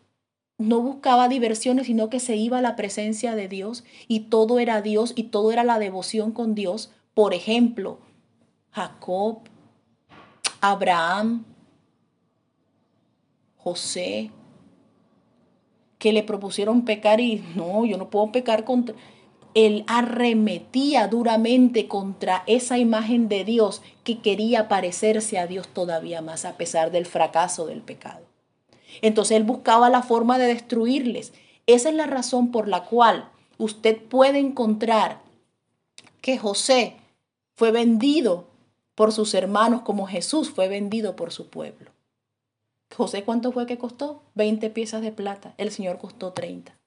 no 0.58 0.82
buscaba 0.82 1.28
diversiones, 1.28 1.86
sino 1.86 2.10
que 2.10 2.20
se 2.20 2.38
iba 2.38 2.58
a 2.58 2.64
la 2.64 2.76
presencia 2.76 3.36
de 3.36 3.48
Dios 3.48 3.84
y 4.08 4.22
todo 4.22 4.58
era 4.58 4.82
Dios 4.82 5.14
y 5.16 5.26
todo 5.26 5.52
era 5.52 5.64
la 5.64 5.78
devoción 5.78 6.32
con 6.32 6.56
Dios. 6.56 6.92
Por 7.14 7.36
ejemplo, 7.36 8.00
Jacob, 8.72 9.40
Abraham, 10.62 11.46
José, 13.58 14.32
que 15.98 16.14
le 16.14 16.24
propusieron 16.24 16.84
pecar 16.84 17.20
y 17.20 17.44
no, 17.56 17.86
yo 17.86 17.98
no 17.98 18.10
puedo 18.10 18.32
pecar 18.32 18.64
contra... 18.64 18.96
Él 19.54 19.84
arremetía 19.88 21.10
duramente 21.10 21.90
contra 21.90 22.44
esa 22.48 22.78
imagen 22.78 23.28
de 23.28 23.44
Dios 23.44 23.82
que 24.06 24.20
quería 24.20 24.70
parecerse 24.70 25.38
a 25.38 25.46
Dios 25.46 25.68
todavía 25.68 26.22
más 26.22 26.46
a 26.46 26.56
pesar 26.56 26.90
del 26.90 27.06
fracaso 27.06 27.66
del 27.66 27.82
pecado. 27.82 28.26
Entonces 29.02 29.36
él 29.36 29.44
buscaba 29.44 29.90
la 29.90 30.04
forma 30.04 30.38
de 30.38 30.48
destruirles. 30.48 31.34
Esa 31.68 31.90
es 31.90 31.96
la 31.96 32.08
razón 32.08 32.52
por 32.52 32.70
la 32.70 32.86
cual 32.86 33.30
usted 33.58 34.02
puede 34.02 34.40
encontrar 34.40 35.20
que 36.22 36.38
José 36.38 36.96
fue 37.56 37.72
vendido 37.72 38.51
por 38.96 39.12
sus 39.12 39.34
hermanos 39.34 39.82
como 39.82 40.08
Jesús 40.08 40.50
fue 40.52 40.68
vendido 40.68 41.16
por 41.16 41.32
su 41.32 41.50
pueblo. 41.50 41.92
José, 42.96 43.24
¿cuánto 43.24 43.52
fue 43.52 43.66
que 43.66 43.78
costó? 43.78 44.24
20 44.36 44.70
piezas 44.70 45.02
de 45.02 45.12
plata. 45.12 45.54
El 45.58 45.72
Señor 45.72 45.98
costó 45.98 46.34
30. 46.34 46.78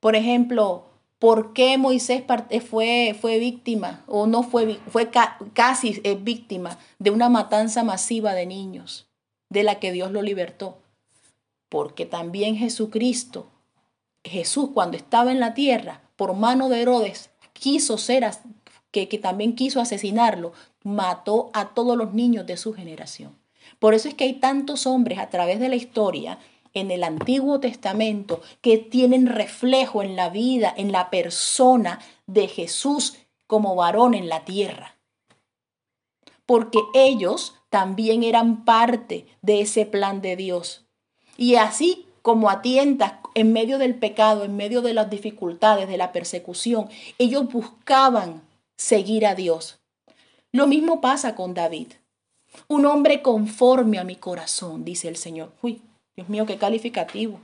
Por 0.00 0.14
ejemplo, 0.14 0.84
¿por 1.18 1.52
qué 1.52 1.78
Moisés 1.78 2.22
eh, 2.50 2.60
fue, 2.60 3.16
fue 3.18 3.38
víctima 3.38 4.04
o 4.06 4.26
no 4.26 4.42
fue, 4.42 4.78
fue 4.88 5.10
casi 5.54 6.00
eh, 6.04 6.14
víctima 6.14 6.78
de 6.98 7.10
una 7.10 7.28
matanza 7.28 7.82
masiva 7.82 8.34
de 8.34 8.46
niños, 8.46 9.08
de 9.48 9.62
la 9.62 9.80
que 9.80 9.90
Dios 9.90 10.12
lo 10.12 10.22
libertó? 10.22 10.78
Porque 11.68 12.06
también 12.06 12.56
Jesucristo, 12.56 13.48
Jesús 14.22 14.70
cuando 14.72 14.96
estaba 14.96 15.32
en 15.32 15.40
la 15.40 15.54
tierra, 15.54 16.02
por 16.16 16.34
mano 16.34 16.68
de 16.68 16.82
Herodes, 16.82 17.30
quiso 17.52 17.98
ser, 17.98 18.28
que, 18.90 19.08
que 19.08 19.18
también 19.18 19.54
quiso 19.54 19.80
asesinarlo, 19.80 20.52
mató 20.82 21.50
a 21.52 21.70
todos 21.70 21.96
los 21.96 22.14
niños 22.14 22.46
de 22.46 22.56
su 22.56 22.72
generación. 22.72 23.36
Por 23.78 23.94
eso 23.94 24.08
es 24.08 24.14
que 24.14 24.24
hay 24.24 24.34
tantos 24.34 24.86
hombres 24.86 25.18
a 25.18 25.28
través 25.28 25.60
de 25.60 25.68
la 25.68 25.76
historia 25.76 26.38
en 26.74 26.90
el 26.90 27.04
Antiguo 27.04 27.60
Testamento 27.60 28.40
que 28.60 28.78
tienen 28.78 29.26
reflejo 29.26 30.02
en 30.02 30.16
la 30.16 30.30
vida, 30.30 30.72
en 30.76 30.92
la 30.92 31.10
persona 31.10 32.00
de 32.26 32.48
Jesús 32.48 33.16
como 33.46 33.74
varón 33.74 34.14
en 34.14 34.28
la 34.28 34.44
tierra. 34.44 34.96
Porque 36.46 36.78
ellos 36.94 37.54
también 37.70 38.22
eran 38.22 38.64
parte 38.64 39.26
de 39.42 39.60
ese 39.60 39.86
plan 39.86 40.22
de 40.22 40.36
Dios. 40.36 40.86
Y 41.36 41.56
así 41.56 42.06
como 42.22 42.50
a 42.50 42.62
tientas 42.62 43.14
en 43.34 43.52
medio 43.52 43.78
del 43.78 43.94
pecado, 43.94 44.44
en 44.44 44.56
medio 44.56 44.82
de 44.82 44.94
las 44.94 45.10
dificultades, 45.10 45.88
de 45.88 45.96
la 45.96 46.12
persecución, 46.12 46.88
ellos 47.18 47.50
buscaban 47.50 48.42
seguir 48.78 49.26
a 49.26 49.34
Dios. 49.34 49.78
Lo 50.52 50.66
mismo 50.66 51.02
pasa 51.02 51.34
con 51.34 51.52
David. 51.52 51.88
Un 52.68 52.86
hombre 52.86 53.20
conforme 53.20 53.98
a 53.98 54.04
mi 54.04 54.16
corazón, 54.16 54.84
dice 54.84 55.08
el 55.08 55.16
Señor. 55.16 55.52
Uy, 55.60 55.82
Dios 56.16 56.30
mío, 56.30 56.46
qué 56.46 56.56
calificativo. 56.56 57.40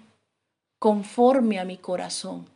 Conforme 0.78 1.58
a 1.58 1.64
mi 1.64 1.76
corazón. 1.76 2.48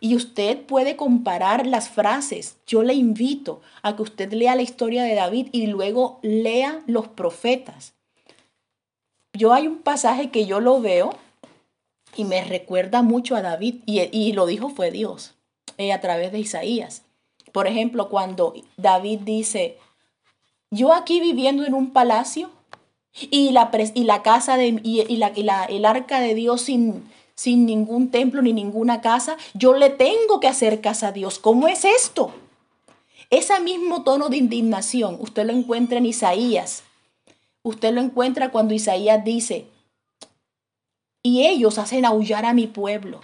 Y 0.00 0.16
usted 0.16 0.62
puede 0.62 0.96
comparar 0.96 1.66
las 1.66 1.90
frases. 1.90 2.56
Yo 2.66 2.82
le 2.82 2.94
invito 2.94 3.60
a 3.82 3.94
que 3.94 4.02
usted 4.02 4.32
lea 4.32 4.56
la 4.56 4.62
historia 4.62 5.04
de 5.04 5.14
David 5.14 5.48
y 5.52 5.66
luego 5.66 6.18
lea 6.22 6.82
los 6.86 7.06
profetas. 7.06 7.92
Yo 9.32 9.52
hay 9.52 9.66
un 9.66 9.78
pasaje 9.78 10.30
que 10.30 10.46
yo 10.46 10.60
lo 10.60 10.80
veo 10.80 11.10
y 12.16 12.24
me 12.24 12.42
recuerda 12.44 13.02
mucho 13.02 13.36
a 13.36 13.42
David 13.42 13.76
y, 13.86 14.32
lo 14.32 14.46
dijo 14.46 14.70
fue 14.70 14.90
Dios 14.90 15.34
eh, 15.76 15.92
a 15.92 16.00
través 16.00 16.32
de 16.32 16.40
Isaías. 16.40 17.02
Por 17.52 17.66
ejemplo, 17.66 18.08
cuando 18.08 18.54
David 18.76 19.20
dice, 19.20 19.78
yo 20.70 20.92
aquí 20.92 21.20
viviendo 21.20 21.64
en 21.64 21.74
un 21.74 21.92
palacio 21.92 22.50
y 23.12 23.50
la, 23.50 23.70
y 23.94 24.04
la 24.04 24.22
casa 24.22 24.56
de, 24.56 24.80
y, 24.82 25.16
la, 25.16 25.32
la, 25.36 25.64
el 25.64 25.84
arca 25.84 26.20
de 26.20 26.34
Dios 26.34 26.62
sin, 26.62 27.10
sin 27.34 27.66
ningún 27.66 28.10
templo 28.10 28.42
ni 28.42 28.52
ninguna 28.52 29.00
casa, 29.00 29.36
yo 29.54 29.74
le 29.74 29.90
tengo 29.90 30.40
que 30.40 30.48
hacer 30.48 30.80
casa 30.80 31.08
a 31.08 31.12
Dios. 31.12 31.38
¿Cómo 31.38 31.68
es 31.68 31.84
esto? 31.84 32.32
Ese 33.30 33.58
mismo 33.60 34.02
tono 34.02 34.28
de 34.28 34.36
indignación 34.36 35.16
usted 35.20 35.46
lo 35.46 35.52
encuentra 35.52 35.98
en 35.98 36.06
Isaías. 36.06 36.84
Usted 37.62 37.92
lo 37.92 38.00
encuentra 38.00 38.50
cuando 38.50 38.74
Isaías 38.74 39.24
dice, 39.24 39.66
y 41.22 41.46
ellos 41.46 41.78
hacen 41.78 42.04
aullar 42.04 42.46
a 42.46 42.54
mi 42.54 42.66
pueblo 42.66 43.20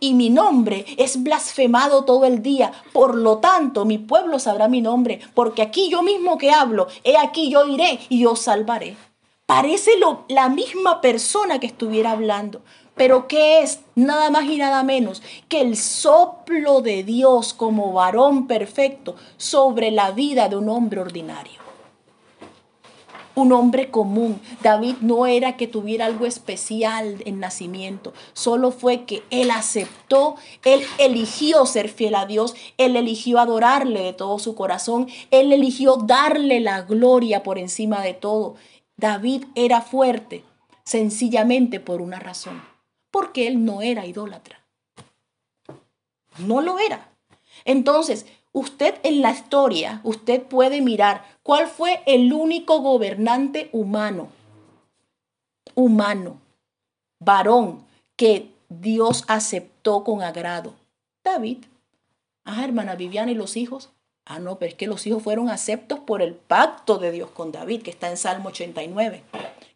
y 0.00 0.14
mi 0.14 0.30
nombre 0.30 0.84
es 0.96 1.22
blasfemado 1.22 2.04
todo 2.04 2.24
el 2.24 2.42
día. 2.42 2.72
Por 2.92 3.14
lo 3.14 3.38
tanto, 3.38 3.84
mi 3.84 3.98
pueblo 3.98 4.38
sabrá 4.38 4.68
mi 4.68 4.80
nombre, 4.80 5.20
porque 5.34 5.62
aquí 5.62 5.88
yo 5.88 6.02
mismo 6.02 6.38
que 6.38 6.50
hablo, 6.50 6.88
he 7.04 7.16
aquí 7.16 7.50
yo 7.50 7.66
iré 7.66 8.00
y 8.08 8.24
os 8.26 8.40
salvaré. 8.40 8.96
Parece 9.46 9.98
lo, 9.98 10.24
la 10.28 10.48
misma 10.48 11.00
persona 11.00 11.58
que 11.58 11.66
estuviera 11.66 12.10
hablando, 12.10 12.60
pero 12.94 13.28
¿qué 13.28 13.60
es? 13.60 13.80
Nada 13.94 14.28
más 14.30 14.44
y 14.44 14.58
nada 14.58 14.82
menos 14.82 15.22
que 15.48 15.60
el 15.60 15.76
soplo 15.76 16.82
de 16.82 17.04
Dios 17.04 17.54
como 17.54 17.92
varón 17.92 18.46
perfecto 18.46 19.14
sobre 19.36 19.90
la 19.90 20.10
vida 20.10 20.48
de 20.48 20.56
un 20.56 20.68
hombre 20.68 21.00
ordinario. 21.00 21.67
Un 23.38 23.52
hombre 23.52 23.92
común. 23.92 24.40
David 24.64 24.96
no 25.00 25.24
era 25.26 25.56
que 25.56 25.68
tuviera 25.68 26.06
algo 26.06 26.26
especial 26.26 27.22
en 27.24 27.38
nacimiento, 27.38 28.12
solo 28.32 28.72
fue 28.72 29.04
que 29.04 29.22
él 29.30 29.52
aceptó, 29.52 30.34
él 30.64 30.82
eligió 30.98 31.64
ser 31.64 31.88
fiel 31.88 32.16
a 32.16 32.26
Dios, 32.26 32.56
él 32.78 32.96
eligió 32.96 33.38
adorarle 33.38 34.02
de 34.02 34.12
todo 34.12 34.40
su 34.40 34.56
corazón, 34.56 35.06
él 35.30 35.52
eligió 35.52 35.98
darle 35.98 36.58
la 36.58 36.82
gloria 36.82 37.44
por 37.44 37.58
encima 37.58 38.02
de 38.02 38.12
todo. 38.12 38.56
David 38.96 39.44
era 39.54 39.82
fuerte 39.82 40.42
sencillamente 40.82 41.78
por 41.78 42.02
una 42.02 42.18
razón, 42.18 42.60
porque 43.12 43.46
él 43.46 43.64
no 43.64 43.82
era 43.82 44.04
idólatra. 44.04 44.66
No 46.38 46.60
lo 46.60 46.80
era. 46.80 47.12
Entonces, 47.64 48.26
usted 48.52 48.94
en 49.02 49.22
la 49.22 49.32
historia, 49.32 50.00
usted 50.04 50.42
puede 50.42 50.80
mirar 50.80 51.24
cuál 51.42 51.66
fue 51.66 52.02
el 52.06 52.32
único 52.32 52.80
gobernante 52.80 53.68
humano, 53.72 54.28
humano, 55.74 56.40
varón, 57.20 57.84
que 58.16 58.50
Dios 58.68 59.24
aceptó 59.28 60.04
con 60.04 60.22
agrado. 60.22 60.74
David. 61.24 61.58
Ah, 62.44 62.64
hermana 62.64 62.94
Viviana 62.94 63.30
y 63.30 63.34
los 63.34 63.56
hijos. 63.56 63.90
Ah, 64.24 64.38
no, 64.38 64.58
pero 64.58 64.70
es 64.70 64.74
que 64.74 64.86
los 64.86 65.06
hijos 65.06 65.22
fueron 65.22 65.48
aceptos 65.48 66.00
por 66.00 66.20
el 66.20 66.34
pacto 66.34 66.98
de 66.98 67.12
Dios 67.12 67.30
con 67.30 67.52
David, 67.52 67.82
que 67.82 67.90
está 67.90 68.10
en 68.10 68.16
Salmo 68.16 68.50
89, 68.50 69.22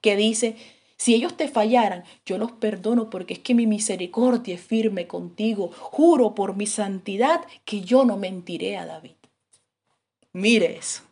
que 0.00 0.16
dice, 0.16 0.56
si 1.02 1.16
ellos 1.16 1.36
te 1.36 1.48
fallaran, 1.48 2.04
yo 2.24 2.38
los 2.38 2.52
perdono 2.52 3.10
porque 3.10 3.34
es 3.34 3.40
que 3.40 3.54
mi 3.54 3.66
misericordia 3.66 4.54
es 4.54 4.60
firme 4.60 5.08
contigo. 5.08 5.72
Juro 5.76 6.32
por 6.36 6.54
mi 6.54 6.68
santidad 6.68 7.44
que 7.64 7.80
yo 7.80 8.04
no 8.04 8.16
mentiré 8.16 8.76
a 8.76 8.86
David. 8.86 9.16
Mire 10.32 10.78
eso. 10.78 11.02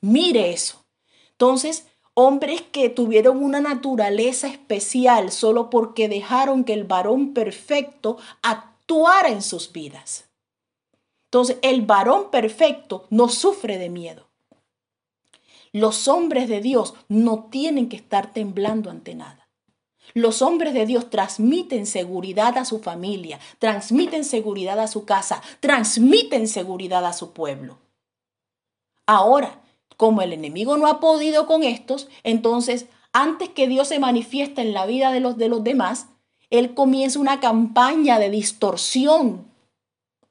Mire 0.00 0.52
eso. 0.52 0.84
Entonces, 1.32 1.88
hombres 2.14 2.62
que 2.62 2.88
tuvieron 2.88 3.42
una 3.42 3.60
naturaleza 3.60 4.46
especial 4.46 5.32
solo 5.32 5.70
porque 5.70 6.08
dejaron 6.08 6.62
que 6.62 6.74
el 6.74 6.84
varón 6.84 7.34
perfecto 7.34 8.16
actuara 8.42 9.30
en 9.30 9.42
sus 9.42 9.72
vidas. 9.72 10.30
Entonces, 11.24 11.56
el 11.62 11.82
varón 11.82 12.30
perfecto 12.30 13.08
no 13.10 13.28
sufre 13.28 13.76
de 13.76 13.90
miedo. 13.90 14.29
Los 15.72 16.08
hombres 16.08 16.48
de 16.48 16.60
Dios 16.60 16.94
no 17.08 17.44
tienen 17.50 17.88
que 17.88 17.96
estar 17.96 18.32
temblando 18.32 18.90
ante 18.90 19.14
nada. 19.14 19.48
Los 20.14 20.42
hombres 20.42 20.74
de 20.74 20.86
Dios 20.86 21.10
transmiten 21.10 21.86
seguridad 21.86 22.58
a 22.58 22.64
su 22.64 22.80
familia, 22.80 23.38
transmiten 23.58 24.24
seguridad 24.24 24.80
a 24.80 24.88
su 24.88 25.04
casa, 25.04 25.42
transmiten 25.60 26.48
seguridad 26.48 27.04
a 27.06 27.12
su 27.12 27.32
pueblo. 27.32 27.78
Ahora, 29.06 29.60
como 29.96 30.22
el 30.22 30.32
enemigo 30.32 30.76
no 30.76 30.86
ha 30.86 30.98
podido 30.98 31.46
con 31.46 31.62
estos, 31.62 32.08
entonces, 32.24 32.86
antes 33.12 33.50
que 33.50 33.68
Dios 33.68 33.88
se 33.88 33.98
manifieste 33.98 34.62
en 34.62 34.72
la 34.72 34.86
vida 34.86 35.12
de 35.12 35.20
los, 35.20 35.36
de 35.36 35.48
los 35.48 35.62
demás, 35.62 36.08
Él 36.48 36.74
comienza 36.74 37.18
una 37.18 37.38
campaña 37.38 38.18
de 38.18 38.30
distorsión 38.30 39.46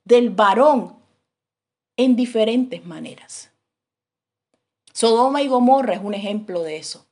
del 0.03 0.29
varón 0.31 0.95
en 1.95 2.15
diferentes 2.15 2.85
maneras. 2.85 3.48
Sodoma 4.99 5.41
y 5.41 5.47
Gomorra 5.47 5.93
es 5.93 6.01
un 6.03 6.13
ejemplo 6.13 6.61
de 6.61 6.75
eso. 6.75 7.05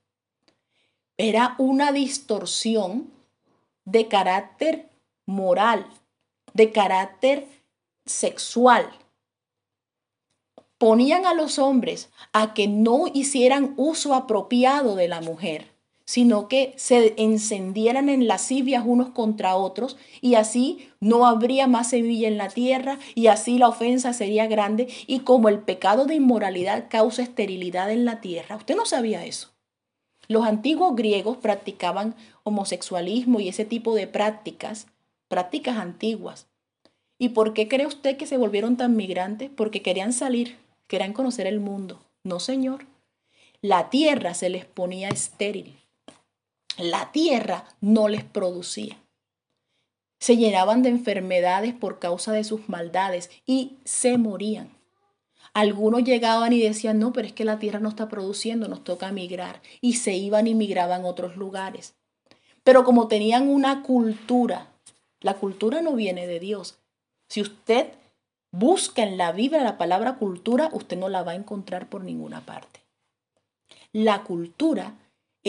Era 1.15 1.55
una 1.57 1.93
distorsión 1.93 3.09
de 3.85 4.09
carácter 4.09 4.89
moral, 5.25 5.88
de 6.53 6.73
carácter 6.73 7.47
sexual. 8.05 8.91
Ponían 10.77 11.25
a 11.25 11.33
los 11.33 11.59
hombres 11.59 12.09
a 12.33 12.53
que 12.53 12.67
no 12.67 13.05
hicieran 13.13 13.73
uso 13.77 14.13
apropiado 14.15 14.95
de 14.95 15.07
la 15.07 15.21
mujer 15.21 15.71
sino 16.08 16.47
que 16.47 16.74
se 16.78 17.14
encendieran 17.18 18.08
en 18.08 18.28
lascivias 18.28 18.84
unos 18.86 19.10
contra 19.10 19.58
otros 19.58 19.97
y 20.22 20.36
así 20.36 20.89
no 21.01 21.28
habría 21.28 21.68
más 21.68 21.89
semilla 21.89 22.30
en 22.30 22.38
la 22.38 22.47
tierra 22.47 22.97
y 23.14 23.28
así 23.28 23.58
la 23.58 23.68
ofensa 23.68 24.14
sería 24.14 24.47
grande 24.47 24.88
y 25.05 25.20
como 25.20 25.49
el 25.49 25.60
pecado 25.60 26.05
de 26.05 26.16
inmoralidad 26.16 26.86
causa 26.89 27.22
esterilidad 27.22 27.91
en 27.91 28.05
la 28.05 28.22
tierra, 28.22 28.55
usted 28.55 28.78
no 28.78 28.86
sabía 28.86 29.26
eso. 29.26 29.49
Los 30.30 30.45
antiguos 30.45 30.95
griegos 30.95 31.38
practicaban 31.38 32.16
homosexualismo 32.43 33.41
y 33.41 33.49
ese 33.49 33.66
tipo 33.66 33.93
de 33.93 34.08
prácticas, 34.08 34.88
prácticas 35.28 35.78
antiguas. 35.78 36.47
¿Y 37.20 37.30
por 37.30 37.53
qué 37.53 37.68
cree 37.68 37.86
usted 37.86 38.16
que 38.16 38.28
se 38.28 38.38
volvieron 38.38 38.78
tan 38.78 38.95
migrantes? 38.95 39.49
Porque 39.53 39.82
querían 39.82 40.14
salir, 40.14 40.58
querían 40.88 41.12
conocer 41.12 41.47
el 41.47 41.60
mundo. 41.60 41.99
No, 42.24 42.39
señor. 42.39 42.86
La 43.62 43.89
tierra 43.89 44.34
se 44.34 44.49
les 44.49 44.66
ponía 44.66 45.10
estéril. 45.10 45.76
La 46.78 47.11
tierra 47.11 47.65
no 47.82 48.07
les 48.07 48.23
producía. 48.23 48.97
Se 50.19 50.38
llenaban 50.38 50.84
de 50.84 50.89
enfermedades 50.89 51.73
por 51.73 51.97
causa 51.97 52.32
de 52.32 52.43
sus 52.43 52.69
maldades 52.69 53.32
y 53.45 53.78
se 53.84 54.17
morían. 54.17 54.78
Algunos 55.53 56.03
llegaban 56.03 56.53
y 56.53 56.61
decían, 56.61 56.99
no, 56.99 57.13
pero 57.13 57.28
es 57.28 57.34
que 57.34 57.45
la 57.45 57.57
tierra 57.57 57.80
no 57.80 57.89
está 57.89 58.09
produciendo, 58.09 58.67
nos 58.67 58.84
toca 58.84 59.11
migrar. 59.11 59.61
Y 59.82 59.93
se 59.93 60.13
iban 60.13 60.45
y 60.45 60.53
migraban 60.53 61.03
a 61.03 61.07
otros 61.07 61.36
lugares. 61.36 61.95
Pero 62.63 62.84
como 62.84 63.07
tenían 63.07 63.49
una 63.49 63.82
cultura, 63.82 64.67
la 65.19 65.34
cultura 65.34 65.82
no 65.82 65.93
viene 65.93 66.28
de 66.28 66.39
Dios. 66.39 66.78
Si 67.28 67.41
usted 67.41 67.88
busca 68.51 69.01
en 69.01 69.17
la 69.17 69.32
Biblia 69.32 69.63
la 69.63 69.80
palabra 69.80 70.17
cultura, 70.17 70.69
usted 70.73 70.97
no 70.97 71.09
la 71.09 71.23
va 71.23 71.32
a 71.32 71.36
encontrar 71.36 71.89
por 71.89 72.03
ninguna 72.03 72.45
parte. 72.45 72.82
La 73.93 74.23
cultura 74.23 74.93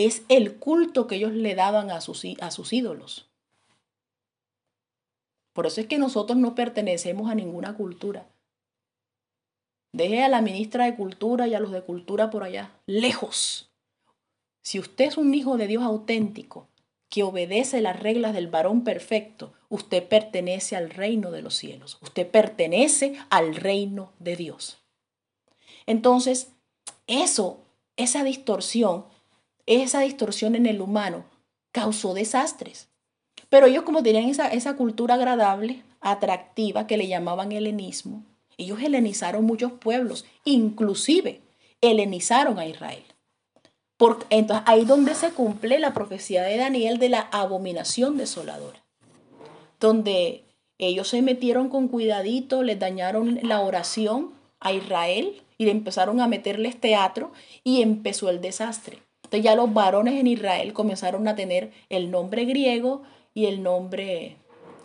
es 0.05 0.23
el 0.29 0.55
culto 0.55 1.07
que 1.07 1.15
ellos 1.15 1.33
le 1.33 1.55
daban 1.55 1.91
a 1.91 2.01
sus, 2.01 2.25
a 2.41 2.51
sus 2.51 2.73
ídolos. 2.73 3.29
Por 5.53 5.67
eso 5.67 5.81
es 5.81 5.87
que 5.87 5.97
nosotros 5.97 6.37
no 6.37 6.55
pertenecemos 6.55 7.29
a 7.29 7.35
ninguna 7.35 7.75
cultura. 7.75 8.27
Deje 9.91 10.23
a 10.23 10.29
la 10.29 10.41
ministra 10.41 10.85
de 10.85 10.95
Cultura 10.95 11.47
y 11.47 11.55
a 11.55 11.59
los 11.59 11.71
de 11.71 11.81
Cultura 11.81 12.29
por 12.29 12.43
allá, 12.43 12.71
lejos. 12.85 13.71
Si 14.61 14.79
usted 14.79 15.05
es 15.05 15.17
un 15.17 15.33
hijo 15.33 15.57
de 15.57 15.67
Dios 15.67 15.83
auténtico, 15.83 16.69
que 17.09 17.23
obedece 17.23 17.81
las 17.81 17.99
reglas 17.99 18.33
del 18.33 18.47
varón 18.47 18.83
perfecto, 18.83 19.53
usted 19.67 20.07
pertenece 20.07 20.75
al 20.75 20.91
reino 20.91 21.31
de 21.31 21.41
los 21.41 21.55
cielos. 21.55 21.97
Usted 22.01 22.29
pertenece 22.29 23.15
al 23.29 23.55
reino 23.55 24.13
de 24.19 24.35
Dios. 24.35 24.77
Entonces, 25.87 26.51
eso, 27.07 27.63
esa 27.97 28.23
distorsión, 28.23 29.05
esa 29.69 30.01
distorsión 30.01 30.55
en 30.55 30.65
el 30.65 30.81
humano, 30.81 31.25
causó 31.71 32.13
desastres. 32.13 32.89
Pero 33.49 33.67
ellos 33.67 33.83
como 33.83 34.03
tenían 34.03 34.25
esa, 34.25 34.47
esa 34.47 34.75
cultura 34.75 35.15
agradable, 35.15 35.83
atractiva, 36.01 36.87
que 36.87 36.97
le 36.97 37.07
llamaban 37.07 37.51
helenismo, 37.51 38.23
ellos 38.57 38.81
helenizaron 38.81 39.45
muchos 39.45 39.71
pueblos, 39.71 40.25
inclusive 40.43 41.41
helenizaron 41.81 42.59
a 42.59 42.65
Israel. 42.65 43.03
Porque, 43.95 44.25
entonces 44.29 44.65
ahí 44.67 44.85
donde 44.85 45.15
se 45.15 45.31
cumple 45.31 45.79
la 45.79 45.93
profecía 45.93 46.43
de 46.43 46.57
Daniel 46.57 46.99
de 46.99 47.09
la 47.09 47.21
abominación 47.31 48.17
desoladora, 48.17 48.83
donde 49.79 50.43
ellos 50.77 51.07
se 51.07 51.21
metieron 51.21 51.69
con 51.69 51.87
cuidadito, 51.87 52.63
les 52.63 52.79
dañaron 52.79 53.39
la 53.43 53.61
oración 53.61 54.31
a 54.59 54.73
Israel 54.73 55.41
y 55.57 55.65
le 55.65 55.71
empezaron 55.71 56.19
a 56.21 56.27
meterles 56.27 56.79
teatro 56.79 57.31
y 57.63 57.81
empezó 57.81 58.29
el 58.29 58.41
desastre. 58.41 58.99
Entonces 59.29 59.43
ya 59.43 59.53
los 59.53 59.71
varones 59.71 60.19
en 60.19 60.25
Israel 60.25 60.73
comenzaron 60.73 61.27
a 61.27 61.35
tener 61.35 61.71
el 61.89 62.09
nombre 62.09 62.45
griego 62.45 63.03
y 63.35 63.45
el 63.45 63.61
nombre, 63.61 64.37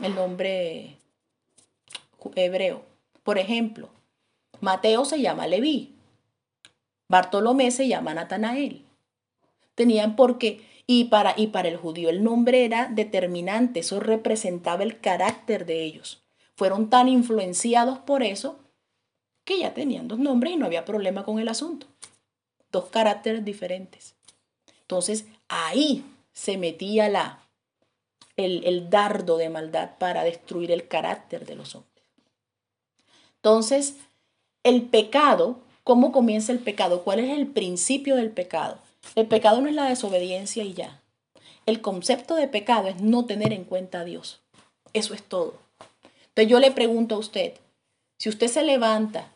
el 0.03 0.14
nombre 0.14 0.99
hebreo. 2.34 2.82
Por 3.22 3.38
ejemplo, 3.38 3.88
Mateo 4.61 5.07
se 5.07 5.22
llama 5.22 5.47
Leví, 5.47 5.95
Bartolomé 7.09 7.70
se 7.70 7.88
llama 7.88 8.12
Natanael. 8.12 8.84
Tenían 9.74 10.14
porque, 10.14 10.61
y 10.86 11.05
para, 11.05 11.32
y 11.38 11.47
para 11.47 11.68
el 11.68 11.78
judío 11.78 12.11
el 12.11 12.22
nombre 12.22 12.66
era 12.66 12.88
determinante, 12.88 13.80
eso 13.80 13.99
representaba 13.99 14.82
el 14.82 15.01
carácter 15.01 15.64
de 15.64 15.84
ellos. 15.84 16.22
Fueron 16.55 16.90
tan 16.90 17.09
influenciados 17.09 17.99
por 18.01 18.22
eso 18.22 18.59
que 19.47 19.59
ya 19.61 19.72
tenían 19.72 20.07
dos 20.07 20.18
nombres 20.18 20.53
y 20.53 20.57
no 20.59 20.66
había 20.66 20.84
problema 20.84 21.24
con 21.24 21.38
el 21.38 21.49
asunto. 21.49 21.86
Dos 22.70 22.90
caracteres 22.90 23.42
diferentes. 23.42 24.14
Entonces 24.85 25.26
ahí 25.49 26.05
se 26.32 26.59
metía 26.59 27.09
la, 27.09 27.41
el, 28.37 28.64
el 28.64 28.91
dardo 28.91 29.37
de 29.37 29.49
maldad 29.49 29.93
para 29.99 30.24
destruir 30.24 30.70
el 30.70 30.89
carácter 30.89 31.47
de 31.47 31.55
los 31.55 31.74
hombres. 31.74 32.05
Entonces, 33.37 33.97
el 34.62 34.82
pecado, 34.82 35.59
¿cómo 35.85 36.12
comienza 36.12 36.53
el 36.53 36.59
pecado? 36.59 37.03
¿Cuál 37.03 37.20
es 37.20 37.30
el 37.30 37.47
principio 37.47 38.16
del 38.16 38.30
pecado? 38.30 38.78
El 39.14 39.26
pecado 39.26 39.61
no 39.61 39.68
es 39.68 39.74
la 39.74 39.89
desobediencia 39.89 40.64
y 40.64 40.74
ya. 40.74 41.03
El 41.66 41.80
concepto 41.80 42.35
de 42.35 42.49
pecado 42.49 42.89
es 42.89 43.01
no 43.01 43.26
tener 43.26 43.53
en 43.53 43.64
cuenta 43.64 44.01
a 44.01 44.05
Dios. 44.05 44.41
Eso 44.93 45.14
es 45.14 45.22
todo. 45.22 45.55
Entonces 46.28 46.51
yo 46.51 46.59
le 46.59 46.70
pregunto 46.70 47.14
a 47.14 47.18
usted, 47.18 47.55
si 48.18 48.28
usted 48.28 48.49
se 48.49 48.62
levanta 48.64 49.30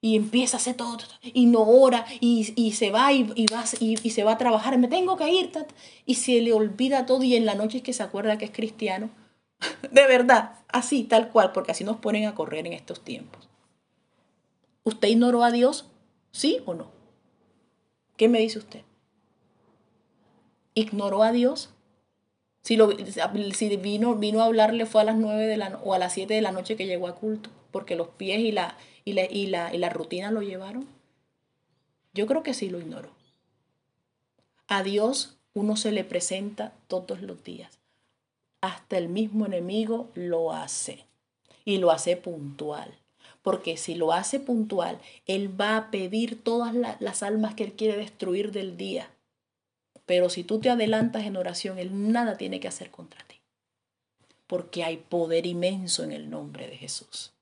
y 0.00 0.16
empieza 0.16 0.56
a 0.56 0.60
hacer 0.60 0.76
todo, 0.76 0.98
y 1.22 1.46
no 1.46 1.62
ora 1.62 2.06
y, 2.20 2.72
se 2.72 2.90
va 2.90 3.12
y, 3.12 3.24
va 3.52 3.64
y, 3.80 3.96
se 4.10 4.24
va 4.24 4.32
a 4.32 4.38
trabajar, 4.38 4.78
me 4.78 4.88
tengo 4.88 5.16
que 5.16 5.30
ir, 5.30 5.50
y 6.06 6.14
se 6.14 6.40
le 6.40 6.52
olvida 6.52 7.06
todo 7.06 7.22
y 7.22 7.36
en 7.36 7.46
la 7.46 7.54
noche 7.54 7.78
es 7.78 7.82
que 7.82 7.92
se 7.92 8.02
acuerda 8.02 8.38
que 8.38 8.46
es 8.46 8.50
cristiano, 8.50 9.10
De 9.90 10.06
verdad, 10.06 10.52
así, 10.68 11.04
tal 11.04 11.30
cual, 11.30 11.52
porque 11.52 11.72
así 11.72 11.84
nos 11.84 11.96
ponen 11.96 12.26
a 12.26 12.34
correr 12.34 12.66
en 12.66 12.72
estos 12.72 13.00
tiempos. 13.00 13.48
¿Usted 14.84 15.08
ignoró 15.08 15.44
a 15.44 15.50
Dios? 15.50 15.86
¿Sí 16.32 16.60
o 16.66 16.74
no? 16.74 16.90
¿Qué 18.16 18.28
me 18.28 18.38
dice 18.38 18.58
usted? 18.58 18.82
¿Ignoró 20.74 21.22
a 21.22 21.32
Dios? 21.32 21.70
Si, 22.62 22.76
lo, 22.76 22.90
si 22.90 23.76
vino, 23.76 24.16
vino 24.16 24.42
a 24.42 24.46
hablarle 24.46 24.86
fue 24.86 25.00
a 25.00 25.04
las 25.04 25.16
nueve 25.16 25.46
de 25.46 25.56
la, 25.56 25.80
o 25.82 25.94
a 25.94 25.98
las 25.98 26.12
7 26.12 26.34
de 26.34 26.42
la 26.42 26.52
noche 26.52 26.76
que 26.76 26.86
llegó 26.86 27.08
a 27.08 27.14
culto, 27.14 27.48
porque 27.70 27.96
los 27.96 28.08
pies 28.08 28.40
y 28.40 28.52
la, 28.52 28.76
y, 29.04 29.12
la, 29.12 29.24
y, 29.24 29.46
la, 29.46 29.74
y 29.74 29.78
la 29.78 29.90
rutina 29.90 30.30
lo 30.30 30.42
llevaron. 30.42 30.86
Yo 32.12 32.26
creo 32.26 32.42
que 32.42 32.54
sí 32.54 32.68
lo 32.68 32.80
ignoró. 32.80 33.10
A 34.66 34.82
Dios 34.82 35.36
uno 35.52 35.76
se 35.76 35.92
le 35.92 36.04
presenta 36.04 36.72
todos 36.88 37.22
los 37.22 37.42
días 37.44 37.80
hasta 38.60 38.98
el 38.98 39.08
mismo 39.08 39.46
enemigo 39.46 40.10
lo 40.14 40.52
hace. 40.52 41.06
Y 41.64 41.78
lo 41.78 41.90
hace 41.90 42.16
puntual. 42.16 42.94
Porque 43.42 43.76
si 43.76 43.94
lo 43.94 44.12
hace 44.12 44.40
puntual, 44.40 44.98
Él 45.26 45.58
va 45.58 45.76
a 45.76 45.90
pedir 45.90 46.42
todas 46.42 46.74
las 46.74 47.22
almas 47.22 47.54
que 47.54 47.64
Él 47.64 47.72
quiere 47.72 47.96
destruir 47.96 48.52
del 48.52 48.76
día. 48.76 49.10
Pero 50.04 50.28
si 50.28 50.44
tú 50.44 50.60
te 50.60 50.68
adelantas 50.68 51.24
en 51.24 51.36
oración, 51.36 51.78
Él 51.78 52.12
nada 52.12 52.36
tiene 52.36 52.60
que 52.60 52.68
hacer 52.68 52.90
contra 52.90 53.24
ti. 53.24 53.36
Porque 54.46 54.84
hay 54.84 54.96
poder 54.98 55.46
inmenso 55.46 56.02
en 56.02 56.12
el 56.12 56.28
nombre 56.28 56.66
de 56.68 56.76
Jesús. 56.76 57.32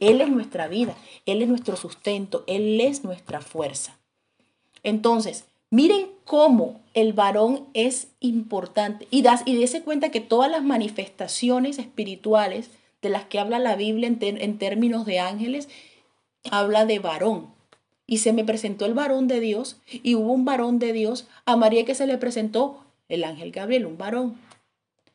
Él 0.00 0.20
es 0.20 0.28
nuestra 0.28 0.66
vida, 0.66 0.96
Él 1.26 1.42
es 1.42 1.48
nuestro 1.48 1.76
sustento, 1.76 2.42
Él 2.46 2.80
es 2.80 3.04
nuestra 3.04 3.40
fuerza. 3.40 3.98
Entonces, 4.82 5.44
Miren 5.72 6.08
cómo 6.24 6.80
el 6.94 7.12
varón 7.12 7.68
es 7.74 8.08
importante 8.18 9.06
y, 9.12 9.22
das, 9.22 9.42
y 9.44 9.54
dése 9.54 9.82
cuenta 9.82 10.10
que 10.10 10.20
todas 10.20 10.50
las 10.50 10.64
manifestaciones 10.64 11.78
espirituales 11.78 12.70
de 13.02 13.08
las 13.08 13.24
que 13.26 13.38
habla 13.38 13.60
la 13.60 13.76
Biblia 13.76 14.08
en, 14.08 14.18
en 14.20 14.58
términos 14.58 15.06
de 15.06 15.20
ángeles, 15.20 15.68
habla 16.50 16.86
de 16.86 16.98
varón. 16.98 17.54
Y 18.04 18.18
se 18.18 18.32
me 18.32 18.44
presentó 18.44 18.84
el 18.84 18.94
varón 18.94 19.28
de 19.28 19.38
Dios 19.38 19.76
y 19.86 20.16
hubo 20.16 20.32
un 20.32 20.44
varón 20.44 20.80
de 20.80 20.92
Dios 20.92 21.28
a 21.46 21.54
María 21.54 21.84
que 21.84 21.94
se 21.94 22.08
le 22.08 22.18
presentó 22.18 22.84
el 23.08 23.22
ángel 23.22 23.52
Gabriel, 23.52 23.86
un 23.86 23.96
varón. 23.96 24.36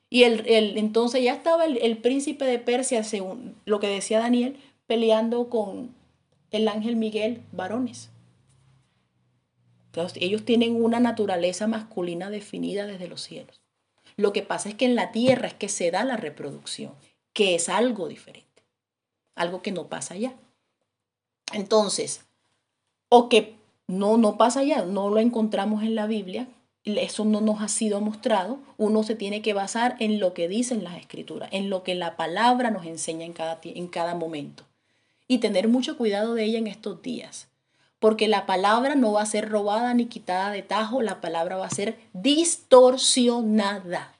Y 0.09 0.23
el, 0.23 0.47
el, 0.47 0.77
entonces 0.77 1.21
ya 1.21 1.33
estaba 1.33 1.65
el, 1.65 1.77
el, 1.79 1.97
príncipe 1.97 2.45
de 2.45 2.59
Persia, 2.59 3.03
según 3.03 3.55
lo 3.65 3.81
que 3.81 3.87
decía 3.87 4.19
Daniel, 4.19 4.55
peleando 4.87 5.49
con 5.49 5.95
el 6.51 6.67
ángel 6.67 6.95
Miguel, 6.95 7.43
varones 7.51 8.11
ellos 10.15 10.43
tienen 10.43 10.83
una 10.83 10.99
naturaleza 10.99 11.67
masculina 11.67 12.29
definida 12.29 12.85
desde 12.85 13.07
los 13.07 13.21
cielos. 13.21 13.61
Lo 14.17 14.33
que 14.33 14.41
pasa 14.41 14.69
es 14.69 14.75
que 14.75 14.85
en 14.85 14.95
la 14.95 15.11
tierra 15.11 15.47
es 15.47 15.53
que 15.53 15.69
se 15.69 15.91
da 15.91 16.03
la 16.03 16.17
reproducción, 16.17 16.93
que 17.33 17.55
es 17.55 17.69
algo 17.69 18.07
diferente, 18.07 18.63
algo 19.35 19.61
que 19.61 19.71
no 19.71 19.87
pasa 19.87 20.13
allá. 20.13 20.33
Entonces, 21.53 22.25
o 23.09 23.29
que 23.29 23.55
no, 23.87 24.17
no 24.17 24.37
pasa 24.37 24.61
allá, 24.61 24.83
no 24.83 25.09
lo 25.09 25.19
encontramos 25.19 25.83
en 25.83 25.95
la 25.95 26.07
Biblia, 26.07 26.47
eso 26.83 27.25
no 27.25 27.41
nos 27.41 27.61
ha 27.61 27.67
sido 27.67 27.99
mostrado, 27.99 28.59
uno 28.77 29.03
se 29.03 29.15
tiene 29.15 29.41
que 29.41 29.53
basar 29.53 29.95
en 29.99 30.19
lo 30.19 30.33
que 30.33 30.47
dicen 30.47 30.83
las 30.83 30.97
escrituras, 30.97 31.49
en 31.51 31.69
lo 31.69 31.83
que 31.83 31.95
la 31.95 32.15
palabra 32.15 32.71
nos 32.71 32.85
enseña 32.85 33.25
en 33.25 33.33
cada, 33.33 33.59
en 33.63 33.87
cada 33.87 34.15
momento 34.15 34.65
y 35.27 35.39
tener 35.39 35.67
mucho 35.67 35.97
cuidado 35.97 36.33
de 36.33 36.43
ella 36.43 36.59
en 36.59 36.67
estos 36.67 37.01
días 37.01 37.49
porque 38.05 38.27
la 38.27 38.45
palabra 38.45 38.93
no 38.93 39.13
va 39.13 39.23
a 39.23 39.25
ser 39.25 39.49
robada 39.49 39.91
ni 39.95 40.05
quitada 40.05 40.51
de 40.51 40.61
tajo, 40.61 41.01
la 41.01 41.21
palabra 41.21 41.57
va 41.57 41.65
a 41.65 41.71
ser 41.71 41.97
distorsionada 42.13 44.13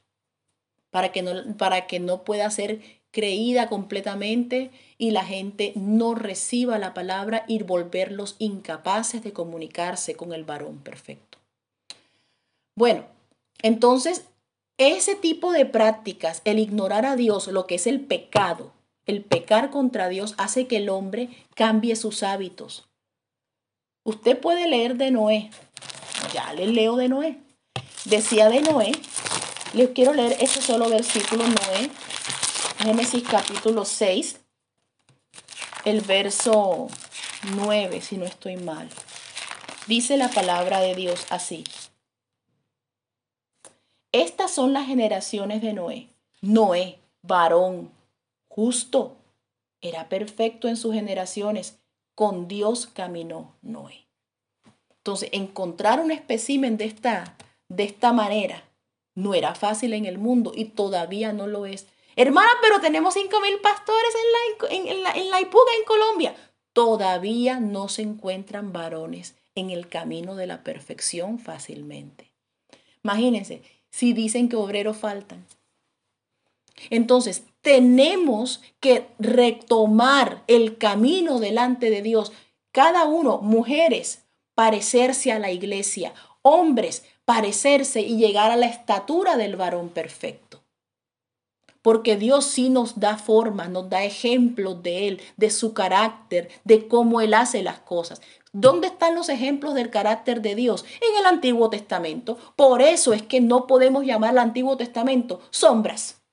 para 0.90 1.12
que 1.12 1.22
no, 1.22 1.56
para 1.58 1.88
que 1.88 2.00
no 2.00 2.24
pueda 2.24 2.50
ser 2.50 2.82
creída 3.12 3.70
completamente 3.70 4.72
y 4.98 5.12
la 5.12 5.24
gente 5.24 5.74
no 5.76 6.16
reciba 6.16 6.80
la 6.80 6.94
palabra 6.94 7.46
y 7.48 7.62
volverlos 7.62 8.36
incapaces 8.40 9.24
de 9.24 9.34
comunicarse 9.34 10.16
con 10.16 10.34
el 10.34 10.46
varón 10.46 10.80
perfecto. 10.80 11.38
Bueno, 12.76 13.06
entonces 13.62 14.26
ese 14.78 15.16
tipo 15.16 15.52
de 15.52 15.66
prácticas, 15.66 16.42
el 16.44 16.60
ignorar 16.60 17.06
a 17.06 17.16
Dios, 17.16 17.48
lo 17.48 17.68
que 17.68 17.76
es 17.76 17.88
el 17.88 18.02
pecado, 18.02 18.74
el 19.06 19.24
pecar 19.24 19.70
contra 19.70 20.10
Dios, 20.10 20.36
hace 20.38 20.68
que 20.68 20.78
el 20.78 20.90
hombre 20.90 21.30
cambie 21.56 21.96
sus 21.96 22.24
hábitos. 22.24 22.88
Usted 24.04 24.40
puede 24.40 24.68
leer 24.68 24.96
de 24.96 25.12
Noé. 25.12 25.50
Ya 26.34 26.54
le 26.54 26.68
leo 26.68 26.96
de 26.96 27.10
Noé. 27.10 27.40
Decía 28.06 28.50
de 28.50 28.62
Noé, 28.62 28.92
les 29.74 29.90
quiero 29.90 30.14
leer 30.14 30.38
este 30.40 30.62
solo 30.62 30.90
versículo, 30.90 31.44
Noé, 31.48 31.90
Génesis 32.78 33.24
capítulo 33.24 33.84
6, 33.84 34.42
el 35.86 36.02
verso 36.02 36.88
9, 37.56 38.02
si 38.02 38.18
no 38.18 38.26
estoy 38.26 38.58
mal. 38.58 38.90
Dice 39.88 40.18
la 40.18 40.30
palabra 40.30 40.80
de 40.82 40.94
Dios 40.94 41.26
así. 41.30 41.64
Estas 44.12 44.52
son 44.52 44.72
las 44.72 44.86
generaciones 44.86 45.62
de 45.62 45.74
Noé. 45.74 46.10
Noé, 46.42 47.00
varón, 47.22 47.92
justo, 48.56 49.18
era 49.82 50.08
perfecto 50.08 50.70
en 50.70 50.78
sus 50.78 50.94
generaciones. 50.94 51.78
Con 52.16 52.48
Dios 52.48 52.88
caminó 52.88 53.58
Noé. 53.62 54.08
Entonces, 54.98 55.30
encontrar 55.34 56.00
un 56.00 56.12
espécimen 56.12 56.78
de 56.78 56.86
esta, 56.86 57.36
de 57.68 57.84
esta 57.84 58.14
manera 58.14 58.64
no 59.14 59.34
era 59.34 59.56
fácil 59.56 59.94
en 59.94 60.06
el 60.06 60.18
mundo 60.18 60.54
y 60.56 60.66
todavía 60.66 61.34
no 61.34 61.48
lo 61.48 61.66
es. 61.66 61.86
Hermana, 62.16 62.50
pero 62.62 62.80
tenemos 62.80 63.14
cinco 63.14 63.42
mil 63.42 63.60
pastores 63.60 64.14
en 64.16 64.86
la, 64.86 64.92
en, 64.92 65.04
la, 65.04 65.12
en 65.12 65.30
la 65.30 65.42
Ipuga, 65.42 65.72
en 65.78 65.86
Colombia. 65.86 66.36
Todavía 66.72 67.60
no 67.60 67.90
se 67.90 68.04
encuentran 68.04 68.72
varones 68.72 69.36
en 69.56 69.70
el 69.70 69.90
camino 69.90 70.36
de 70.36 70.48
la 70.48 70.64
perfección 70.64 71.40
fácilmente. 71.40 72.32
Imagínense, 73.04 73.62
si 73.92 74.14
dicen 74.14 74.48
que 74.48 74.56
obreros 74.56 74.96
faltan. 74.96 75.46
Entonces, 76.90 77.44
tenemos 77.66 78.62
que 78.80 79.08
retomar 79.18 80.44
el 80.46 80.78
camino 80.78 81.40
delante 81.40 81.90
de 81.90 82.04
Dios. 82.04 82.32
Cada 82.72 83.06
uno, 83.06 83.40
mujeres, 83.40 84.24
parecerse 84.54 85.32
a 85.32 85.40
la 85.40 85.50
iglesia, 85.50 86.14
hombres, 86.44 87.04
parecerse 87.26 88.02
y 88.02 88.18
llegar 88.18 88.52
a 88.52 88.56
la 88.56 88.68
estatura 88.68 89.36
del 89.36 89.56
varón 89.56 89.90
perfecto. 89.90 90.62
Porque 91.82 92.18
Dios 92.18 92.46
sí 92.46 92.70
nos 92.70 93.00
da 93.00 93.18
forma, 93.18 93.68
nos 93.68 93.90
da 93.90 94.04
ejemplos 94.04 94.84
de 94.84 95.08
Él, 95.08 95.22
de 95.36 95.50
su 95.50 95.74
carácter, 95.74 96.50
de 96.66 96.88
cómo 96.88 97.20
Él 97.20 97.34
hace 97.34 97.64
las 97.64 97.80
cosas. 97.80 98.22
¿Dónde 98.54 98.88
están 98.88 99.16
los 99.16 99.28
ejemplos 99.28 99.74
del 99.74 99.90
carácter 99.90 100.44
de 100.44 100.54
Dios? 100.54 100.86
En 101.02 101.18
el 101.18 101.26
Antiguo 101.26 101.72
Testamento. 101.72 102.38
Por 102.56 102.84
eso 102.84 103.12
es 103.14 103.24
que 103.24 103.42
no 103.42 103.66
podemos 103.66 104.06
llamar 104.06 104.30
al 104.32 104.38
Antiguo 104.38 104.78
Testamento 104.78 105.42
sombras. 105.50 106.25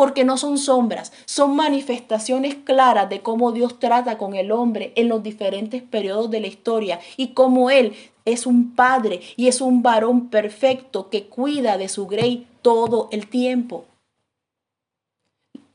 Porque 0.00 0.24
no 0.24 0.38
son 0.38 0.56
sombras, 0.56 1.12
son 1.26 1.54
manifestaciones 1.54 2.54
claras 2.54 3.10
de 3.10 3.20
cómo 3.20 3.52
Dios 3.52 3.78
trata 3.78 4.16
con 4.16 4.34
el 4.34 4.50
hombre 4.50 4.94
en 4.96 5.10
los 5.10 5.22
diferentes 5.22 5.82
periodos 5.82 6.30
de 6.30 6.40
la 6.40 6.46
historia 6.46 7.00
y 7.18 7.34
cómo 7.34 7.68
Él 7.68 7.92
es 8.24 8.46
un 8.46 8.74
padre 8.74 9.20
y 9.36 9.48
es 9.48 9.60
un 9.60 9.82
varón 9.82 10.30
perfecto 10.30 11.10
que 11.10 11.26
cuida 11.26 11.76
de 11.76 11.90
su 11.90 12.06
grey 12.06 12.46
todo 12.62 13.10
el 13.12 13.26
tiempo. 13.26 13.84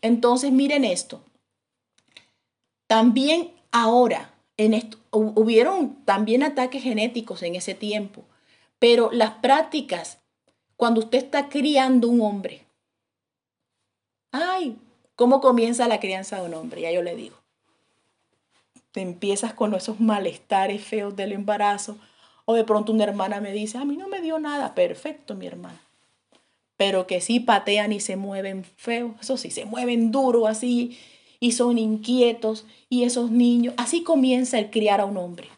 Entonces 0.01 0.51
miren 0.51 0.85
esto. 0.85 1.21
También 2.87 3.51
ahora 3.71 4.33
en 4.57 4.73
esto, 4.73 4.97
hubieron 5.11 6.03
también 6.03 6.41
ataques 6.41 6.81
genéticos 6.81 7.43
en 7.43 7.53
ese 7.53 7.75
tiempo, 7.75 8.23
pero 8.79 9.11
las 9.11 9.33
prácticas, 9.33 10.17
cuando 10.77 11.01
usted 11.01 11.19
está 11.19 11.47
criando 11.47 12.07
un 12.07 12.21
hombre, 12.21 12.64
ay, 14.35 14.77
¿cómo 15.15 15.41
comienza 15.41 15.87
la 15.87 15.99
crianza 15.99 16.39
de 16.39 16.47
un 16.47 16.53
hombre? 16.53 16.81
Ya 16.81 16.91
yo 16.91 17.01
le 17.01 17.15
digo. 17.15 17.35
Te 18.91 19.01
empiezas 19.01 19.53
con 19.53 19.73
esos 19.73 19.99
malestares 19.99 20.83
feos 20.83 21.15
del 21.15 21.31
embarazo, 21.31 21.97
o 22.45 22.53
de 22.53 22.63
pronto 22.63 22.91
una 22.91 23.03
hermana 23.03 23.41
me 23.41 23.51
dice, 23.51 23.77
a 23.77 23.85
mí 23.85 23.97
no 23.97 24.07
me 24.07 24.21
dio 24.21 24.39
nada, 24.39 24.75
perfecto, 24.75 25.35
mi 25.35 25.47
hermana. 25.47 25.81
Pero 26.77 27.07
que 27.07 27.21
sí 27.21 27.39
patean 27.39 27.91
y 27.91 27.99
se 27.99 28.15
mueven 28.15 28.63
feo, 28.63 29.15
eso 29.19 29.37
sí, 29.37 29.51
se 29.51 29.65
mueven 29.65 30.11
duro 30.11 30.47
así, 30.47 30.97
y 31.39 31.53
son 31.53 31.77
inquietos 31.77 32.65
y 32.89 33.03
esos 33.03 33.31
niños, 33.31 33.73
así 33.77 34.03
comienza 34.03 34.59
el 34.59 34.69
criar 34.69 35.01
a 35.01 35.05
un 35.05 35.17
hombre. 35.17 35.49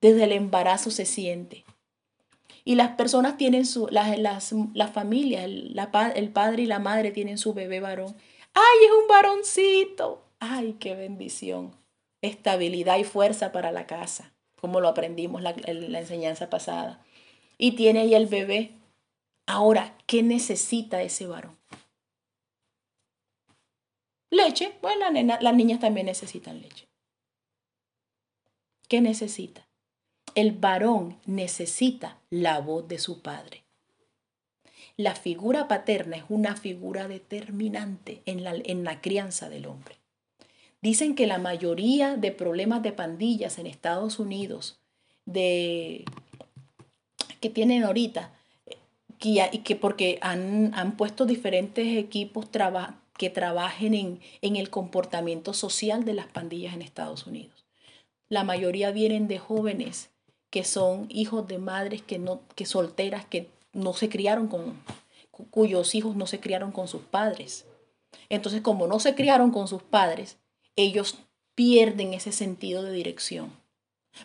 Desde 0.00 0.24
el 0.24 0.32
embarazo 0.32 0.90
se 0.90 1.06
siente. 1.06 1.64
Y 2.64 2.76
las 2.76 2.90
personas 2.90 3.36
tienen 3.36 3.66
su, 3.66 3.88
las, 3.90 4.18
las, 4.18 4.54
la 4.74 4.88
familia, 4.88 5.44
el, 5.44 5.76
el 6.14 6.28
padre 6.30 6.62
y 6.62 6.66
la 6.66 6.78
madre 6.78 7.10
tienen 7.10 7.38
su 7.38 7.54
bebé 7.54 7.80
varón. 7.80 8.14
¡Ay, 8.54 8.86
es 8.86 8.92
un 8.92 9.08
varoncito! 9.08 10.22
¡Ay, 10.38 10.76
qué 10.78 10.94
bendición! 10.94 11.74
Estabilidad 12.20 12.98
y 12.98 13.04
fuerza 13.04 13.50
para 13.50 13.72
la 13.72 13.86
casa, 13.86 14.32
como 14.60 14.80
lo 14.80 14.88
aprendimos 14.88 15.42
la, 15.42 15.54
la 15.66 16.00
enseñanza 16.00 16.50
pasada. 16.50 17.04
Y 17.58 17.72
tiene 17.72 18.00
ahí 18.00 18.14
el 18.14 18.26
bebé. 18.26 18.72
Ahora, 19.46 19.96
¿qué 20.06 20.22
necesita 20.22 21.02
ese 21.02 21.26
varón? 21.26 21.56
Leche, 24.30 24.72
bueno, 24.80 25.06
las 25.10 25.54
niñas 25.54 25.80
también 25.80 26.06
necesitan 26.06 26.62
leche. 26.62 26.86
¿Qué 28.88 29.00
necesita? 29.00 29.66
El 30.34 30.52
varón 30.52 31.18
necesita 31.26 32.18
la 32.30 32.58
voz 32.60 32.88
de 32.88 32.98
su 32.98 33.20
padre. 33.20 33.64
La 34.96 35.14
figura 35.14 35.68
paterna 35.68 36.16
es 36.16 36.24
una 36.30 36.56
figura 36.56 37.06
determinante 37.06 38.22
en 38.24 38.42
la, 38.42 38.54
en 38.54 38.84
la 38.84 39.00
crianza 39.02 39.50
del 39.50 39.66
hombre. 39.66 39.96
Dicen 40.80 41.14
que 41.14 41.26
la 41.26 41.38
mayoría 41.38 42.16
de 42.16 42.32
problemas 42.32 42.82
de 42.82 42.92
pandillas 42.92 43.58
en 43.58 43.66
Estados 43.66 44.18
Unidos 44.18 44.80
de, 45.26 46.04
que 47.40 47.50
tienen 47.50 47.84
ahorita, 47.84 48.32
que, 49.18 49.60
que 49.64 49.76
porque 49.76 50.18
han, 50.22 50.72
han 50.74 50.96
puesto 50.96 51.26
diferentes 51.26 51.98
equipos 51.98 52.46
que 53.18 53.28
trabajen 53.28 53.94
en, 53.94 54.20
en 54.40 54.56
el 54.56 54.70
comportamiento 54.70 55.52
social 55.52 56.04
de 56.04 56.14
las 56.14 56.26
pandillas 56.26 56.74
en 56.74 56.82
Estados 56.82 57.26
Unidos. 57.26 57.66
La 58.28 58.44
mayoría 58.44 58.92
vienen 58.92 59.28
de 59.28 59.38
jóvenes 59.38 60.08
que 60.52 60.64
son 60.64 61.06
hijos 61.08 61.48
de 61.48 61.56
madres 61.56 62.02
que 62.02 62.18
no, 62.18 62.42
que 62.54 62.66
solteras, 62.66 63.24
que 63.24 63.48
no 63.72 63.94
se 63.94 64.10
criaron 64.10 64.48
con, 64.48 64.78
cuyos 65.50 65.94
hijos 65.94 66.14
no 66.14 66.26
se 66.26 66.40
criaron 66.40 66.72
con 66.72 66.88
sus 66.88 67.00
padres. 67.00 67.64
Entonces, 68.28 68.60
como 68.60 68.86
no 68.86 69.00
se 69.00 69.14
criaron 69.14 69.50
con 69.50 69.66
sus 69.66 69.82
padres, 69.82 70.36
ellos 70.76 71.16
pierden 71.54 72.12
ese 72.12 72.32
sentido 72.32 72.82
de 72.82 72.92
dirección. 72.92 73.50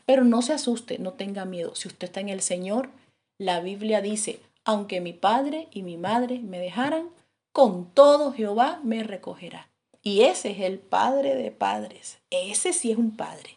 Pero 0.05 0.25
no 0.25 0.41
se 0.41 0.51
asuste, 0.51 0.99
no 0.99 1.13
tenga 1.13 1.45
miedo. 1.45 1.75
Si 1.75 1.87
usted 1.87 2.07
está 2.07 2.19
en 2.19 2.27
el 2.27 2.41
Señor, 2.41 2.89
la 3.37 3.61
Biblia 3.61 4.01
dice, 4.01 4.41
aunque 4.65 4.99
mi 4.99 5.13
padre 5.13 5.69
y 5.71 5.81
mi 5.81 5.95
madre 5.95 6.39
me 6.39 6.59
dejaran, 6.59 7.09
con 7.53 7.89
todo 7.93 8.33
Jehová 8.33 8.81
me 8.83 9.01
recogerá. 9.01 9.69
Y 10.03 10.23
ese 10.23 10.51
es 10.51 10.59
el 10.59 10.79
Padre 10.79 11.35
de 11.35 11.51
padres. 11.51 12.19
Ese 12.31 12.73
sí 12.73 12.91
es 12.91 12.97
un 12.97 13.15
Padre. 13.15 13.56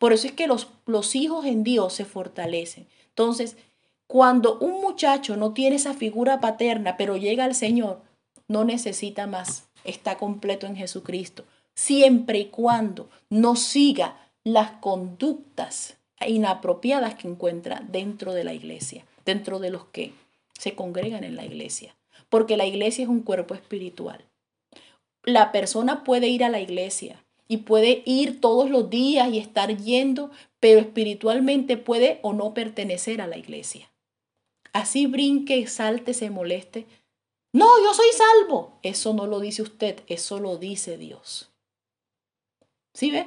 Por 0.00 0.12
eso 0.12 0.26
es 0.26 0.32
que 0.32 0.48
los, 0.48 0.66
los 0.86 1.14
hijos 1.14 1.46
en 1.46 1.62
Dios 1.62 1.92
se 1.92 2.04
fortalecen. 2.04 2.88
Entonces, 3.10 3.56
cuando 4.08 4.58
un 4.58 4.80
muchacho 4.80 5.36
no 5.36 5.52
tiene 5.52 5.76
esa 5.76 5.94
figura 5.94 6.40
paterna, 6.40 6.96
pero 6.96 7.16
llega 7.16 7.44
al 7.44 7.54
Señor, 7.54 8.02
no 8.48 8.64
necesita 8.64 9.28
más. 9.28 9.68
Está 9.84 10.18
completo 10.18 10.66
en 10.66 10.74
Jesucristo. 10.74 11.44
Siempre 11.76 12.40
y 12.40 12.46
cuando 12.46 13.08
no 13.28 13.54
siga 13.54 14.16
las 14.42 14.72
conductas 14.72 15.98
inapropiadas 16.26 17.14
que 17.14 17.28
encuentra 17.28 17.84
dentro 17.88 18.34
de 18.34 18.42
la 18.42 18.54
iglesia, 18.54 19.06
dentro 19.24 19.60
de 19.60 19.70
los 19.70 19.84
que 19.84 20.12
se 20.58 20.74
congregan 20.74 21.22
en 21.22 21.36
la 21.36 21.44
iglesia 21.44 21.94
porque 22.30 22.56
la 22.56 22.64
iglesia 22.64 23.02
es 23.02 23.10
un 23.10 23.20
cuerpo 23.20 23.54
espiritual. 23.54 24.24
La 25.24 25.52
persona 25.52 26.02
puede 26.04 26.28
ir 26.28 26.42
a 26.44 26.48
la 26.48 26.60
iglesia 26.60 27.22
y 27.50 27.56
puede 27.56 28.04
ir 28.06 28.40
todos 28.40 28.70
los 28.70 28.90
días 28.90 29.28
y 29.32 29.38
estar 29.38 29.76
yendo, 29.76 30.30
pero 30.60 30.78
espiritualmente 30.78 31.76
puede 31.76 32.20
o 32.22 32.32
no 32.32 32.54
pertenecer 32.54 33.20
a 33.20 33.26
la 33.26 33.38
iglesia. 33.38 33.90
Así 34.72 35.06
brinque, 35.06 35.66
salte, 35.66 36.14
se 36.14 36.30
moleste. 36.30 36.86
No, 37.52 37.66
yo 37.82 37.92
soy 37.92 38.06
salvo. 38.12 38.78
Eso 38.84 39.14
no 39.14 39.26
lo 39.26 39.40
dice 39.40 39.62
usted, 39.62 39.98
eso 40.06 40.38
lo 40.38 40.58
dice 40.58 40.96
Dios. 40.96 41.50
¿Sí 42.94 43.10
ve? 43.10 43.26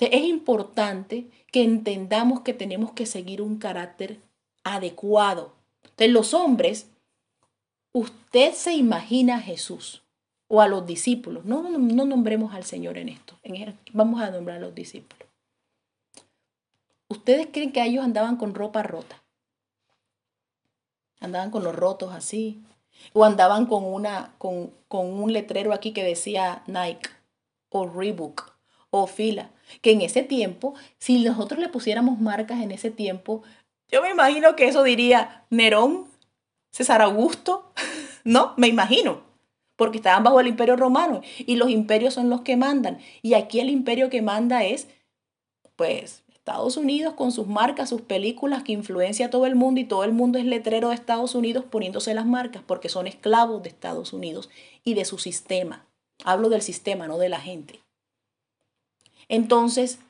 Es 0.00 0.22
importante 0.22 1.28
que 1.50 1.62
entendamos 1.62 2.42
que 2.42 2.52
tenemos 2.52 2.92
que 2.92 3.06
seguir 3.06 3.40
un 3.40 3.56
carácter 3.56 4.18
adecuado. 4.64 5.54
Entonces, 5.82 6.10
los 6.10 6.34
hombres 6.34 6.88
usted 7.94 8.52
se 8.52 8.74
imagina 8.74 9.36
a 9.36 9.40
Jesús 9.40 10.01
o 10.54 10.60
a 10.60 10.68
los 10.68 10.84
discípulos. 10.84 11.46
No, 11.46 11.62
no, 11.62 12.04
nombremos 12.04 12.52
al 12.52 12.64
Señor 12.64 12.98
en 12.98 13.08
esto. 13.08 13.38
vamos 13.94 14.20
a 14.20 14.30
nombrar 14.30 14.58
a 14.58 14.60
los 14.60 14.74
discípulos. 14.74 15.26
¿Ustedes 17.08 17.48
creen 17.50 17.72
que 17.72 17.82
ellos 17.82 18.04
andaban 18.04 18.36
con 18.36 18.54
ropa 18.54 18.82
rota? 18.82 19.22
Andaban 21.20 21.50
con 21.50 21.64
los 21.64 21.74
rotos 21.74 22.12
así. 22.12 22.62
O 23.14 23.24
andaban 23.24 23.64
con, 23.64 23.82
una, 23.82 24.34
con, 24.36 24.74
con 24.88 25.06
un 25.06 25.32
letrero 25.32 25.72
aquí 25.72 25.94
que 25.94 26.04
decía 26.04 26.62
Nike 26.66 27.08
o 27.70 27.88
Reebok 27.88 28.52
o 28.90 29.06
Fila. 29.06 29.48
Que 29.80 29.92
en 29.92 30.02
ese 30.02 30.22
tiempo, 30.22 30.74
si 30.98 31.24
nosotros 31.24 31.60
le 31.60 31.70
pusiéramos 31.70 32.20
marcas 32.20 32.60
en 32.60 32.72
ese 32.72 32.90
tiempo, 32.90 33.42
yo 33.90 34.02
me 34.02 34.10
imagino 34.10 34.54
que 34.54 34.68
eso 34.68 34.82
diría 34.82 35.46
Nerón, 35.48 36.08
César 36.72 37.00
Augusto, 37.00 37.72
¿no? 38.24 38.52
Me 38.58 38.66
imagino 38.66 39.31
porque 39.76 39.98
estaban 39.98 40.24
bajo 40.24 40.40
el 40.40 40.46
imperio 40.46 40.76
romano 40.76 41.22
y 41.38 41.56
los 41.56 41.70
imperios 41.70 42.14
son 42.14 42.30
los 42.30 42.42
que 42.42 42.56
mandan. 42.56 42.98
Y 43.22 43.34
aquí 43.34 43.60
el 43.60 43.70
imperio 43.70 44.10
que 44.10 44.22
manda 44.22 44.64
es, 44.64 44.88
pues, 45.76 46.22
Estados 46.28 46.76
Unidos 46.76 47.14
con 47.14 47.30
sus 47.30 47.46
marcas, 47.46 47.88
sus 47.88 48.00
películas 48.00 48.64
que 48.64 48.72
influencia 48.72 49.26
a 49.26 49.30
todo 49.30 49.46
el 49.46 49.54
mundo 49.54 49.80
y 49.80 49.84
todo 49.84 50.02
el 50.02 50.12
mundo 50.12 50.38
es 50.38 50.44
letrero 50.44 50.88
de 50.88 50.96
Estados 50.96 51.36
Unidos 51.36 51.64
poniéndose 51.70 52.14
las 52.14 52.26
marcas 52.26 52.64
porque 52.66 52.88
son 52.88 53.06
esclavos 53.06 53.62
de 53.62 53.68
Estados 53.68 54.12
Unidos 54.12 54.50
y 54.82 54.94
de 54.94 55.04
su 55.04 55.18
sistema. 55.18 55.86
Hablo 56.24 56.48
del 56.48 56.62
sistema, 56.62 57.06
no 57.06 57.18
de 57.18 57.28
la 57.28 57.38
gente. 57.38 57.80
Entonces, 59.28 60.00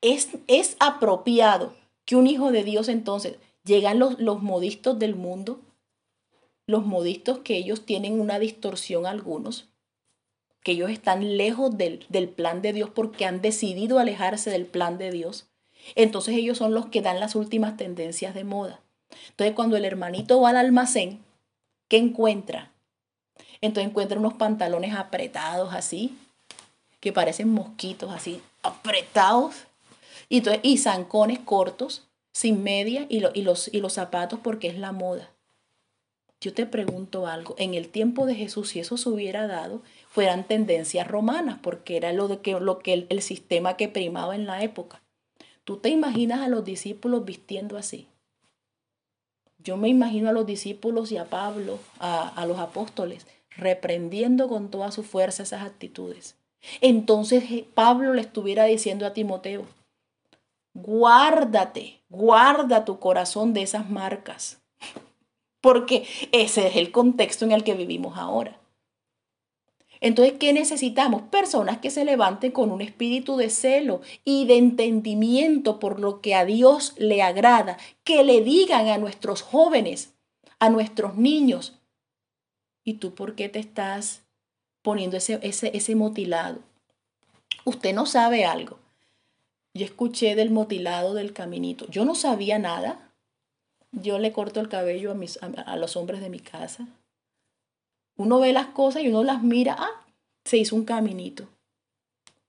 es, 0.00 0.28
es 0.46 0.76
apropiado 0.78 1.74
que 2.04 2.16
un 2.16 2.26
hijo 2.26 2.52
de 2.52 2.64
Dios 2.64 2.88
entonces, 2.88 3.36
llegan 3.64 3.98
los, 3.98 4.18
los 4.18 4.42
modistos 4.42 4.98
del 4.98 5.14
mundo, 5.14 5.60
los 6.70 6.86
modistos 6.86 7.38
que 7.40 7.56
ellos 7.56 7.84
tienen 7.84 8.20
una 8.20 8.38
distorsión 8.38 9.06
algunos, 9.06 9.68
que 10.62 10.72
ellos 10.72 10.90
están 10.90 11.36
lejos 11.36 11.76
del, 11.76 12.06
del, 12.08 12.28
plan 12.28 12.62
de 12.62 12.72
Dios 12.72 12.90
porque 12.90 13.24
han 13.24 13.42
decidido 13.42 13.98
alejarse 13.98 14.50
del 14.50 14.66
plan 14.66 14.98
de 14.98 15.10
Dios. 15.10 15.46
Entonces 15.94 16.36
ellos 16.36 16.58
son 16.58 16.74
los 16.74 16.86
que 16.86 17.02
dan 17.02 17.20
las 17.20 17.34
últimas 17.34 17.76
tendencias 17.76 18.34
de 18.34 18.44
moda. 18.44 18.80
Entonces 19.30 19.54
cuando 19.54 19.76
el 19.76 19.84
hermanito 19.84 20.40
va 20.40 20.50
al 20.50 20.56
almacén, 20.56 21.20
¿qué 21.88 21.96
encuentra? 21.96 22.70
Entonces 23.60 23.90
encuentra 23.90 24.18
unos 24.18 24.34
pantalones 24.34 24.94
apretados 24.94 25.74
así, 25.74 26.16
que 27.00 27.12
parecen 27.12 27.48
mosquitos 27.48 28.10
así, 28.10 28.40
apretados, 28.62 29.64
y, 30.28 30.38
entonces, 30.38 30.60
y 30.62 30.78
zancones 30.78 31.40
cortos, 31.40 32.06
sin 32.32 32.62
media, 32.62 33.06
y, 33.08 33.22
y, 33.34 33.42
los, 33.42 33.68
y 33.72 33.80
los 33.80 33.94
zapatos 33.94 34.38
porque 34.42 34.68
es 34.68 34.78
la 34.78 34.92
moda. 34.92 35.30
Yo 36.40 36.54
te 36.54 36.64
pregunto 36.64 37.26
algo, 37.26 37.54
en 37.58 37.74
el 37.74 37.90
tiempo 37.90 38.24
de 38.24 38.34
Jesús, 38.34 38.70
si 38.70 38.80
eso 38.80 38.96
se 38.96 39.10
hubiera 39.10 39.46
dado, 39.46 39.82
fueran 40.08 40.44
tendencias 40.44 41.06
romanas, 41.06 41.58
porque 41.62 41.98
era 41.98 42.14
lo, 42.14 42.40
que, 42.40 43.06
el, 43.10 43.22
sistema 43.22 43.76
que 43.76 43.88
primaba 43.88 44.34
en 44.34 44.46
la 44.46 44.62
época. 44.62 45.02
¿Tú 45.64 45.76
te 45.76 45.90
imaginas 45.90 46.40
a 46.40 46.48
los 46.48 46.64
discípulos 46.64 47.26
vistiendo 47.26 47.76
así? 47.76 48.06
Yo 49.58 49.76
me 49.76 49.90
imagino 49.90 50.30
a 50.30 50.32
los 50.32 50.46
discípulos 50.46 51.12
y 51.12 51.18
a 51.18 51.26
Pablo, 51.26 51.78
a, 51.98 52.28
a, 52.28 52.46
los 52.46 52.58
apóstoles, 52.58 53.26
reprendiendo 53.50 54.48
con 54.48 54.70
toda 54.70 54.92
su 54.92 55.02
fuerza 55.02 55.42
esas 55.42 55.62
actitudes. 55.62 56.36
Entonces 56.80 57.44
Pablo 57.74 58.14
le 58.14 58.22
estuviera 58.22 58.64
diciendo 58.64 59.04
a 59.04 59.12
Timoteo, 59.12 59.66
guárdate, 60.72 62.00
guarda 62.08 62.86
tu 62.86 62.98
corazón 62.98 63.52
de 63.52 63.60
esas 63.60 63.90
marcas, 63.90 64.59
porque 65.60 66.06
ese 66.32 66.66
es 66.66 66.76
el 66.76 66.90
contexto 66.90 67.44
en 67.44 67.52
el 67.52 67.64
que 67.64 67.74
vivimos 67.74 68.16
ahora. 68.16 68.60
Entonces, 70.00 70.34
¿qué 70.38 70.54
necesitamos? 70.54 71.22
Personas 71.22 71.78
que 71.78 71.90
se 71.90 72.06
levanten 72.06 72.52
con 72.52 72.72
un 72.72 72.80
espíritu 72.80 73.36
de 73.36 73.50
celo 73.50 74.00
y 74.24 74.46
de 74.46 74.56
entendimiento 74.56 75.78
por 75.78 76.00
lo 76.00 76.22
que 76.22 76.34
a 76.34 76.46
Dios 76.46 76.94
le 76.96 77.20
agrada, 77.20 77.76
que 78.02 78.24
le 78.24 78.40
digan 78.40 78.88
a 78.88 78.96
nuestros 78.96 79.42
jóvenes, 79.42 80.14
a 80.58 80.70
nuestros 80.70 81.16
niños, 81.16 81.78
¿y 82.82 82.94
tú 82.94 83.14
por 83.14 83.34
qué 83.34 83.50
te 83.50 83.58
estás 83.58 84.22
poniendo 84.80 85.18
ese, 85.18 85.38
ese, 85.42 85.76
ese 85.76 85.94
motilado? 85.94 86.60
Usted 87.66 87.94
no 87.94 88.06
sabe 88.06 88.46
algo. 88.46 88.78
Yo 89.74 89.84
escuché 89.84 90.34
del 90.34 90.50
motilado 90.50 91.12
del 91.12 91.34
caminito. 91.34 91.86
Yo 91.90 92.06
no 92.06 92.14
sabía 92.14 92.58
nada 92.58 93.09
yo 93.92 94.18
le 94.18 94.32
corto 94.32 94.60
el 94.60 94.68
cabello 94.68 95.10
a, 95.10 95.14
mis, 95.14 95.38
a, 95.42 95.76
los 95.76 95.96
hombres 95.96 96.20
de 96.20 96.30
mi 96.30 96.40
casa. 96.40 96.86
Uno 98.16 98.40
ve 98.40 98.52
las 98.52 98.66
cosas 98.66 99.02
y 99.02 99.08
uno 99.08 99.24
las 99.24 99.42
mira, 99.42 99.76
ah, 99.78 100.04
se 100.44 100.58
hizo 100.58 100.76
un 100.76 100.84
caminito. 100.84 101.48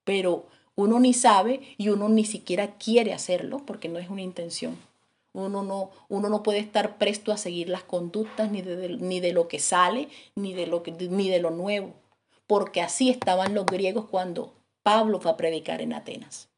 Pero 0.04 0.46
uno 0.76 1.00
ni 1.00 1.14
sabe 1.14 1.62
y 1.78 1.89
uno 1.89 2.10
ni 2.10 2.26
siquiera 2.26 2.76
quiere 2.78 3.14
hacerlo 3.14 3.64
porque 3.66 3.89
no 3.89 4.00
es 4.00 4.10
una 4.10 4.22
intención. 4.22 4.78
Uno 5.34 5.64
no, 5.64 5.92
uno 6.10 6.30
no 6.30 6.44
puede 6.44 6.60
estar 6.60 6.98
presto 6.98 7.32
a 7.32 7.38
seguir 7.38 7.70
las 7.70 7.84
conductas 7.84 8.52
ni 8.52 8.62
de, 8.62 8.89
ni 8.98 9.22
de 9.22 9.32
lo 9.32 9.48
que 9.48 9.60
sale, 9.60 10.10
ni 10.36 10.54
de 10.54 10.68
lo, 10.68 10.84
que, 10.84 10.92
ni 10.92 11.30
de 11.30 11.39
lo 11.39 11.52
nuevo. 11.52 11.94
Porque 12.48 12.82
así 12.82 13.10
estaban 13.10 13.54
los 13.54 13.66
griegos 13.66 14.06
cuando 14.06 14.54
Pablo 14.84 15.22
fue 15.22 15.32
a 15.32 15.38
predicar 15.38 15.82
en 15.82 15.94
Atenas. 15.94 16.50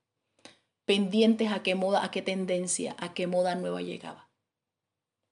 Pendientes 0.86 1.52
a 1.52 1.62
qué 1.62 1.76
moda, 1.76 2.04
a 2.04 2.10
qué 2.10 2.24
tendencia, 2.24 2.96
a 2.98 3.14
qué 3.14 3.28
moda 3.28 3.54
nueva 3.56 3.82
llegaba. 3.82 4.23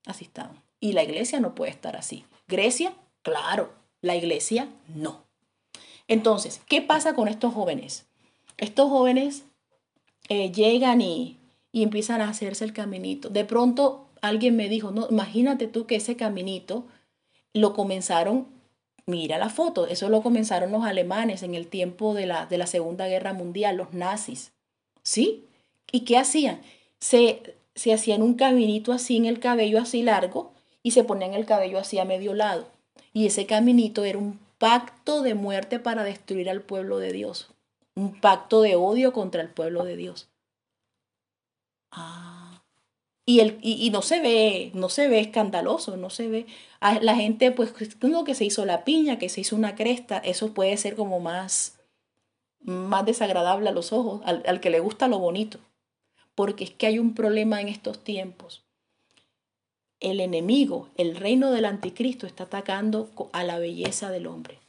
Así 0.06 0.26
estaban. 0.26 0.62
Y 0.80 0.93
la 0.93 1.04
iglesia 1.04 1.39
no 1.39 1.56
puede 1.56 1.72
estar 1.72 1.95
así. 1.95 2.26
Grecia, 2.47 2.93
claro. 3.22 3.74
La 4.02 4.16
iglesia, 4.16 4.68
no. 4.95 5.24
Entonces, 6.08 6.62
¿qué 6.68 6.82
pasa 6.82 7.14
con 7.14 7.28
estos 7.28 7.54
jóvenes? 7.54 8.06
Estos 8.58 8.89
jóvenes 8.89 9.43
eh, 10.30 10.52
llegan 10.52 11.02
y, 11.02 11.38
y 11.72 11.84
empiezan 11.84 12.22
a 12.22 12.30
hacerse 12.30 12.66
el 12.66 12.74
caminito. 12.74 13.30
De 13.30 13.45
pronto 13.45 14.08
alguien 14.22 14.56
me 14.56 14.70
dijo, 14.70 14.91
no, 14.91 15.08
imagínate 15.10 15.68
tú 15.68 15.86
que 15.86 15.95
ese 15.95 16.16
caminito 16.16 16.86
lo 17.54 17.74
comenzaron, 17.74 18.47
mira 19.06 19.38
la 19.38 19.49
foto, 19.49 19.88
eso 19.88 20.10
lo 20.10 20.22
comenzaron 20.22 20.72
los 20.72 20.84
alemanes 20.84 21.43
en 21.43 21.56
el 21.56 21.68
tiempo 21.68 22.14
de 22.14 22.26
la, 22.26 22.45
de 22.45 22.58
la 22.58 22.68
Segunda 22.68 23.08
Guerra 23.08 23.34
Mundial, 23.34 23.78
los 23.78 23.93
nazis. 23.93 24.54
¿Sí? 25.04 25.45
¿Y 25.91 26.02
qué 26.02 26.18
hacían? 26.18 26.62
Se 26.99 27.56
se 27.76 27.93
hacían 27.93 28.22
un 28.22 28.36
caminito 28.36 28.91
así 28.91 29.17
en 29.17 29.26
el 29.26 29.39
cabello 29.39 29.80
así 29.80 30.03
largo 30.03 30.53
y 30.84 30.91
se 30.91 31.03
ponían 31.03 31.34
el 31.34 31.45
cabello 31.45 31.80
así 31.80 31.99
a 31.99 32.05
medio 32.05 32.34
lado. 32.34 32.67
Y 33.13 33.26
ese 33.26 33.45
caminito 33.45 34.03
era 34.03 34.17
un 34.17 34.39
pacto 34.57 35.22
de 35.22 35.36
muerte 35.36 35.80
para 35.80 36.03
destruir 36.03 36.49
al 36.49 36.61
pueblo 36.61 36.99
de 36.99 37.11
Dios. 37.11 37.51
Un 37.95 38.19
pacto 38.19 38.61
de 38.61 38.76
odio 38.76 39.13
contra 39.13 39.41
el 39.41 39.49
pueblo 39.49 39.84
de 39.84 39.95
Dios. 39.95 40.30
Ah. 41.91 42.63
Y, 43.26 43.39
el, 43.39 43.59
y, 43.61 43.89
no 43.91 44.01
se 44.01 44.19
ve, 44.19 44.72
no 44.74 44.89
se 44.89 45.07
ve 45.07 45.19
escandaloso, 45.19 45.95
no 45.95 46.09
se 46.09 46.28
ve. 46.28 46.47
A 46.80 46.99
la 46.99 47.15
gente, 47.15 47.51
pues, 47.51 47.74
lo 48.01 48.24
que 48.24 48.36
se 48.36 48.45
hizo 48.45 48.65
la 48.65 48.84
piña, 48.84 49.19
que 49.19 49.30
se 49.30 49.41
hizo 49.41 49.55
una 49.55 49.76
cresta, 49.76 50.17
eso 50.17 50.53
puede 50.53 50.76
ser 50.78 50.95
como 50.95 51.19
más, 51.19 51.80
más 52.59 53.05
desagradable 53.05 53.69
a 53.69 53.74
los 53.74 53.93
ojos, 53.93 54.22
al, 54.26 54.43
al 54.47 54.59
que 54.59 54.72
le 54.72 54.80
gusta 54.80 55.07
lo 55.07 55.19
bonito 55.19 55.59
porque 56.36 56.63
es 56.63 56.71
que 56.71 56.88
hay 56.88 56.99
un 56.99 57.13
problema 57.13 57.61
en 57.61 57.67
estos 57.67 58.03
tiempos. 58.03 58.63
El 59.99 60.19
enemigo, 60.19 60.89
el 60.97 61.15
reino 61.15 61.51
del 61.51 61.65
anticristo, 61.65 62.25
está 62.25 62.45
atacando 62.45 63.09
a 63.34 63.43
la 63.43 63.59
belleza 63.59 64.09
del 64.09 64.27
hombre. 64.27 64.59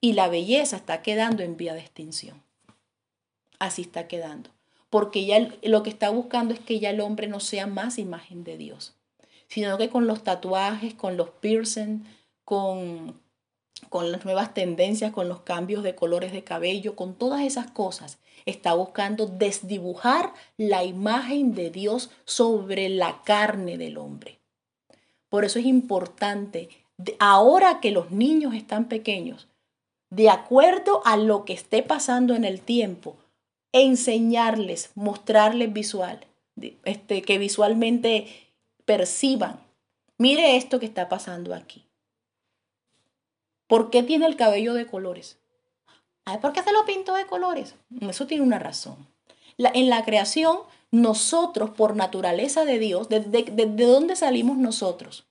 Y 0.00 0.12
la 0.12 0.28
belleza 0.28 0.76
está 0.76 1.02
quedando 1.02 1.42
en 1.42 1.56
vía 1.56 1.74
de 1.74 1.80
extinción. 1.80 2.42
Así 3.58 3.82
está 3.82 4.08
quedando. 4.08 4.50
Porque 4.90 5.24
ya 5.24 5.50
lo 5.62 5.82
que 5.82 5.90
está 5.90 6.10
buscando 6.10 6.54
es 6.54 6.60
que 6.60 6.78
ya 6.78 6.90
el 6.90 7.00
hombre 7.00 7.26
no 7.26 7.40
sea 7.40 7.66
más 7.66 7.98
imagen 7.98 8.44
de 8.44 8.56
Dios, 8.56 8.94
sino 9.48 9.76
que 9.78 9.88
con 9.88 10.06
los 10.06 10.22
tatuajes, 10.22 10.94
con 10.94 11.16
los 11.16 11.30
piercing, 11.30 12.04
con, 12.44 13.20
con 13.88 14.12
las 14.12 14.24
nuevas 14.24 14.54
tendencias, 14.54 15.12
con 15.12 15.28
los 15.28 15.40
cambios 15.40 15.82
de 15.82 15.94
colores 15.94 16.32
de 16.32 16.44
cabello, 16.44 16.94
con 16.94 17.14
todas 17.14 17.42
esas 17.42 17.70
cosas, 17.70 18.18
está 18.46 18.74
buscando 18.74 19.26
desdibujar 19.26 20.32
la 20.56 20.84
imagen 20.84 21.54
de 21.54 21.70
Dios 21.70 22.10
sobre 22.24 22.88
la 22.88 23.22
carne 23.24 23.76
del 23.76 23.98
hombre. 23.98 24.38
Por 25.28 25.44
eso 25.44 25.58
es 25.58 25.66
importante, 25.66 26.68
ahora 27.18 27.80
que 27.80 27.90
los 27.90 28.10
niños 28.10 28.54
están 28.54 28.88
pequeños, 28.88 29.48
de 30.10 30.30
acuerdo 30.30 31.02
a 31.04 31.16
lo 31.16 31.44
que 31.44 31.52
esté 31.52 31.82
pasando 31.82 32.34
en 32.34 32.44
el 32.44 32.60
tiempo, 32.60 33.16
enseñarles, 33.72 34.92
mostrarles 34.94 35.72
visual, 35.72 36.24
este, 36.84 37.22
que 37.22 37.38
visualmente 37.38 38.28
perciban, 38.84 39.60
mire 40.16 40.56
esto 40.56 40.78
que 40.78 40.86
está 40.86 41.08
pasando 41.08 41.54
aquí. 41.54 41.84
¿Por 43.66 43.90
qué 43.90 44.04
tiene 44.04 44.26
el 44.26 44.36
cabello 44.36 44.74
de 44.74 44.86
colores? 44.86 45.38
¿Por 46.40 46.52
qué 46.52 46.62
se 46.62 46.72
lo 46.72 46.84
pintó 46.84 47.14
de 47.14 47.26
colores? 47.26 47.74
Eso 48.00 48.26
tiene 48.26 48.42
una 48.42 48.58
razón. 48.58 48.96
en 49.58 49.88
la 49.88 50.04
creación, 50.04 50.58
nosotros, 50.90 51.70
por 51.70 51.96
naturaleza 51.96 52.64
de 52.64 52.78
Dios, 52.78 53.08
¿de, 53.08 53.20
de 53.20 53.86
dónde 53.86 54.16
salimos 54.16 54.58
nosotros? 54.58 55.26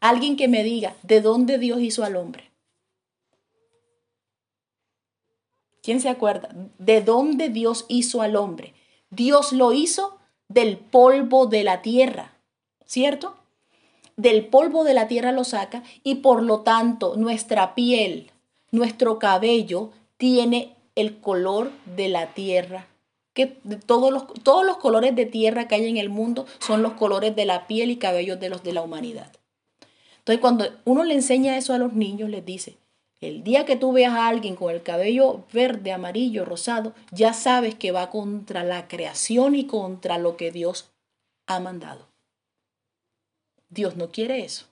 Alguien 0.00 0.36
que 0.36 0.48
me 0.48 0.62
diga, 0.62 0.94
¿de 1.02 1.20
dónde 1.20 1.58
Dios 1.58 1.80
hizo 1.80 2.04
al 2.04 2.16
hombre? 2.16 2.50
¿Quién 5.82 6.00
se 6.00 6.08
acuerda? 6.08 6.50
¿De 6.78 7.00
dónde 7.00 7.48
Dios 7.48 7.84
hizo 7.88 8.20
al 8.20 8.36
hombre? 8.36 8.74
Dios 9.10 9.52
lo 9.52 9.72
hizo 9.72 10.18
del 10.48 10.76
polvo 10.76 11.46
de 11.46 11.64
la 11.64 11.82
tierra, 11.82 12.32
¿cierto? 12.84 13.38
del 14.18 14.46
polvo 14.46 14.82
de 14.82 14.94
la 14.94 15.06
tierra 15.06 15.32
lo 15.32 15.44
saca 15.44 15.84
y 16.02 16.16
por 16.16 16.42
lo 16.42 16.60
tanto 16.60 17.16
nuestra 17.16 17.74
piel, 17.76 18.32
nuestro 18.72 19.18
cabello 19.20 19.90
tiene 20.18 20.76
el 20.94 21.20
color 21.20 21.72
de 21.96 22.08
la 22.08 22.34
tierra. 22.34 22.86
Que 23.32 23.46
todos 23.46 24.12
los, 24.12 24.26
todos 24.42 24.66
los 24.66 24.76
colores 24.76 25.14
de 25.14 25.24
tierra 25.24 25.68
que 25.68 25.76
hay 25.76 25.88
en 25.88 25.96
el 25.96 26.10
mundo 26.10 26.46
son 26.58 26.82
los 26.82 26.94
colores 26.94 27.34
de 27.34 27.46
la 27.46 27.66
piel 27.66 27.90
y 27.90 27.96
cabello 27.96 28.36
de 28.36 28.50
los 28.50 28.62
de 28.62 28.72
la 28.72 28.82
humanidad. 28.82 29.32
Entonces, 30.18 30.40
cuando 30.40 30.66
uno 30.84 31.04
le 31.04 31.14
enseña 31.14 31.56
eso 31.56 31.72
a 31.72 31.78
los 31.78 31.94
niños, 31.94 32.28
les 32.28 32.44
dice, 32.44 32.76
el 33.20 33.42
día 33.42 33.64
que 33.64 33.76
tú 33.76 33.92
veas 33.92 34.12
a 34.12 34.28
alguien 34.28 34.56
con 34.56 34.72
el 34.72 34.82
cabello 34.82 35.44
verde, 35.52 35.92
amarillo, 35.92 36.44
rosado, 36.44 36.94
ya 37.10 37.32
sabes 37.32 37.74
que 37.74 37.92
va 37.92 38.10
contra 38.10 38.62
la 38.62 38.88
creación 38.88 39.54
y 39.54 39.66
contra 39.66 40.18
lo 40.18 40.36
que 40.36 40.52
Dios 40.52 40.90
ha 41.46 41.60
mandado. 41.60 42.06
Dios 43.70 43.96
no 43.96 44.10
quiere 44.10 44.44
eso. 44.44 44.66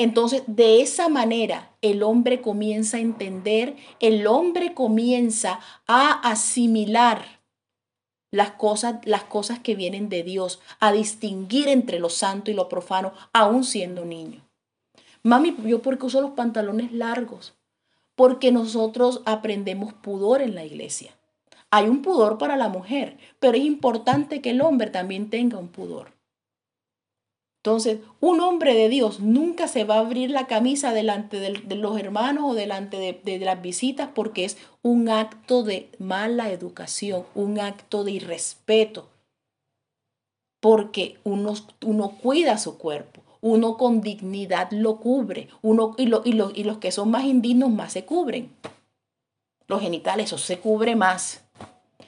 Entonces, 0.00 0.44
de 0.46 0.80
esa 0.80 1.10
manera, 1.10 1.76
el 1.82 2.02
hombre 2.02 2.40
comienza 2.40 2.96
a 2.96 3.00
entender, 3.00 3.76
el 4.00 4.26
hombre 4.26 4.72
comienza 4.72 5.60
a 5.86 6.12
asimilar 6.26 7.42
las 8.30 8.52
cosas, 8.52 9.04
las 9.04 9.24
cosas 9.24 9.58
que 9.58 9.74
vienen 9.74 10.08
de 10.08 10.22
Dios, 10.22 10.58
a 10.78 10.90
distinguir 10.92 11.68
entre 11.68 11.98
lo 11.98 12.08
santo 12.08 12.50
y 12.50 12.54
lo 12.54 12.66
profano, 12.70 13.12
aún 13.34 13.62
siendo 13.62 14.06
niño. 14.06 14.42
Mami, 15.22 15.54
¿yo 15.66 15.82
por 15.82 15.98
qué 15.98 16.06
uso 16.06 16.22
los 16.22 16.30
pantalones 16.30 16.92
largos? 16.92 17.52
Porque 18.14 18.52
nosotros 18.52 19.20
aprendemos 19.26 19.92
pudor 19.92 20.40
en 20.40 20.54
la 20.54 20.64
iglesia. 20.64 21.12
Hay 21.70 21.90
un 21.90 22.00
pudor 22.00 22.38
para 22.38 22.56
la 22.56 22.70
mujer, 22.70 23.18
pero 23.38 23.58
es 23.58 23.64
importante 23.64 24.40
que 24.40 24.52
el 24.52 24.62
hombre 24.62 24.88
también 24.88 25.28
tenga 25.28 25.58
un 25.58 25.68
pudor. 25.68 26.18
Entonces, 27.62 27.98
un 28.20 28.40
hombre 28.40 28.72
de 28.72 28.88
Dios 28.88 29.20
nunca 29.20 29.68
se 29.68 29.84
va 29.84 29.96
a 29.96 30.00
abrir 30.00 30.30
la 30.30 30.46
camisa 30.46 30.94
delante 30.94 31.38
de, 31.40 31.76
los 31.76 32.00
hermanos 32.00 32.44
o 32.46 32.54
delante 32.54 33.20
de, 33.22 33.38
las 33.38 33.60
visitas 33.60 34.08
porque 34.14 34.46
es 34.46 34.56
un 34.80 35.10
acto 35.10 35.62
de 35.62 35.90
mala 35.98 36.50
educación, 36.50 37.26
un 37.34 37.60
acto 37.60 38.02
de 38.02 38.12
irrespeto. 38.12 39.10
Porque 40.60 41.18
uno, 41.22 41.52
uno 41.84 42.16
cuida 42.22 42.56
su 42.56 42.78
cuerpo, 42.78 43.20
uno 43.42 43.76
con 43.76 44.00
dignidad 44.00 44.70
lo 44.70 44.96
cubre, 44.96 45.48
uno, 45.60 45.94
y, 45.98 46.04
y, 46.04 46.42
y 46.54 46.64
los 46.64 46.78
que 46.78 46.92
son 46.92 47.10
más 47.10 47.24
indignos 47.24 47.70
más 47.70 47.92
se 47.92 48.06
cubren. 48.06 48.50
Los 49.66 49.82
genitales, 49.82 50.26
eso 50.26 50.38
se 50.38 50.60
cubre 50.60 50.96
más. 50.96 51.44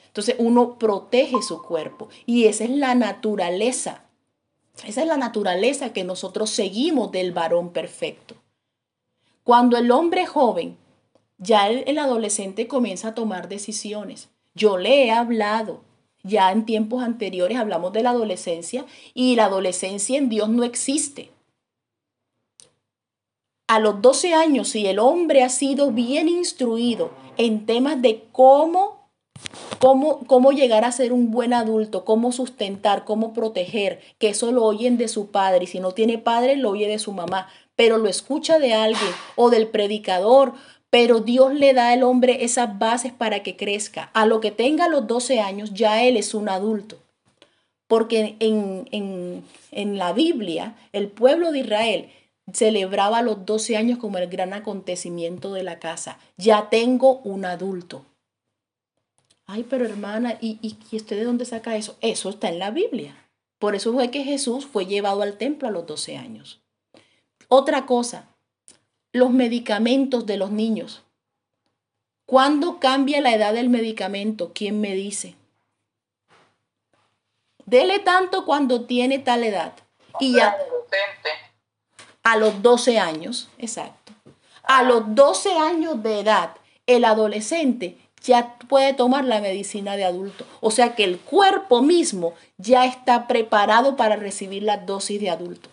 Entonces 0.07 0.35
uno 0.39 0.79
protege 0.79 1.43
su 1.43 1.61
cuerpo 1.61 2.09
y 2.25 2.45
esa 2.45 2.63
es 2.63 2.71
la 2.71 2.95
naturaleza 2.95 4.03
esa 4.85 5.01
es 5.01 5.07
la 5.07 5.17
naturaleza 5.17 5.93
que 5.93 6.03
nosotros 6.03 6.49
seguimos 6.49 7.11
del 7.11 7.31
varón 7.31 7.71
perfecto. 7.71 8.35
Cuando 9.43 9.77
el 9.77 9.91
hombre 9.91 10.25
joven, 10.25 10.77
ya 11.37 11.69
el, 11.69 11.97
adolescente 11.97 12.67
comienza 12.67 13.09
a 13.09 13.15
tomar 13.15 13.49
decisiones. 13.49 14.29
Yo 14.55 14.77
le 14.77 15.05
he 15.05 15.11
hablado, 15.11 15.81
ya 16.23 16.51
en 16.51 16.65
tiempos 16.65 17.03
anteriores 17.03 17.57
hablamos 17.57 17.91
de 17.93 18.03
la 18.03 18.11
adolescencia 18.11 18.85
y 19.13 19.35
la 19.35 19.45
adolescencia 19.45 20.17
en 20.17 20.29
Dios 20.29 20.49
no 20.49 20.63
existe. 20.63 21.31
A 23.67 23.79
los 23.79 24.01
12 24.01 24.33
años, 24.33 24.69
si 24.69 24.85
el 24.87 24.99
hombre 24.99 25.43
ha 25.43 25.49
sido 25.49 25.91
bien 25.91 26.29
instruido 26.29 27.11
en 27.37 27.65
temas 27.65 28.01
de 28.01 28.25
cómo 28.31 29.02
Cómo, 29.79 30.19
cómo 30.27 30.51
llegar 30.51 30.85
a 30.85 30.91
ser 30.91 31.11
un 31.11 31.31
buen 31.31 31.53
adulto, 31.53 32.05
cómo 32.05 32.31
sustentar, 32.31 33.03
cómo 33.03 33.33
proteger, 33.33 33.99
que 34.17 34.29
eso 34.29 34.51
lo 34.51 34.63
oyen 34.63 34.97
de 34.97 35.07
su 35.07 35.31
padre 35.31 35.65
y 35.65 35.67
si 35.67 35.79
no 35.79 35.91
tiene 35.91 36.17
padre 36.17 36.55
lo 36.55 36.69
oye 36.69 36.87
de 36.87 36.99
su 36.99 37.11
mamá, 37.11 37.49
pero 37.75 37.97
lo 37.97 38.07
escucha 38.07 38.59
de 38.59 38.73
alguien 38.73 39.11
o 39.35 39.49
del 39.49 39.67
predicador, 39.67 40.53
pero 40.89 41.19
Dios 41.19 41.53
le 41.53 41.73
da 41.73 41.89
al 41.89 42.03
hombre 42.03 42.45
esas 42.45 42.77
bases 42.77 43.11
para 43.11 43.41
que 43.41 43.57
crezca. 43.57 44.11
A 44.13 44.25
lo 44.25 44.39
que 44.39 44.51
tenga 44.51 44.87
los 44.87 45.07
12 45.07 45.39
años 45.39 45.73
ya 45.73 46.03
él 46.03 46.17
es 46.17 46.33
un 46.33 46.49
adulto. 46.49 46.99
Porque 47.87 48.35
en, 48.39 48.87
en, 48.91 49.43
en 49.71 49.97
la 49.97 50.13
Biblia 50.13 50.75
el 50.93 51.07
pueblo 51.07 51.51
de 51.51 51.59
Israel 51.59 52.09
celebraba 52.51 53.21
los 53.21 53.45
12 53.45 53.75
años 53.75 53.97
como 53.97 54.17
el 54.17 54.27
gran 54.27 54.53
acontecimiento 54.53 55.51
de 55.53 55.63
la 55.63 55.79
casa. 55.79 56.19
Ya 56.37 56.69
tengo 56.69 57.19
un 57.23 57.45
adulto. 57.45 58.05
Ay, 59.53 59.63
pero 59.69 59.85
hermana, 59.85 60.39
¿y, 60.41 60.57
y, 60.63 60.95
usted 60.95 61.15
de 61.15 61.25
dónde 61.25 61.45
saca 61.45 61.75
eso? 61.75 61.95
Eso 62.01 62.31
está 62.31 62.49
en 62.49 62.57
la 62.57 62.71
Biblia. 62.71 63.15
Por 63.59 63.75
eso 63.75 63.93
fue 63.93 64.09
que 64.09 64.23
Jesús 64.23 64.65
fue 64.65 64.87
llevado 64.87 65.21
al 65.21 65.37
templo 65.37 65.67
a 65.67 65.71
los 65.71 65.85
12 65.85 66.17
años. 66.17 66.59
Otra 67.49 67.85
cosa, 67.85 68.29
los 69.11 69.29
medicamentos 69.29 70.25
de 70.25 70.37
los 70.37 70.49
niños. 70.49 71.03
¿Cuándo 72.25 72.79
cambia 72.79 73.21
la 73.21 73.31
edad 73.31 73.53
del 73.53 73.69
medicamento? 73.69 74.53
¿Quién 74.55 74.81
me 74.81 74.95
dice? 74.95 75.35
Dele 77.67 77.99
tanto 77.99 78.45
cuando 78.45 78.85
tiene 78.85 79.19
tal 79.19 79.43
edad. 79.43 79.73
Y 80.19 80.33
ya. 80.33 80.57
A 82.23 82.37
los 82.37 82.63
12 82.63 82.97
años, 82.97 83.49
exacto. 83.59 84.13
A 84.63 84.81
los 84.81 85.13
12 85.13 85.59
años 85.59 86.01
de 86.01 86.21
edad, 86.21 86.55
el 86.87 87.05
adolescente 87.05 87.99
ya 88.23 88.57
puede 88.69 88.93
tomar 88.93 89.25
la 89.25 89.41
medicina 89.41 89.95
de 89.95 90.05
adulto. 90.05 90.45
O 90.61 90.71
sea 90.71 90.95
que 90.95 91.03
el 91.03 91.19
cuerpo 91.19 91.81
mismo 91.81 92.33
ya 92.57 92.85
está 92.85 93.27
preparado 93.27 93.95
para 93.95 94.15
recibir 94.15 94.63
la 94.63 94.77
dosis 94.77 95.19
de 95.19 95.29
adulto. 95.29 95.69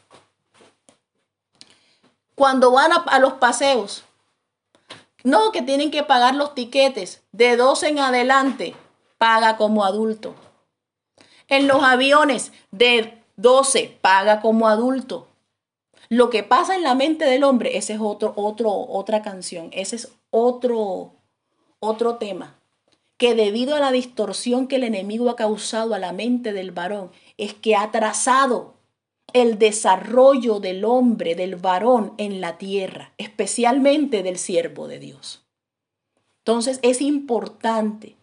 Cuando 2.34 2.72
van 2.72 2.90
a, 2.92 3.18
los 3.18 3.34
paseos, 3.34 4.04
no 5.22 5.52
que 5.52 5.62
tienen 5.62 5.90
que 5.90 6.02
pagar 6.02 6.34
los 6.34 6.54
tiquetes 6.54 7.22
de 7.32 7.56
12 7.56 7.88
en 7.88 7.98
adelante, 7.98 8.74
paga 9.18 9.56
como 9.56 9.84
adulto. 9.84 10.34
En 11.48 11.66
los 11.66 11.82
aviones 11.82 12.52
de 12.70 13.22
12, 13.36 13.98
paga 14.00 14.40
como 14.40 14.68
adulto. 14.68 15.28
Lo 16.08 16.30
que 16.30 16.42
pasa 16.42 16.74
en 16.74 16.82
la 16.82 16.94
mente 16.94 17.26
del 17.26 17.44
hombre, 17.44 17.76
ese 17.76 17.92
es 17.92 18.00
otro, 18.00 18.32
otro, 18.36 18.70
otra 18.70 19.22
canción, 19.22 19.68
ese 19.72 19.96
es 19.96 20.08
otro, 20.30 21.12
otro 21.80 22.16
tema, 22.16 22.58
que 23.16 23.34
debido 23.34 23.74
a 23.74 23.80
la 23.80 23.92
distorsión 23.92 24.66
que 24.66 24.76
el 24.76 24.84
enemigo 24.84 25.28
ha 25.28 25.36
causado 25.36 25.94
a 25.94 25.98
la 25.98 26.12
mente 26.12 26.52
del 26.52 26.70
varón, 26.70 27.10
es 27.36 27.54
que 27.54 27.76
ha 27.76 27.90
trazado 27.90 28.74
el 29.32 29.58
desarrollo 29.58 30.60
del 30.60 30.84
hombre, 30.84 31.34
del 31.34 31.56
varón 31.56 32.14
en 32.18 32.40
la 32.40 32.58
tierra, 32.58 33.12
especialmente 33.18 34.22
del 34.22 34.38
siervo 34.38 34.88
de 34.88 34.98
Dios. 34.98 35.42
Entonces 36.38 36.80
es 36.82 37.00
importante 37.00 38.16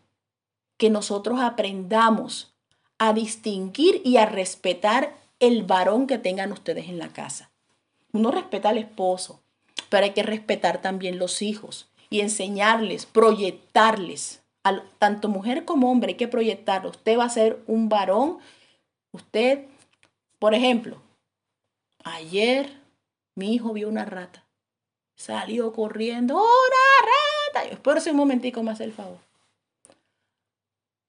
que 0.78 0.90
nosotros 0.90 1.40
aprendamos 1.40 2.54
a 2.98 3.14
distinguir 3.14 4.02
y 4.04 4.18
a 4.18 4.26
respetar 4.26 5.16
el 5.40 5.64
varón 5.64 6.08
que 6.08 6.18
tengan 6.18 6.52
ustedes 6.52 6.90
en 6.90 6.98
la 6.98 7.10
casa. 7.10 7.52
Uno 8.12 8.32
respeta 8.32 8.70
al 8.70 8.78
esposo, 8.78 9.42
pero 9.90 10.06
hay 10.06 10.12
que 10.12 10.24
respetar 10.24 10.82
también 10.82 11.20
los 11.20 11.42
hijos 11.42 11.87
y 12.10 12.22
enseñarles, 12.22 13.06
proyectarles. 13.06 14.44
A, 14.64 14.82
tanto 15.00 15.30
mujer 15.30 15.66
como 15.66 15.92
hombre 15.92 16.12
hay 16.12 16.18
que 16.18 16.28
proyectarlo. 16.28 16.90
Usted 16.90 17.18
va 17.18 17.26
a 17.26 17.30
ser 17.30 17.64
un 17.68 17.90
varón. 17.90 18.40
Usted, 19.12 19.66
por 20.40 20.54
ejemplo, 20.54 21.02
ayer 22.04 22.82
mi 23.36 23.54
hijo 23.54 23.74
vio 23.74 23.88
una 23.88 24.06
rata. 24.06 24.44
Salió 25.16 25.74
corriendo. 25.74 26.36
¡Una 26.36 27.62
rata! 27.62 27.70
Espérese 27.70 28.12
un 28.12 28.18
momentico 28.18 28.64
más 28.64 28.80
el 28.82 28.94
favor. 28.94 29.20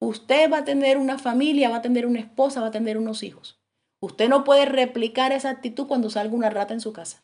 Usted 0.00 0.50
va 0.50 0.58
a 0.58 0.64
tener 0.64 0.96
una 0.96 1.18
familia, 1.18 1.70
va 1.70 1.76
a 1.76 1.82
tener 1.82 2.06
una 2.06 2.20
esposa, 2.20 2.60
va 2.60 2.68
a 2.68 2.72
tener 2.72 2.96
unos 2.96 3.22
hijos. 3.22 3.58
Usted 4.00 4.28
no 4.28 4.44
puede 4.44 4.64
replicar 4.64 5.32
esa 5.32 5.50
actitud 5.50 5.88
cuando 5.88 6.08
salga 6.08 6.34
una 6.34 6.50
rata 6.50 6.72
en 6.72 6.80
su 6.80 6.92
casa. 6.92 7.22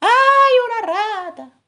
¡Ay, 0.00 0.54
una 0.66 0.92
rata! 0.92 1.63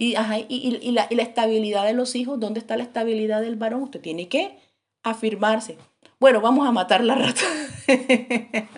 Y, 0.00 0.14
y, 0.48 0.92
la, 0.92 1.02
estabilidad 1.10 1.84
de 1.84 1.92
los 1.92 2.14
hijos, 2.14 2.38
¿dónde 2.38 2.60
está 2.60 2.76
la 2.76 2.84
estabilidad 2.84 3.40
del 3.40 3.56
varón? 3.56 3.82
Usted 3.82 4.00
tiene 4.00 4.28
que 4.28 4.56
afirmarse. 5.02 5.76
Bueno, 6.20 6.40
vamos 6.40 6.68
a 6.68 6.70
matar 6.70 7.02
la 7.02 7.16
rata. 7.16 7.42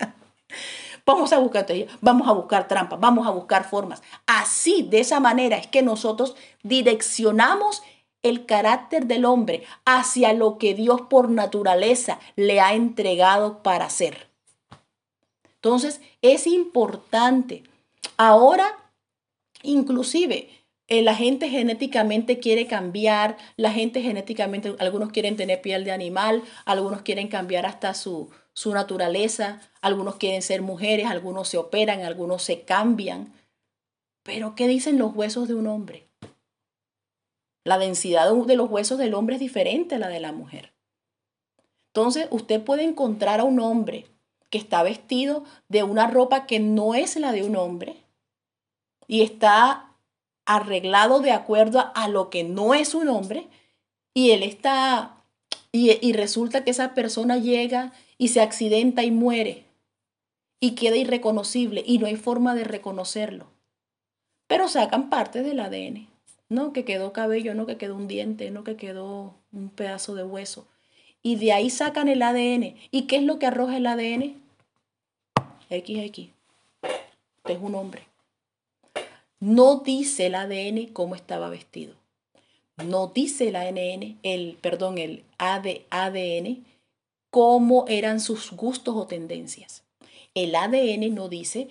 vamos 1.05 1.31
a 1.31 1.37
buscar 1.37 1.67
vamos 2.01 2.27
a 2.27 2.31
buscar 2.31 2.67
trampas, 2.67 2.99
vamos 2.99 3.27
a 3.27 3.29
buscar 3.29 3.69
formas. 3.69 4.01
Así, 4.25 4.81
de 4.81 4.99
esa 4.99 5.19
manera 5.19 5.57
es 5.57 5.67
que 5.67 5.83
nosotros 5.83 6.35
direccionamos 6.63 7.83
el 8.23 8.47
carácter 8.47 9.05
del 9.05 9.25
hombre 9.25 9.63
hacia 9.85 10.33
lo 10.33 10.57
que 10.57 10.73
Dios 10.73 11.01
por 11.01 11.29
naturaleza 11.29 12.17
le 12.35 12.61
ha 12.61 12.73
entregado 12.73 13.61
para 13.61 13.85
hacer. 13.85 14.27
Entonces, 15.53 16.01
es 16.23 16.47
importante. 16.47 17.61
Ahora, 18.17 18.65
inclusive, 19.61 20.60
la 20.99 21.15
gente 21.15 21.47
genéticamente 21.47 22.39
quiere 22.39 22.67
cambiar, 22.67 23.37
la 23.55 23.71
gente 23.71 24.01
genéticamente, 24.01 24.75
algunos 24.79 25.11
quieren 25.11 25.37
tener 25.37 25.61
piel 25.61 25.85
de 25.85 25.91
animal, 25.91 26.43
algunos 26.65 27.01
quieren 27.01 27.29
cambiar 27.29 27.65
hasta 27.65 27.93
su, 27.93 28.29
su 28.53 28.73
naturaleza. 28.73 29.61
Algunos 29.81 30.17
quieren 30.17 30.41
ser 30.41 30.61
mujeres, 30.61 31.07
algunos 31.07 31.47
se 31.47 31.57
operan, 31.57 32.01
algunos 32.01 32.43
se 32.43 32.63
cambian. 32.63 33.33
Pero 34.23 34.53
¿qué 34.55 34.67
dicen 34.67 34.97
los 34.97 35.15
huesos 35.15 35.47
de 35.47 35.55
un 35.55 35.67
hombre? 35.67 36.09
La 37.63 37.77
densidad 37.77 38.29
de 38.29 38.55
los 38.55 38.69
huesos 38.69 38.97
del 38.97 39.13
hombre 39.13 39.35
es 39.35 39.39
diferente 39.39 39.95
a 39.95 39.99
la 39.99 40.09
de 40.09 40.19
la 40.19 40.31
mujer. 40.31 40.73
Entonces, 41.93 42.27
usted 42.31 42.63
puede 42.63 42.83
encontrar 42.83 43.39
a 43.39 43.43
un 43.43 43.59
hombre 43.59 44.07
que 44.49 44.57
está 44.57 44.83
vestido 44.83 45.43
de 45.69 45.83
una 45.83 46.07
ropa 46.07 46.45
que 46.45 46.59
no 46.59 46.95
es 46.95 47.15
la 47.15 47.31
de 47.31 47.43
un 47.43 47.55
hombre 47.55 48.03
y 49.07 49.21
está 49.21 49.90
arreglado 50.55 51.19
de 51.19 51.31
acuerdo 51.31 51.91
a 51.95 52.07
lo 52.07 52.29
que 52.29 52.43
no 52.43 52.73
es 52.73 52.95
un 52.95 53.09
hombre 53.09 53.47
y 54.13 54.31
él 54.31 54.43
está 54.43 55.17
y, 55.71 55.97
y, 56.05 56.13
resulta 56.13 56.63
que 56.63 56.71
esa 56.71 56.93
persona 56.93 57.37
llega 57.37 57.93
y 58.17 58.29
se 58.29 58.41
accidenta 58.41 59.03
y 59.03 59.11
muere 59.11 59.63
y 60.59 60.71
queda 60.71 60.97
irreconocible 60.97 61.83
y 61.85 61.97
no 61.97 62.07
hay 62.07 62.17
forma 62.17 62.55
de 62.55 62.65
reconocerlo. 62.65 63.47
Pero 64.47 64.67
sacan 64.67 65.09
parte 65.09 65.43
del 65.43 65.61
ADN, 65.61 66.09
no 66.49 66.73
que 66.73 66.83
quedó 66.83 67.13
cabello, 67.13 67.55
no 67.55 67.65
que 67.65 67.77
quedó 67.77 67.95
un 67.95 68.09
diente, 68.09 68.51
no 68.51 68.65
que 68.65 68.75
quedó 68.75 69.33
un 69.53 69.69
pedazo 69.69 70.13
de 70.15 70.23
hueso. 70.23 70.67
Y 71.23 71.37
de 71.37 71.53
ahí 71.53 71.69
sacan 71.69 72.09
el 72.09 72.21
ADN. 72.21 72.75
¿Y 72.91 73.03
qué 73.03 73.17
es 73.17 73.23
lo 73.23 73.39
que 73.39 73.45
arroja 73.45 73.77
el 73.77 73.87
ADN? 73.87 74.41
XX. 75.69 76.31
Usted 76.83 77.55
es 77.55 77.61
un 77.61 77.75
hombre. 77.75 78.10
No 79.41 79.81
dice 79.83 80.27
el 80.27 80.35
ADN 80.35 80.93
cómo 80.93 81.15
estaba 81.15 81.49
vestido. 81.49 81.95
No 82.85 83.07
dice 83.07 83.49
el 83.49 83.55
ADN, 83.55 84.19
el, 84.23 84.57
perdón, 84.61 84.97
el 84.97 85.23
ADN 85.37 86.63
cómo 87.31 87.85
eran 87.87 88.19
sus 88.19 88.51
gustos 88.51 88.95
o 88.95 89.07
tendencias. 89.07 89.83
El 90.35 90.55
ADN 90.55 91.13
no 91.15 91.27
dice, 91.27 91.69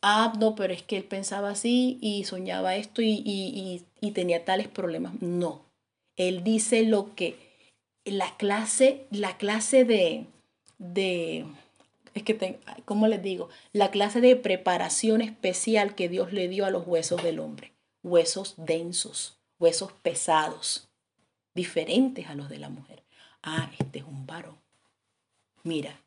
ah, 0.00 0.32
no, 0.38 0.54
pero 0.54 0.72
es 0.72 0.82
que 0.82 0.96
él 0.96 1.04
pensaba 1.04 1.50
así 1.50 1.98
y 2.00 2.24
soñaba 2.24 2.76
esto 2.76 3.02
y, 3.02 3.84
tenía 4.14 4.44
tales 4.44 4.68
problemas. 4.68 5.20
No. 5.20 5.62
Él 6.16 6.42
dice 6.42 6.84
lo 6.84 7.14
que 7.14 7.36
la 8.04 8.36
clase, 8.36 9.06
la 9.10 9.36
clase 9.36 9.84
de, 9.84 10.24
de 10.78 11.44
es 12.14 12.22
que, 12.22 12.60
¿cómo 12.84 13.06
les 13.06 13.22
digo? 13.22 13.48
La 13.72 13.90
clase 13.90 14.20
de 14.20 14.36
preparación 14.36 15.20
especial 15.20 15.94
que 15.94 16.08
Dios 16.08 16.32
le 16.32 16.48
dio 16.48 16.66
a 16.66 16.70
los 16.70 16.86
huesos 16.86 17.22
del 17.22 17.38
hombre. 17.38 17.72
Huesos 18.02 18.54
densos, 18.56 19.38
huesos 19.58 19.92
pesados, 19.92 20.88
diferentes 21.54 22.28
a 22.28 22.34
los 22.34 22.48
de 22.48 22.58
la 22.58 22.68
mujer. 22.68 23.02
Ah, 23.42 23.70
este 23.78 24.00
es 24.00 24.04
un 24.04 24.26
varón. 24.26 24.58
Mira. 25.62 26.00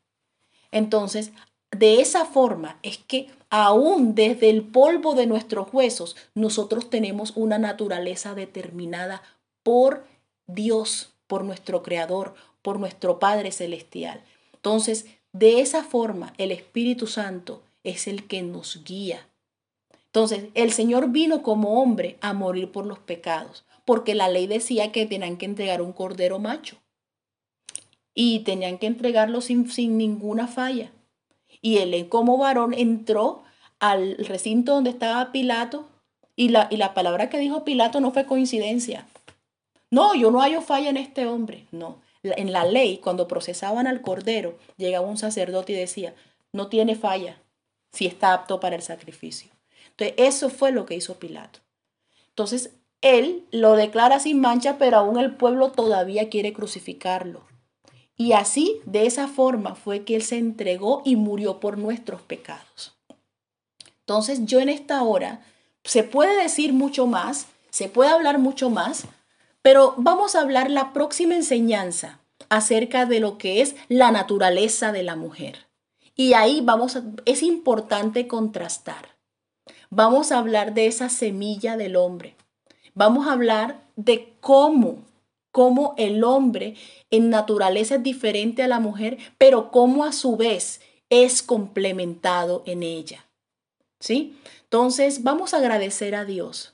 Entonces, 0.70 1.32
de 1.70 2.00
esa 2.00 2.24
forma 2.24 2.78
es 2.82 2.98
que 2.98 3.28
aún 3.50 4.14
desde 4.14 4.50
el 4.50 4.62
polvo 4.62 5.14
de 5.14 5.26
nuestros 5.26 5.72
huesos, 5.72 6.16
nosotros 6.34 6.90
tenemos 6.90 7.32
una 7.36 7.58
naturaleza 7.58 8.34
determinada 8.34 9.22
por 9.62 10.04
Dios, 10.46 11.12
por 11.26 11.44
nuestro 11.44 11.82
Creador, 11.82 12.34
por 12.62 12.80
nuestro 12.80 13.18
Padre 13.18 13.52
Celestial. 13.52 14.22
Entonces, 14.52 15.06
de 15.34 15.60
esa 15.60 15.82
forma, 15.82 16.32
el 16.38 16.52
Espíritu 16.52 17.08
Santo 17.08 17.60
es 17.82 18.06
el 18.06 18.28
que 18.28 18.42
nos 18.42 18.84
guía. 18.84 19.28
Entonces, 20.06 20.44
el 20.54 20.70
Señor 20.70 21.10
vino 21.10 21.42
como 21.42 21.82
hombre 21.82 22.18
a 22.20 22.32
morir 22.32 22.70
por 22.70 22.86
los 22.86 23.00
pecados, 23.00 23.64
porque 23.84 24.14
la 24.14 24.28
ley 24.28 24.46
decía 24.46 24.92
que 24.92 25.06
tenían 25.06 25.36
que 25.36 25.46
entregar 25.46 25.82
un 25.82 25.92
cordero 25.92 26.38
macho 26.38 26.76
y 28.14 28.40
tenían 28.40 28.78
que 28.78 28.86
entregarlo 28.86 29.40
sin, 29.40 29.68
sin 29.68 29.98
ninguna 29.98 30.46
falla. 30.46 30.92
Y 31.60 31.78
él 31.78 32.08
como 32.08 32.38
varón 32.38 32.72
entró 32.72 33.42
al 33.80 34.16
recinto 34.18 34.74
donde 34.74 34.90
estaba 34.90 35.32
Pilato 35.32 35.88
y 36.36 36.50
la, 36.50 36.68
y 36.70 36.76
la 36.76 36.94
palabra 36.94 37.28
que 37.28 37.38
dijo 37.38 37.64
Pilato 37.64 38.00
no 38.00 38.12
fue 38.12 38.24
coincidencia. 38.24 39.08
No, 39.90 40.14
yo 40.14 40.30
no 40.30 40.40
hallo 40.40 40.60
falla 40.60 40.90
en 40.90 40.96
este 40.96 41.26
hombre. 41.26 41.66
No, 41.72 41.98
en 42.24 42.52
la 42.52 42.64
ley, 42.64 42.98
cuando 42.98 43.28
procesaban 43.28 43.86
al 43.86 44.00
cordero, 44.00 44.58
llegaba 44.76 45.06
un 45.06 45.18
sacerdote 45.18 45.72
y 45.72 45.76
decía, 45.76 46.14
no 46.52 46.68
tiene 46.68 46.96
falla 46.96 47.40
si 47.92 48.06
está 48.06 48.32
apto 48.32 48.60
para 48.60 48.76
el 48.76 48.82
sacrificio. 48.82 49.50
Entonces, 49.90 50.14
eso 50.16 50.50
fue 50.50 50.72
lo 50.72 50.86
que 50.86 50.94
hizo 50.96 51.18
Pilato. 51.18 51.60
Entonces, 52.30 52.70
él 53.00 53.44
lo 53.50 53.76
declara 53.76 54.18
sin 54.18 54.40
mancha, 54.40 54.78
pero 54.78 54.96
aún 54.96 55.18
el 55.18 55.36
pueblo 55.36 55.70
todavía 55.70 56.30
quiere 56.30 56.52
crucificarlo. 56.52 57.44
Y 58.16 58.32
así, 58.32 58.80
de 58.86 59.06
esa 59.06 59.28
forma, 59.28 59.74
fue 59.74 60.04
que 60.04 60.16
él 60.16 60.22
se 60.22 60.38
entregó 60.38 61.02
y 61.04 61.16
murió 61.16 61.60
por 61.60 61.78
nuestros 61.78 62.22
pecados. 62.22 62.96
Entonces, 64.00 64.46
yo 64.46 64.60
en 64.60 64.68
esta 64.68 65.02
hora, 65.02 65.44
se 65.84 66.02
puede 66.02 66.42
decir 66.42 66.72
mucho 66.72 67.06
más, 67.06 67.46
se 67.70 67.88
puede 67.88 68.10
hablar 68.10 68.38
mucho 68.38 68.70
más, 68.70 69.06
pero 69.64 69.94
vamos 69.96 70.34
a 70.34 70.42
hablar 70.42 70.70
la 70.70 70.92
próxima 70.92 71.34
enseñanza 71.34 72.20
acerca 72.50 73.06
de 73.06 73.18
lo 73.18 73.38
que 73.38 73.62
es 73.62 73.76
la 73.88 74.10
naturaleza 74.10 74.92
de 74.92 75.02
la 75.02 75.16
mujer. 75.16 75.68
Y 76.14 76.34
ahí 76.34 76.60
vamos 76.62 76.96
a, 76.96 77.02
es 77.24 77.42
importante 77.42 78.28
contrastar. 78.28 79.16
Vamos 79.88 80.32
a 80.32 80.38
hablar 80.38 80.74
de 80.74 80.86
esa 80.86 81.08
semilla 81.08 81.78
del 81.78 81.96
hombre. 81.96 82.36
Vamos 82.92 83.26
a 83.26 83.32
hablar 83.32 83.80
de 83.96 84.34
cómo, 84.40 84.98
cómo 85.50 85.94
el 85.96 86.24
hombre 86.24 86.74
en 87.10 87.30
naturaleza 87.30 87.94
es 87.94 88.02
diferente 88.02 88.62
a 88.62 88.68
la 88.68 88.80
mujer, 88.80 89.16
pero 89.38 89.70
cómo 89.70 90.04
a 90.04 90.12
su 90.12 90.36
vez 90.36 90.82
es 91.08 91.42
complementado 91.42 92.64
en 92.66 92.82
ella. 92.82 93.24
¿Sí? 93.98 94.38
Entonces, 94.64 95.22
vamos 95.22 95.54
a 95.54 95.56
agradecer 95.56 96.14
a 96.14 96.26
Dios 96.26 96.73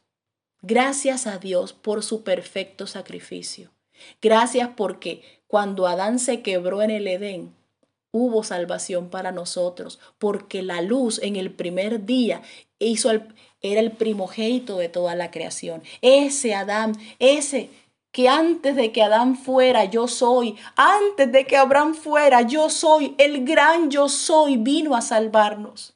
Gracias 0.62 1.26
a 1.26 1.38
Dios 1.38 1.72
por 1.72 2.02
su 2.02 2.22
perfecto 2.22 2.86
sacrificio. 2.86 3.70
Gracias 4.20 4.70
porque 4.76 5.22
cuando 5.46 5.86
Adán 5.86 6.18
se 6.18 6.42
quebró 6.42 6.82
en 6.82 6.90
el 6.90 7.08
Edén, 7.08 7.54
hubo 8.12 8.42
salvación 8.42 9.08
para 9.08 9.32
nosotros, 9.32 9.98
porque 10.18 10.62
la 10.62 10.82
luz 10.82 11.20
en 11.22 11.36
el 11.36 11.50
primer 11.50 12.04
día 12.04 12.42
hizo 12.78 13.10
era 13.62 13.80
el 13.80 13.92
primogénito 13.92 14.78
de 14.78 14.88
toda 14.88 15.14
la 15.14 15.30
creación. 15.30 15.82
Ese 16.02 16.54
Adán, 16.54 16.92
ese 17.18 17.70
que 18.12 18.28
antes 18.28 18.74
de 18.74 18.90
que 18.92 19.02
Adán 19.02 19.36
fuera, 19.36 19.84
yo 19.84 20.08
soy, 20.08 20.56
antes 20.76 21.30
de 21.30 21.46
que 21.46 21.56
Abraham 21.56 21.94
fuera, 21.94 22.42
yo 22.42 22.68
soy, 22.70 23.14
el 23.18 23.44
gran 23.44 23.90
yo 23.90 24.08
soy, 24.08 24.56
vino 24.56 24.96
a 24.96 25.00
salvarnos. 25.00 25.94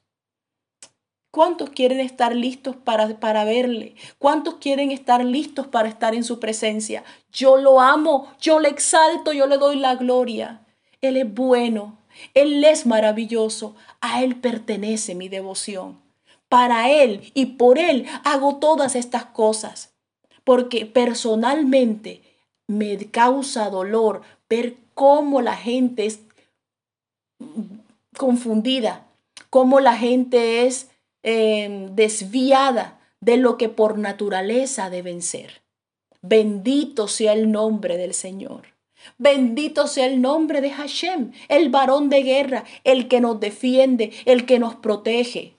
¿Cuántos 1.35 1.70
quieren 1.70 1.99
estar 1.99 2.32
listos 2.32 2.76
para, 2.76 3.18
para 3.18 3.45
verle? 3.45 3.97
¿Cuántos 4.20 4.55
quieren 4.55 4.93
estar 4.93 5.24
listos 5.24 5.66
para 5.66 5.89
estar 5.89 6.14
en 6.14 6.22
su 6.22 6.39
presencia? 6.39 7.03
Yo 7.32 7.57
lo 7.57 7.80
amo, 7.80 8.32
yo 8.40 8.61
le 8.61 8.69
exalto, 8.69 9.32
yo 9.32 9.48
le 9.48 9.59
doy 9.59 9.74
la 9.74 9.97
gloria. 9.97 10.65
Él 11.01 11.16
es 11.16 11.35
bueno, 11.35 11.98
Él 12.35 12.62
es 12.62 12.86
maravilloso, 12.86 13.74
a 14.01 14.23
Él 14.23 14.36
pertenece 14.36 15.16
mi 15.16 15.28
devoción. 15.28 16.01
Para 16.48 16.89
Él 16.89 17.32
y 17.35 17.47
por 17.47 17.81
Él 17.81 18.06
hago 18.23 18.59
todas 18.59 18.94
estas 18.94 19.24
cosas, 19.24 19.93
porque 20.44 20.86
personalmente 20.86 22.23
me 22.69 22.97
causa 23.11 23.70
dolor 23.70 24.23
ver 24.48 24.77
cómo 24.94 25.40
la 25.40 25.56
gente 25.56 26.06
es 26.06 26.20
confundida, 28.16 29.05
cómo 29.51 29.81
la 29.81 29.97
gente 29.97 30.65
es 30.66 30.94
Em, 31.26 31.96
desviada 31.96 33.01
de 33.20 33.38
lo 33.38 33.56
que 33.56 33.70
por 33.70 33.96
naturaleza 33.96 34.90
deben 34.90 35.22
ser. 35.22 35.62
Bendito 36.20 37.09
sea 37.09 37.32
el 37.32 37.51
nombre 37.51 37.96
del 37.96 38.12
Señor. 38.12 38.74
Bendito 39.16 39.86
sea 39.86 40.05
el 40.05 40.20
nombre 40.20 40.60
de 40.60 40.70
Hashem, 40.70 41.32
el 41.48 41.70
varón 41.70 42.10
de 42.10 42.22
guerra, 42.22 42.64
el 42.84 43.09
que 43.09 43.22
nos 43.22 43.40
defiende, 43.40 44.12
el 44.26 44.44
que 44.44 44.59
nos 44.59 44.74
protege. 44.74 45.56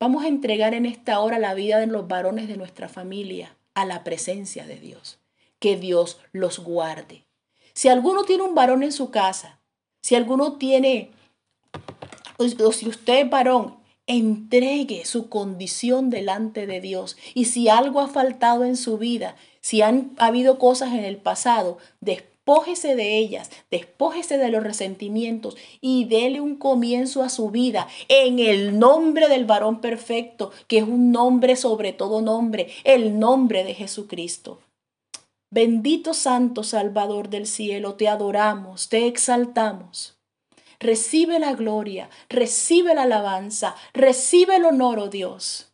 Vamos 0.00 0.24
a 0.24 0.28
entregar 0.28 0.72
en 0.72 0.86
esta 0.86 1.20
hora 1.20 1.38
la 1.38 1.52
vida 1.52 1.78
de 1.78 1.86
los 1.86 2.08
varones 2.08 2.48
de 2.48 2.56
nuestra 2.56 2.88
familia 2.88 3.58
a 3.74 3.84
la 3.84 4.04
presencia 4.04 4.66
de 4.66 4.80
Dios. 4.80 5.18
Que 5.58 5.76
Dios 5.76 6.18
los 6.32 6.60
guarde. 6.60 7.26
Si 7.74 7.88
alguno 7.88 8.24
tiene 8.24 8.44
un 8.44 8.54
varón 8.54 8.82
en 8.82 8.92
su 8.92 9.10
casa, 9.10 9.60
si 10.00 10.14
alguno 10.14 10.56
tiene, 10.56 11.10
o 12.38 12.72
si 12.72 12.88
usted 12.88 13.18
es 13.18 13.30
varón 13.30 13.84
entregue 14.06 15.04
su 15.04 15.28
condición 15.28 16.10
delante 16.10 16.66
de 16.66 16.80
Dios. 16.80 17.16
Y 17.34 17.46
si 17.46 17.68
algo 17.68 18.00
ha 18.00 18.08
faltado 18.08 18.64
en 18.64 18.76
su 18.76 18.98
vida, 18.98 19.36
si 19.60 19.82
han 19.82 20.12
habido 20.16 20.58
cosas 20.58 20.94
en 20.94 21.04
el 21.04 21.16
pasado, 21.16 21.78
despójese 22.00 22.94
de 22.94 23.18
ellas, 23.18 23.50
despójese 23.70 24.38
de 24.38 24.48
los 24.48 24.62
resentimientos 24.62 25.56
y 25.80 26.04
dele 26.04 26.40
un 26.40 26.56
comienzo 26.56 27.22
a 27.22 27.28
su 27.28 27.50
vida 27.50 27.88
en 28.08 28.38
el 28.38 28.78
nombre 28.78 29.28
del 29.28 29.44
varón 29.44 29.80
perfecto, 29.80 30.52
que 30.68 30.78
es 30.78 30.84
un 30.84 31.10
nombre 31.10 31.56
sobre 31.56 31.92
todo 31.92 32.22
nombre, 32.22 32.68
el 32.84 33.18
nombre 33.18 33.64
de 33.64 33.74
Jesucristo. 33.74 34.60
Bendito 35.50 36.12
Santo 36.12 36.62
Salvador 36.62 37.28
del 37.28 37.46
cielo, 37.46 37.94
te 37.94 38.08
adoramos, 38.08 38.88
te 38.88 39.06
exaltamos. 39.06 40.15
Recibe 40.78 41.38
la 41.38 41.54
gloria, 41.54 42.10
recibe 42.28 42.94
la 42.94 43.02
alabanza, 43.02 43.74
recibe 43.94 44.56
el 44.56 44.64
honor, 44.64 44.98
oh 44.98 45.08
Dios. 45.08 45.72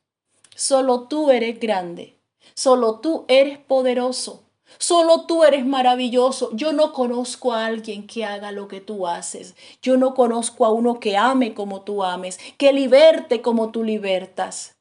Solo 0.55 1.09
tú 1.09 1.31
eres 1.31 1.59
grande, 1.59 2.19
solo 2.55 3.01
tú 3.01 3.25
eres 3.27 3.59
poderoso, 3.59 4.43
solo 4.79 5.23
tú 5.27 5.45
eres 5.45 5.67
maravilloso. 5.67 6.51
Yo 6.53 6.73
no 6.73 6.93
conozco 6.93 7.53
a 7.53 7.67
alguien 7.67 8.07
que 8.07 8.25
haga 8.25 8.53
lo 8.53 8.69
que 8.69 8.81
tú 8.81 9.07
haces. 9.07 9.55
Yo 9.83 9.97
no 9.97 10.15
conozco 10.15 10.65
a 10.65 10.73
uno 10.73 11.01
que 11.01 11.17
ame 11.17 11.55
como 11.55 11.83
tú 11.83 12.05
ames, 12.05 12.39
que 12.59 12.73
liberte 12.73 13.43
como 13.43 13.71
tú 13.71 13.83
libertas. 13.83 14.77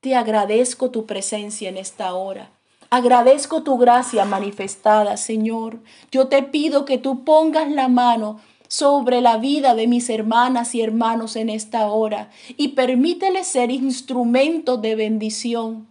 Te 0.00 0.16
agradezco 0.16 0.90
tu 0.90 1.06
presencia 1.06 1.68
en 1.68 1.76
esta 1.76 2.14
hora. 2.14 2.50
Agradezco 2.90 3.62
tu 3.62 3.78
gracia 3.78 4.26
manifestada, 4.26 5.16
Señor. 5.16 5.78
Yo 6.10 6.28
te 6.28 6.42
pido 6.42 6.84
que 6.84 6.98
tú 6.98 7.24
pongas 7.24 7.70
la 7.70 7.88
mano 7.88 8.38
sobre 8.72 9.20
la 9.20 9.36
vida 9.36 9.74
de 9.74 9.86
mis 9.86 10.08
hermanas 10.08 10.74
y 10.74 10.80
hermanos 10.80 11.36
en 11.36 11.50
esta 11.50 11.88
hora 11.88 12.30
y 12.56 12.68
permítele 12.68 13.44
ser 13.44 13.70
instrumento 13.70 14.78
de 14.78 14.94
bendición. 14.94 15.88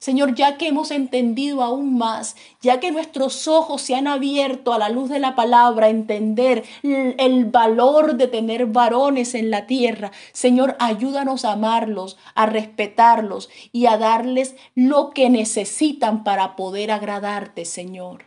Señor, 0.00 0.34
ya 0.34 0.58
que 0.58 0.66
hemos 0.66 0.90
entendido 0.90 1.62
aún 1.62 1.96
más, 1.96 2.34
ya 2.60 2.80
que 2.80 2.90
nuestros 2.90 3.46
ojos 3.46 3.80
se 3.80 3.94
han 3.94 4.08
abierto 4.08 4.72
a 4.72 4.78
la 4.78 4.88
luz 4.88 5.08
de 5.08 5.20
la 5.20 5.36
palabra, 5.36 5.88
entender 5.88 6.64
el 6.82 7.44
valor 7.44 8.16
de 8.16 8.26
tener 8.26 8.66
varones 8.66 9.36
en 9.36 9.52
la 9.52 9.66
tierra, 9.66 10.10
Señor, 10.32 10.74
ayúdanos 10.80 11.44
a 11.44 11.52
amarlos, 11.52 12.18
a 12.34 12.46
respetarlos 12.46 13.50
y 13.70 13.86
a 13.86 13.98
darles 13.98 14.56
lo 14.74 15.10
que 15.10 15.30
necesitan 15.30 16.24
para 16.24 16.56
poder 16.56 16.90
agradarte, 16.90 17.64
Señor. 17.64 18.24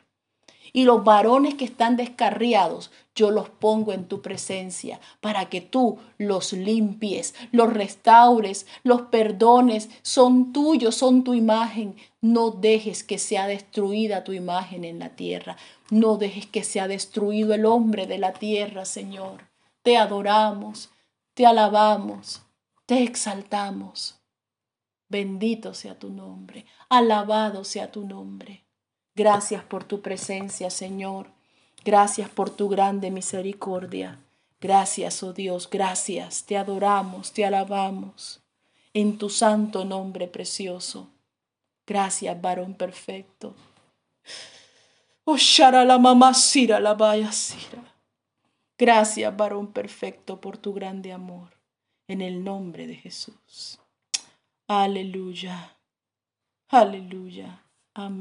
Y 0.71 0.83
los 0.83 1.03
varones 1.03 1.55
que 1.55 1.65
están 1.65 1.97
descarriados, 1.97 2.91
yo 3.19 3.31
los 3.31 3.49
pongo 3.49 3.91
en 3.91 4.07
tu 4.07 4.21
presencia 4.21 5.01
para 5.19 5.49
que 5.49 5.59
tú 5.59 5.97
los 6.17 6.53
limpies, 6.53 7.35
los 7.51 7.73
restaures, 7.73 8.65
los 8.83 9.01
perdones, 9.01 9.89
son 10.03 10.53
tuyos, 10.53 10.95
son 10.95 11.25
tu 11.25 11.33
imagen. 11.33 11.97
No 12.21 12.51
dejes 12.51 13.03
que 13.03 13.17
sea 13.17 13.45
destruida 13.45 14.23
tu 14.23 14.31
imagen 14.31 14.85
en 14.85 14.99
la 14.99 15.09
tierra. 15.17 15.57
No 15.89 16.15
dejes 16.15 16.45
que 16.45 16.63
sea 16.63 16.87
destruido 16.87 17.53
el 17.53 17.65
hombre 17.65 18.07
de 18.07 18.19
la 18.19 18.31
tierra, 18.31 18.85
Señor. 18.85 19.49
Te 19.81 19.97
adoramos, 19.97 20.89
te 21.33 21.45
alabamos, 21.45 22.43
te 22.85 23.03
exaltamos. 23.03 24.15
Bendito 25.09 25.73
sea 25.73 25.99
tu 25.99 26.09
nombre, 26.09 26.65
alabado 26.87 27.65
sea 27.65 27.91
tu 27.91 28.05
nombre. 28.05 28.63
Gracias 29.13 29.61
por 29.65 29.83
tu 29.83 30.01
presencia, 30.01 30.69
Señor. 30.69 31.38
Gracias 31.83 32.29
por 32.29 32.49
tu 32.49 32.69
grande 32.69 33.11
misericordia. 33.11 34.19
Gracias, 34.61 35.23
oh 35.23 35.33
Dios, 35.33 35.69
gracias. 35.69 36.43
Te 36.45 36.57
adoramos, 36.57 37.31
te 37.31 37.45
alabamos. 37.45 38.41
En 38.93 39.17
tu 39.17 39.29
santo 39.29 39.85
nombre 39.85 40.27
precioso. 40.27 41.09
Gracias, 41.87 42.39
varón 42.41 42.73
perfecto. 42.73 43.55
Oh, 45.23 45.37
la 45.71 45.97
mamá 45.97 46.33
sira 46.33 46.79
la 46.79 46.95
vaya 46.95 47.31
sira. 47.31 47.83
Gracias, 48.77 49.35
varón 49.35 49.67
perfecto, 49.67 50.41
por 50.41 50.57
tu 50.57 50.73
grande 50.73 51.13
amor. 51.13 51.49
En 52.07 52.21
el 52.21 52.43
nombre 52.43 52.87
de 52.87 52.95
Jesús. 52.95 53.79
Aleluya. 54.67 55.77
Aleluya. 56.69 57.63
Amén. 57.93 58.17